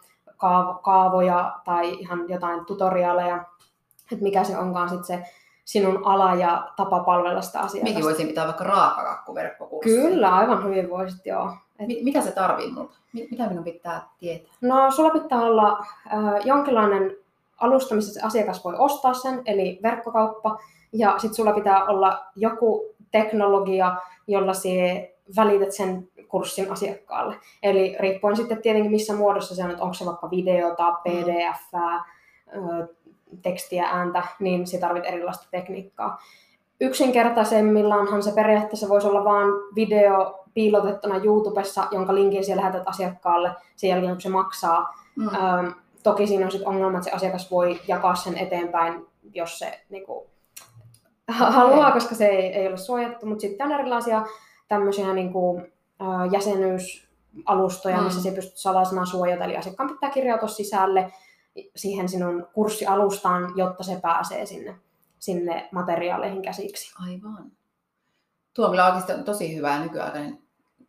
kaavoja 0.83 1.59
tai 1.65 1.93
ihan 1.93 2.29
jotain 2.29 2.65
tutoriaaleja, 2.65 3.45
että 4.11 4.23
mikä 4.23 4.43
se 4.43 4.57
onkaan 4.57 4.89
sitten 4.89 5.05
se 5.05 5.31
sinun 5.67 6.01
ala 6.05 6.35
ja 6.35 6.67
tapa 6.75 6.99
palvella 6.99 7.41
sitä 7.41 7.59
asiakasta. 7.59 7.93
Mikin 7.93 8.03
voisin 8.03 8.27
pitää 8.27 8.45
vaikka 8.45 8.63
raakakakkuverkkokurssia. 8.63 10.01
Kyllä, 10.01 10.35
aivan 10.35 10.63
hyvin 10.63 10.89
voisit, 10.89 11.25
joo. 11.25 11.53
Et... 11.79 11.87
Mitä 12.03 12.21
se 12.21 12.31
tarvii 12.31 12.71
multa? 12.71 12.93
Mitä 13.31 13.47
minun 13.47 13.63
pitää 13.63 14.09
tietää? 14.19 14.53
No, 14.61 14.91
sulla 14.91 15.09
pitää 15.09 15.41
olla 15.41 15.71
äh, 15.79 16.45
jonkinlainen 16.45 17.15
alusta, 17.57 17.95
missä 17.95 18.13
se 18.13 18.21
asiakas 18.21 18.65
voi 18.65 18.75
ostaa 18.77 19.13
sen, 19.13 19.41
eli 19.45 19.79
verkkokauppa. 19.83 20.57
Ja 20.93 21.13
sitten 21.17 21.35
sulla 21.35 21.53
pitää 21.53 21.85
olla 21.85 22.25
joku 22.35 22.85
teknologia, 23.11 23.95
jolla 24.27 24.53
se 24.53 25.15
välität 25.35 25.71
sen 25.71 26.07
kurssin 26.27 26.71
asiakkaalle. 26.71 27.35
Eli 27.63 27.95
riippuen 27.99 28.35
sitten 28.35 28.61
tietenkin 28.61 28.91
missä 28.91 29.15
muodossa 29.15 29.55
se 29.55 29.63
on, 29.63 29.71
että 29.71 29.83
onko 29.83 29.93
se 29.93 30.05
vaikka 30.05 30.29
videota, 30.31 30.91
pdf, 30.91 31.71
tekstiä, 33.41 33.85
ääntä, 33.85 34.23
niin 34.39 34.67
se 34.67 34.77
tarvitsee 34.77 35.13
erilaista 35.13 35.47
tekniikkaa. 35.51 36.21
Yksinkertaisemmillaanhan 36.81 38.23
se 38.23 38.31
periaatteessa 38.31 38.89
voisi 38.89 39.07
olla 39.07 39.23
vain 39.23 39.47
video 39.75 40.43
piilotettuna 40.53 41.17
YouTubessa, 41.23 41.87
jonka 41.91 42.15
linkin 42.15 42.45
siellä 42.45 42.61
lähetät 42.61 42.83
asiakkaalle 42.85 43.51
sen 43.75 43.89
jälkeen, 43.89 44.11
kun 44.11 44.21
se 44.21 44.29
maksaa. 44.29 44.95
Mm. 45.15 45.27
Ähm, 45.27 45.67
toki 46.03 46.27
siinä 46.27 46.45
on 46.45 46.51
sitten 46.51 46.69
ongelma, 46.69 46.97
että 46.97 47.09
se 47.09 47.15
asiakas 47.15 47.51
voi 47.51 47.79
jakaa 47.87 48.15
sen 48.15 48.37
eteenpäin, 48.37 49.05
jos 49.33 49.59
se 49.59 49.79
niin 49.89 50.05
kuin, 50.05 50.27
haluaa, 51.27 51.91
koska 51.91 52.15
se 52.15 52.27
ei, 52.27 52.53
ei 52.53 52.67
ole 52.67 52.77
suojattu. 52.77 53.25
Mutta 53.25 53.41
sitten 53.41 53.67
on 53.67 53.79
erilaisia 53.79 54.25
tämmöisiä 54.67 55.13
niin 55.13 55.33
kuin, 55.33 55.73
äh, 56.01 56.31
jäsenyysalustoja, 56.31 57.97
mm. 57.97 58.03
missä 58.03 58.21
se 58.21 58.31
pystyy 58.31 58.57
salasanaa 58.57 59.05
suojata. 59.05 59.43
Eli 59.43 59.57
asiakkaan 59.57 59.89
pitää 59.89 60.09
kirjautua 60.09 60.49
sisälle 60.49 61.11
siihen 61.75 62.09
sinun 62.09 62.47
kurssialustaan, 62.53 63.53
jotta 63.55 63.83
se 63.83 63.99
pääsee 64.01 64.45
sinne, 64.45 64.75
sinne 65.19 65.69
materiaaleihin 65.71 66.41
käsiksi. 66.41 66.93
Aivan. 67.03 67.51
Tuo 68.53 68.65
on 68.65 68.71
kyllä 68.71 68.85
oikeasti 68.85 69.23
tosi 69.23 69.55
hyvä 69.55 69.79
nykyaikainen 69.79 70.39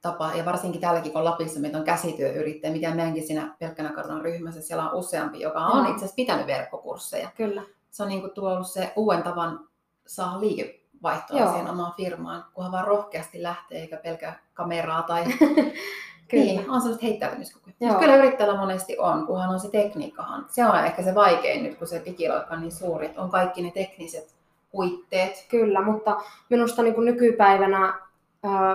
tapa, 0.03 0.33
ja 0.35 0.45
varsinkin 0.45 0.81
täälläkin, 0.81 1.13
kun 1.13 1.25
Lapissa 1.25 1.61
meitä 1.61 1.79
on 1.79 1.85
käsityöyrittäjä, 1.85 2.73
mitä 2.73 2.95
meidänkin 2.95 3.27
siinä 3.27 3.57
pelkkänä 3.59 3.93
kartan 3.93 4.23
ryhmässä, 4.23 4.63
siellä 4.63 4.91
on 4.91 4.99
useampi, 4.99 5.41
joka 5.41 5.67
on 5.67 5.87
itse 5.87 5.97
asiassa 5.97 6.15
pitänyt 6.15 6.47
verkkokursseja. 6.47 7.31
Kyllä. 7.37 7.63
Se 7.91 8.03
on 8.03 8.09
niin 8.09 8.21
kuin 8.21 8.33
tuollut 8.33 8.71
se 8.71 8.93
uuden 8.97 9.23
tavan 9.23 9.69
saada 10.07 10.41
liikevaihtoa 10.41 11.39
Joo. 11.39 11.51
siihen 11.51 11.71
omaan 11.71 11.95
firmaan, 11.97 12.45
kunhan 12.55 12.73
vaan 12.73 12.87
rohkeasti 12.87 13.43
lähtee, 13.43 13.81
eikä 13.81 13.97
pelkä 13.97 14.35
kameraa 14.55 15.03
tai 15.03 15.25
Kyllä. 16.29 16.45
Niin, 16.45 16.71
on 16.71 16.81
sellaiset 16.81 17.03
heittäytymiskyky. 17.03 17.75
Kyllä 17.99 18.17
yrittäjällä 18.17 18.61
monesti 18.61 18.99
on, 18.99 19.27
kunhan 19.27 19.51
on 19.51 19.61
se 19.61 19.71
tekniikkahan. 19.71 20.47
Se 20.49 20.67
on 20.67 20.85
ehkä 20.85 21.03
se 21.03 21.15
vaikein 21.15 21.63
nyt, 21.63 21.79
kun 21.79 21.87
se 21.87 22.03
digiloikka 22.05 22.55
on 22.55 22.61
niin 22.61 22.73
suuri, 22.73 23.07
että 23.07 23.23
on 23.23 23.31
kaikki 23.31 23.63
ne 23.63 23.71
tekniset 23.71 24.35
puitteet. 24.73 25.47
Kyllä, 25.51 25.83
mutta 25.83 26.17
minusta 26.49 26.83
niin 26.83 26.95
kuin 26.95 27.05
nykypäivänä 27.05 27.95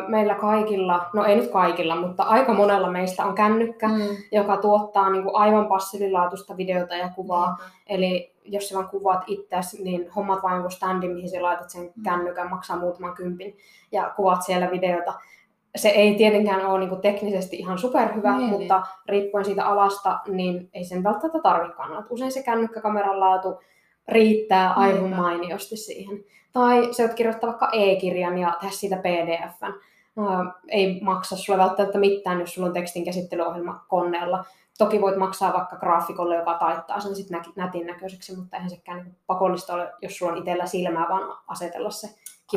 meillä 0.08 0.36
kaikilla, 0.36 1.10
no 1.14 1.26
ei 1.26 1.36
nyt 1.36 1.51
kaikilla, 1.51 1.95
mutta 1.95 2.24
aika 2.24 2.54
monella 2.54 2.91
meistä 2.91 3.26
on 3.26 3.36
kännykkä, 3.36 3.88
mm. 3.88 4.01
joka 4.32 4.58
tuottaa 4.58 5.10
niin 5.10 5.24
kuin 5.24 5.36
aivan 5.36 5.68
passiivilaatuista 5.68 6.58
videota 6.58 6.95
ja 6.95 7.10
kuvaa. 7.16 7.51
Mm. 7.51 7.58
Eli 7.88 8.34
jos 8.45 8.70
sä 8.70 8.76
vaan 8.76 8.89
kuvaat 8.89 9.24
itseäsi, 9.28 9.84
niin 9.84 10.10
hommat 10.12 10.43
vain 10.43 10.58
joku 10.58 10.70
standi, 10.70 11.08
mihin 11.08 11.30
sä 11.30 11.41
laitat 11.41 11.70
sen 11.70 11.84
mm. 11.84 12.04
kännykän, 12.04 12.49
maksaa 12.49 12.78
muutaman 12.78 13.16
kympin 13.16 13.58
ja 13.91 14.14
kuvat 14.16 14.41
siellä 14.41 14.72
videota 14.72 15.14
se 15.76 15.89
ei 15.89 16.15
tietenkään 16.15 16.65
ole 16.65 16.80
niin 16.80 17.01
teknisesti 17.01 17.55
ihan 17.55 17.78
superhyvä, 17.78 18.38
niin, 18.38 18.49
mutta 18.49 18.76
niin. 18.76 18.86
riippuen 19.09 19.45
siitä 19.45 19.65
alasta, 19.65 20.19
niin 20.28 20.69
ei 20.74 20.84
sen 20.84 21.03
välttämättä 21.03 21.39
tarvitsekaan. 21.39 22.05
Usein 22.09 22.32
se 22.32 22.43
kännykkäkameran 22.43 23.19
laatu 23.19 23.59
riittää 24.07 24.74
aivan 24.74 25.03
niin. 25.03 25.15
mainiosti 25.15 25.78
siihen. 25.78 26.24
Tai 26.53 26.93
se 26.93 27.03
voit 27.03 27.13
kirjoittaa 27.13 27.49
vaikka 27.49 27.69
e-kirjan 27.74 28.38
ja 28.38 28.57
tehdä 28.59 28.74
siitä 28.74 28.97
pdf 28.97 29.61
Uh, 30.17 30.53
ei 30.67 31.01
maksa 31.01 31.38
sulle 31.38 31.59
välttämättä 31.59 31.97
mitään, 31.97 32.39
jos 32.39 32.53
sulla 32.53 32.67
on 32.67 32.74
tekstin 32.74 33.05
käsittelyohjelma 33.05 33.86
koneella. 33.88 34.45
Toki 34.78 35.01
voit 35.01 35.17
maksaa 35.17 35.53
vaikka 35.53 35.76
graafikolle, 35.76 36.36
joka 36.36 36.53
taittaa 36.53 36.99
sen 36.99 37.15
sit 37.15 37.28
nätin 37.55 37.86
näköiseksi, 37.88 38.38
mutta 38.38 38.55
eihän 38.55 38.69
sekään 38.69 39.03
niin 39.03 39.15
pakollista 39.28 39.74
ole, 39.74 39.93
jos 40.01 40.17
sulla 40.17 40.32
on 40.32 40.38
itsellä 40.38 40.65
silmää, 40.65 41.09
vaan 41.09 41.38
asetella 41.47 41.89
se 41.89 42.07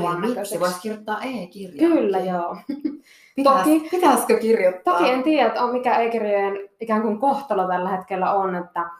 kivan 0.00 0.20
näköiseksi. 0.20 0.60
voisi 0.60 0.80
kirjoittaa 0.80 1.20
e-kirjaa. 1.22 1.90
Kyllä, 1.90 2.18
joo. 2.18 2.56
Pitäis, 3.36 3.58
toki, 3.58 3.88
pitäisikö 3.90 4.38
kirjoittaa? 4.38 4.98
Toki 4.98 5.10
en 5.10 5.22
tiedä, 5.22 5.52
mikä 5.72 5.96
e-kirjojen 5.96 6.68
ikään 6.80 7.02
kuin 7.02 7.18
kohtalo 7.18 7.68
tällä 7.68 7.88
hetkellä 7.88 8.32
on, 8.32 8.54
että 8.54 8.90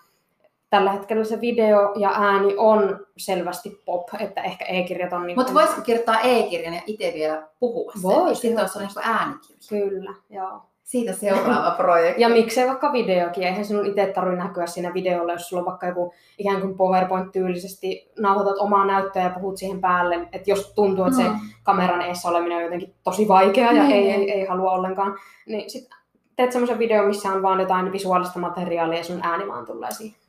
tällä 0.71 0.93
hetkellä 0.93 1.25
se 1.25 1.41
video 1.41 1.95
ja 1.97 2.11
ääni 2.11 2.55
on 2.57 3.07
selvästi 3.17 3.83
pop, 3.85 4.09
että 4.21 4.43
ehkä 4.43 4.65
e-kirjat 4.65 5.13
on... 5.13 5.27
Niin 5.27 5.39
Mutta 5.39 5.55
voisiko 5.55 5.81
kirjoittaa 5.81 6.21
e-kirjan 6.21 6.75
ja 6.75 6.83
itse 6.87 7.13
vielä 7.15 7.49
puhua 7.61 7.93
sen? 7.93 8.03
Voisi. 8.03 8.41
Sitten 8.41 8.65
olisi 8.77 9.01
äänikirja. 9.03 9.61
Kyllä, 9.69 10.15
joo. 10.31 10.63
Siitä 10.87 11.13
seuraava 11.13 11.71
projekti. 11.71 12.23
ja 12.23 12.29
miksei 12.29 12.67
vaikka 12.67 12.93
videokin, 12.93 13.43
eihän 13.43 13.65
sinun 13.65 13.87
itse 13.87 14.07
tarvitse 14.07 14.45
näkyä 14.45 14.67
siinä 14.67 14.95
videolla, 14.95 15.33
jos 15.33 15.49
sulla 15.49 15.61
on 15.61 15.67
vaikka 15.67 15.87
joku 15.87 16.15
ikään 16.39 16.61
kuin 16.61 16.77
PowerPoint-tyylisesti 16.77 18.13
nauhoitat 18.19 18.59
omaa 18.59 18.87
näyttöä 18.87 19.23
ja 19.23 19.31
puhut 19.31 19.57
siihen 19.57 19.81
päälle, 19.81 20.29
että 20.33 20.51
jos 20.51 20.73
tuntuu, 20.75 21.05
että 21.05 21.17
se 21.17 21.29
mm. 21.29 21.39
kameran 21.63 22.01
eessä 22.01 22.29
oleminen 22.29 22.57
on 22.57 22.65
jotenkin 22.65 22.95
tosi 23.05 23.29
vaikeaa 23.29 23.73
ja 23.73 23.85
ei, 23.85 24.11
ei, 24.11 24.31
ei 24.31 24.47
halua 24.47 24.71
ollenkaan, 24.71 25.19
niin 25.47 25.71
sit 25.71 25.89
teet 26.37 26.53
semmoisen 26.53 26.79
video, 26.79 27.07
missä 27.07 27.29
on 27.29 27.43
vaan 27.43 27.61
jotain 27.61 27.93
visuaalista 27.93 28.39
materiaalia 28.39 28.99
ja 28.99 29.05
sun 29.05 29.21
ääni 29.23 29.49
vaan 29.49 29.67
tulee 29.67 29.91
siihen. 29.91 30.21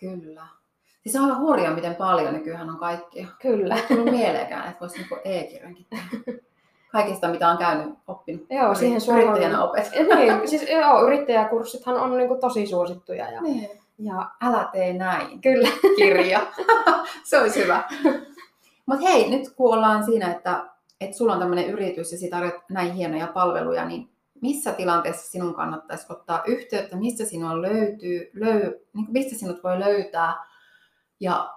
Kyllä. 0.00 0.46
Siis 1.02 1.16
on 1.16 1.24
aivan 1.24 1.40
hurjaa, 1.40 1.74
miten 1.74 1.94
paljon 1.94 2.34
nykyään 2.34 2.70
on 2.70 2.78
kaikkia. 2.78 3.26
Kyllä. 3.42 3.74
Ei 3.74 3.82
tullut 3.88 4.10
mieleenkään, 4.10 4.68
että 4.68 4.80
voisi 4.80 4.98
niinku 4.98 5.16
e-kirjankin 5.24 5.86
tehdä. 5.90 6.38
kaikista, 6.94 7.28
mitä 7.28 7.48
on 7.48 7.58
käynyt, 7.58 7.94
oppinut. 8.08 8.46
Joo, 8.50 8.74
siihen 8.74 9.00
Yrittäjänä 9.12 9.64
opet. 9.64 9.90
Niin, 10.16 10.48
siis 10.48 10.70
joo, 10.70 11.06
yrittäjäkurssithan 11.06 11.96
on 11.96 12.16
niin 12.16 12.28
kuin 12.28 12.40
tosi 12.40 12.66
suosittuja. 12.66 13.30
Ja, 13.30 13.40
Niin. 13.40 13.70
ja 13.98 14.30
Älä 14.42 14.68
tee 14.72 14.92
näin. 14.92 15.40
kyllä. 15.40 15.68
Kirja. 15.98 16.40
Se 17.28 17.40
olisi 17.40 17.62
hyvä. 17.62 17.82
Mutta 18.86 19.06
hei, 19.08 19.30
nyt 19.30 19.48
kun 19.56 19.74
ollaan 19.74 20.04
siinä, 20.04 20.30
että, 20.30 20.64
että 21.00 21.16
sulla 21.16 21.32
on 21.32 21.38
tämmöinen 21.38 21.70
yritys 21.70 22.12
ja 22.12 22.18
sä 22.18 22.26
tarjot 22.30 22.54
näin 22.70 22.92
hienoja 22.92 23.26
palveluja, 23.26 23.84
niin 23.84 24.08
missä 24.40 24.72
tilanteessa 24.72 25.30
sinun 25.30 25.54
kannattaisi 25.54 26.06
ottaa 26.08 26.42
yhteyttä, 26.46 26.96
mistä 26.96 27.24
sinua 27.24 27.62
löytyy, 27.62 28.30
löy, 28.34 28.80
niin 28.94 29.06
mistä 29.08 29.38
sinut 29.38 29.64
voi 29.64 29.80
löytää 29.80 30.34
ja 31.20 31.50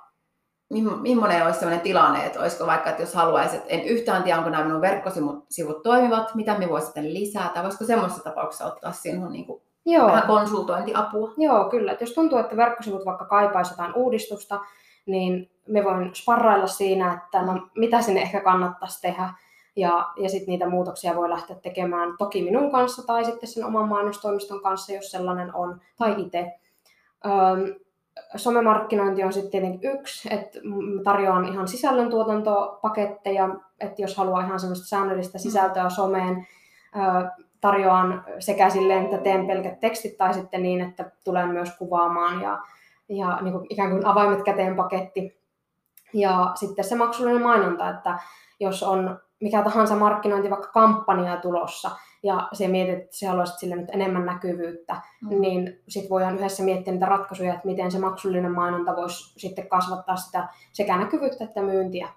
millainen 1.02 1.46
olisi 1.46 1.60
sellainen 1.60 1.84
tilanne, 1.84 2.26
että 2.26 2.40
olisiko 2.40 2.68
vaikka, 2.68 2.90
että 2.90 3.02
jos 3.02 3.14
haluaisit, 3.14 3.62
en 3.68 3.82
yhtään 3.82 4.24
tiedä, 4.24 4.38
onko 4.38 4.50
nämä 4.50 4.64
minun 4.64 4.82
verkkosivut 4.82 5.84
toimivat, 5.84 6.36
mitä 6.36 6.58
me 6.58 6.70
voisi 6.70 6.86
sitten 6.86 7.14
lisätä, 7.14 7.64
voisiko 7.64 7.86
semmoisessa 7.86 8.24
tapauksessa 8.24 8.66
ottaa 8.66 8.92
sinun 8.92 9.32
niin 9.32 9.46
kuin, 9.46 9.62
Joo. 9.86 10.08
vähän 10.08 10.28
konsultointiapua? 10.28 11.34
Joo, 11.38 11.70
kyllä. 11.70 11.92
Et 11.92 12.02
jos 12.02 12.14
tuntuu, 12.14 12.38
että 12.38 12.58
verkkosivut 12.58 13.06
vaikka 13.06 13.26
kaipaisi 13.26 13.74
jotain 13.74 13.94
uudistusta, 13.96 14.60
niin 15.06 15.52
me 15.68 15.84
voin 15.84 16.16
sparrailla 16.16 16.68
siinä, 16.68 17.14
että 17.14 17.42
no, 17.42 17.68
mitä 17.76 18.02
sinne 18.02 18.22
ehkä 18.22 18.42
kannattaisi 18.42 19.02
tehdä. 19.02 19.34
Ja, 19.76 20.08
ja 20.18 20.30
sitten 20.30 20.52
niitä 20.52 20.70
muutoksia 20.70 21.16
voi 21.16 21.30
lähteä 21.30 21.56
tekemään 21.56 22.16
toki 22.18 22.44
minun 22.44 22.72
kanssa 22.72 23.08
tai 23.08 23.26
sitten 23.26 23.50
sen 23.50 23.66
oman 23.66 23.88
mainostoimiston 23.88 24.62
kanssa, 24.62 24.94
jos 24.94 25.12
sellainen 25.12 25.56
on, 25.56 25.82
tai 25.98 26.16
itse. 26.18 26.54
Öm, 27.26 27.76
somemarkkinointi 28.36 29.24
on 29.24 29.34
sitten 29.34 29.52
tietenkin 29.52 29.92
yksi, 29.92 30.34
että 30.34 30.60
tarjoan 31.04 31.46
ihan 31.46 31.68
sisällöntuotantopaketteja, 31.68 33.50
että 33.80 34.02
jos 34.02 34.18
haluaa 34.18 34.42
ihan 34.42 34.60
semmoista 34.60 34.88
säännöllistä 34.88 35.38
sisältöä 35.38 35.90
someen, 35.90 36.48
tarjoan 37.62 38.24
sekä 38.40 38.70
silleen, 38.70 39.04
että 39.06 39.18
teen 39.18 39.48
pelkät 39.48 39.80
tekstit 39.80 40.18
tai 40.18 40.34
sitten 40.34 40.64
niin, 40.64 40.82
että 40.82 41.12
tulen 41.24 41.50
myös 41.50 41.78
kuvaamaan 41.78 42.42
ja, 42.42 42.60
ja 43.10 43.40
niin 43.42 43.54
kuin 43.54 43.68
ikään 43.70 43.90
kuin 43.90 44.06
avaimet 44.06 44.44
käteen 44.44 44.76
paketti. 44.76 45.38
Ja 46.14 46.52
sitten 46.56 46.86
se 46.86 46.96
maksullinen 46.96 47.42
mainonta, 47.42 47.90
että 47.90 48.20
jos 48.60 48.84
on 48.84 49.20
mikä 49.40 49.64
tahansa 49.64 49.96
markkinointi, 49.96 50.50
vaikka 50.50 50.72
kampanja 50.72 51.38
tulossa, 51.38 51.92
ja 52.28 52.48
se 52.54 52.68
mietit, 52.68 52.96
että 52.96 53.18
sä 53.18 53.30
haluaisit 53.30 53.60
sille 53.60 53.76
nyt 53.76 53.90
enemmän 53.90 54.26
näkyvyyttä, 54.26 55.02
mm. 55.22 55.42
niin 55.42 55.82
sitten 55.88 56.10
voidaan 56.10 56.36
yhdessä 56.36 56.64
miettiä 56.64 56.94
niitä 56.94 57.06
ratkaisuja, 57.06 57.54
että 57.54 57.68
miten 57.68 57.92
se 57.92 58.00
maksullinen 58.00 58.52
mainonta 58.52 58.96
voisi 58.96 59.40
sitten 59.40 59.70
kasvattaa 59.70 60.16
sitä 60.16 60.48
sekä 60.74 60.98
näkyvyyttä 60.98 61.44
että 61.44 61.62
myyntiä 61.62 62.10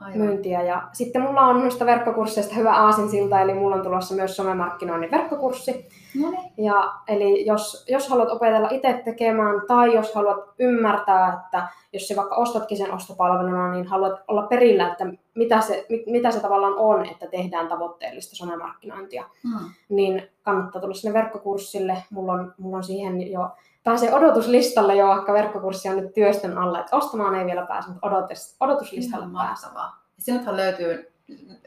Aivan. 0.00 0.18
myyntiä. 0.18 0.62
Ja 0.62 0.82
sitten 0.92 1.22
mulla 1.22 1.40
on 1.40 1.60
noista 1.60 1.86
verkkokursseista 1.86 2.54
hyvä 2.54 2.74
aasinsilta, 2.74 3.40
eli 3.40 3.54
mulla 3.54 3.76
on 3.76 3.82
tulossa 3.82 4.14
myös 4.14 4.36
somemarkkinoinnin 4.36 5.10
verkkokurssi. 5.10 5.88
No 6.20 6.30
niin. 6.30 6.52
Ja, 6.56 6.92
eli 7.08 7.46
jos, 7.46 7.84
jos 7.88 8.08
haluat 8.08 8.30
opetella 8.30 8.68
itse 8.70 9.02
tekemään, 9.04 9.62
tai 9.68 9.94
jos 9.94 10.14
haluat 10.14 10.44
ymmärtää, 10.58 11.40
että 11.44 11.68
jos 11.92 12.08
se 12.08 12.16
vaikka 12.16 12.34
ostatkin 12.34 12.76
sen 12.76 12.92
ostopalveluna, 12.92 13.72
niin 13.72 13.86
haluat 13.86 14.20
olla 14.28 14.42
perillä, 14.42 14.88
että 14.92 15.04
mitä 15.34 15.60
se, 15.60 15.86
mit- 15.88 16.06
mitä 16.06 16.30
se 16.30 16.40
tavallaan 16.40 16.74
on, 16.76 17.06
että 17.06 17.26
tehdään 17.26 17.68
tavoitteellista 17.68 18.36
somemarkkinointia, 18.36 19.24
Hmm. 19.42 19.70
niin 19.88 20.28
kannattaa 20.42 20.80
tulla 20.80 20.94
sinne 20.94 21.14
verkkokurssille. 21.14 21.96
Mulla 22.10 22.32
on, 22.32 22.54
mulla 22.58 22.76
on 22.76 22.84
siihen 22.84 23.32
jo 23.32 23.48
pääsee 23.84 24.14
odotuslistalle 24.14 24.96
jo, 24.96 25.06
vaikka 25.06 25.32
verkkokurssi 25.32 25.88
on 25.88 25.96
nyt 25.96 26.14
työstön 26.14 26.58
alla, 26.58 26.80
että 26.80 26.96
ostamaan 26.96 27.34
ei 27.34 27.46
vielä 27.46 27.66
pääse, 27.66 27.88
mutta 27.88 28.06
odotus, 28.06 28.56
odotuslistalle 28.60 29.24
Ihan 29.24 29.32
mahtavaa. 29.32 30.04
Sinuthan 30.18 30.56
löytyy, 30.56 31.12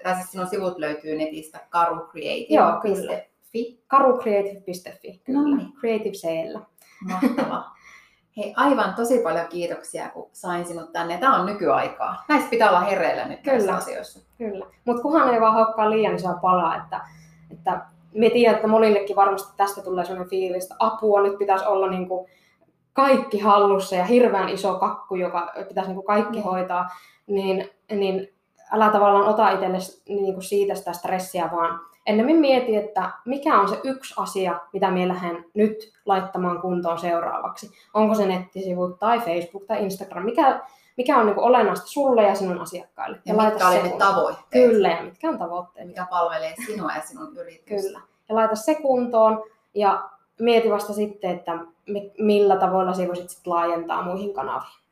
tai 0.03 0.15
siis 0.15 0.31
sinun 0.31 0.47
sivut 0.47 0.77
löytyy 0.77 1.17
netistä 1.17 1.57
Joo, 1.57 1.63
kyllä. 1.65 1.81
karucreative.fi. 1.87 3.83
karucreative.fi, 3.87 5.21
kyllä. 5.23 5.41
No 5.41 5.55
niin. 5.55 5.73
Creative 5.73 6.11
C-llä. 6.11 6.61
Mahtavaa. 7.01 7.73
Hei, 8.37 8.53
aivan 8.55 8.93
tosi 8.93 9.19
paljon 9.19 9.47
kiitoksia, 9.47 10.09
kun 10.09 10.29
sain 10.31 10.65
sinut 10.65 10.91
tänne. 10.93 11.17
Tämä 11.17 11.35
on 11.35 11.45
nykyaikaa. 11.45 12.23
Näistä 12.29 12.49
pitää 12.49 12.69
olla 12.69 12.79
hereillä 12.79 13.25
nyt 13.25 13.45
näissä 13.45 13.67
Kyllä. 13.67 13.77
asioissa. 13.77 14.19
Kyllä. 14.37 14.65
Mutta 14.85 15.01
kunhan 15.01 15.33
ei 15.33 15.41
vaan 15.41 15.53
haukkaa 15.53 15.89
liian 15.89 16.15
isoa 16.15 16.33
palaa, 16.33 16.75
että, 16.75 17.01
että 17.51 17.81
me 18.15 18.29
tiedän, 18.29 18.55
että 18.55 18.67
monillekin 18.67 19.15
varmasti 19.15 19.53
tästä 19.57 19.81
tulee 19.81 20.05
sellainen 20.05 20.29
fiilis, 20.29 20.63
että 20.63 20.75
apua 20.79 21.21
nyt 21.21 21.37
pitäisi 21.37 21.65
olla 21.65 21.89
niin 21.89 22.07
kuin 22.07 22.29
kaikki 22.93 23.39
hallussa 23.39 23.95
ja 23.95 24.05
hirveän 24.05 24.49
iso 24.49 24.75
kakku, 24.79 25.15
joka 25.15 25.53
pitäisi 25.67 25.89
niin 25.89 25.95
kuin 25.95 26.05
kaikki 26.05 26.37
Mm. 26.37 26.43
hoitaa, 26.43 26.89
niin, 27.27 27.69
niin 27.91 28.33
älä 28.71 28.89
tavallaan 28.89 29.27
ota 29.27 29.51
itselle 29.51 29.77
niin 30.07 30.33
kuin 30.33 30.43
siitä 30.43 30.75
sitä 30.75 30.93
stressiä, 30.93 31.49
vaan 31.51 31.79
ennemmin 32.05 32.37
mieti, 32.39 32.75
että 32.75 33.11
mikä 33.25 33.59
on 33.59 33.69
se 33.69 33.79
yksi 33.83 34.13
asia, 34.17 34.59
mitä 34.73 34.91
minä 34.91 35.07
lähden 35.07 35.45
nyt 35.53 35.93
laittamaan 36.05 36.61
kuntoon 36.61 36.99
seuraavaksi. 36.99 37.71
Onko 37.93 38.15
se 38.15 38.25
nettisivut 38.25 38.99
tai 38.99 39.19
Facebook 39.19 39.65
tai 39.65 39.83
Instagram, 39.83 40.25
mikä, 40.25 40.61
mikä 40.97 41.17
on 41.17 41.25
niin 41.25 41.35
kuin 41.35 41.45
olennaista 41.45 41.87
sulle 41.87 42.23
ja 42.23 42.35
sinun 42.35 42.61
asiakkaille. 42.61 43.19
Ja 43.25 43.37
laita 43.37 43.51
mitkä 43.53 43.67
oli 43.67 43.83
ne 43.83 43.95
tavoitteet, 43.97 44.69
Kyllä, 44.71 44.87
ja 44.89 45.03
mitkä 45.03 45.29
on 45.29 45.37
tavoitteet. 45.37 45.87
mikä 45.87 46.07
palvelee 46.09 46.55
sinua 46.65 46.91
ja 46.95 47.01
sinun 47.01 47.37
yritystä. 47.37 47.87
Kyllä. 47.87 48.01
Ja 48.29 48.35
laita 48.35 48.55
se 48.55 48.75
kuntoon 48.75 49.43
ja 49.73 50.09
mieti 50.39 50.69
vasta 50.71 50.93
sitten, 50.93 51.31
että 51.31 51.57
mi- 51.87 52.13
millä 52.19 52.55
tavoilla 52.57 52.93
se 52.93 53.07
voisit 53.07 53.29
sit 53.29 53.47
laajentaa 53.47 54.01
muihin 54.03 54.33
kanaviin. 54.33 54.83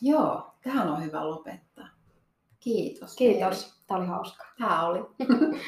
Joo, 0.00 0.42
tähän 0.62 0.88
on 0.88 1.04
hyvä 1.04 1.30
lopettaa. 1.30 1.88
Kiitos. 2.60 3.16
Kiitos. 3.16 3.82
Tämä 3.86 3.98
oli 4.00 4.06
hauskaa. 4.06 4.46
Tämä 4.58 4.86
oli. 4.86 5.00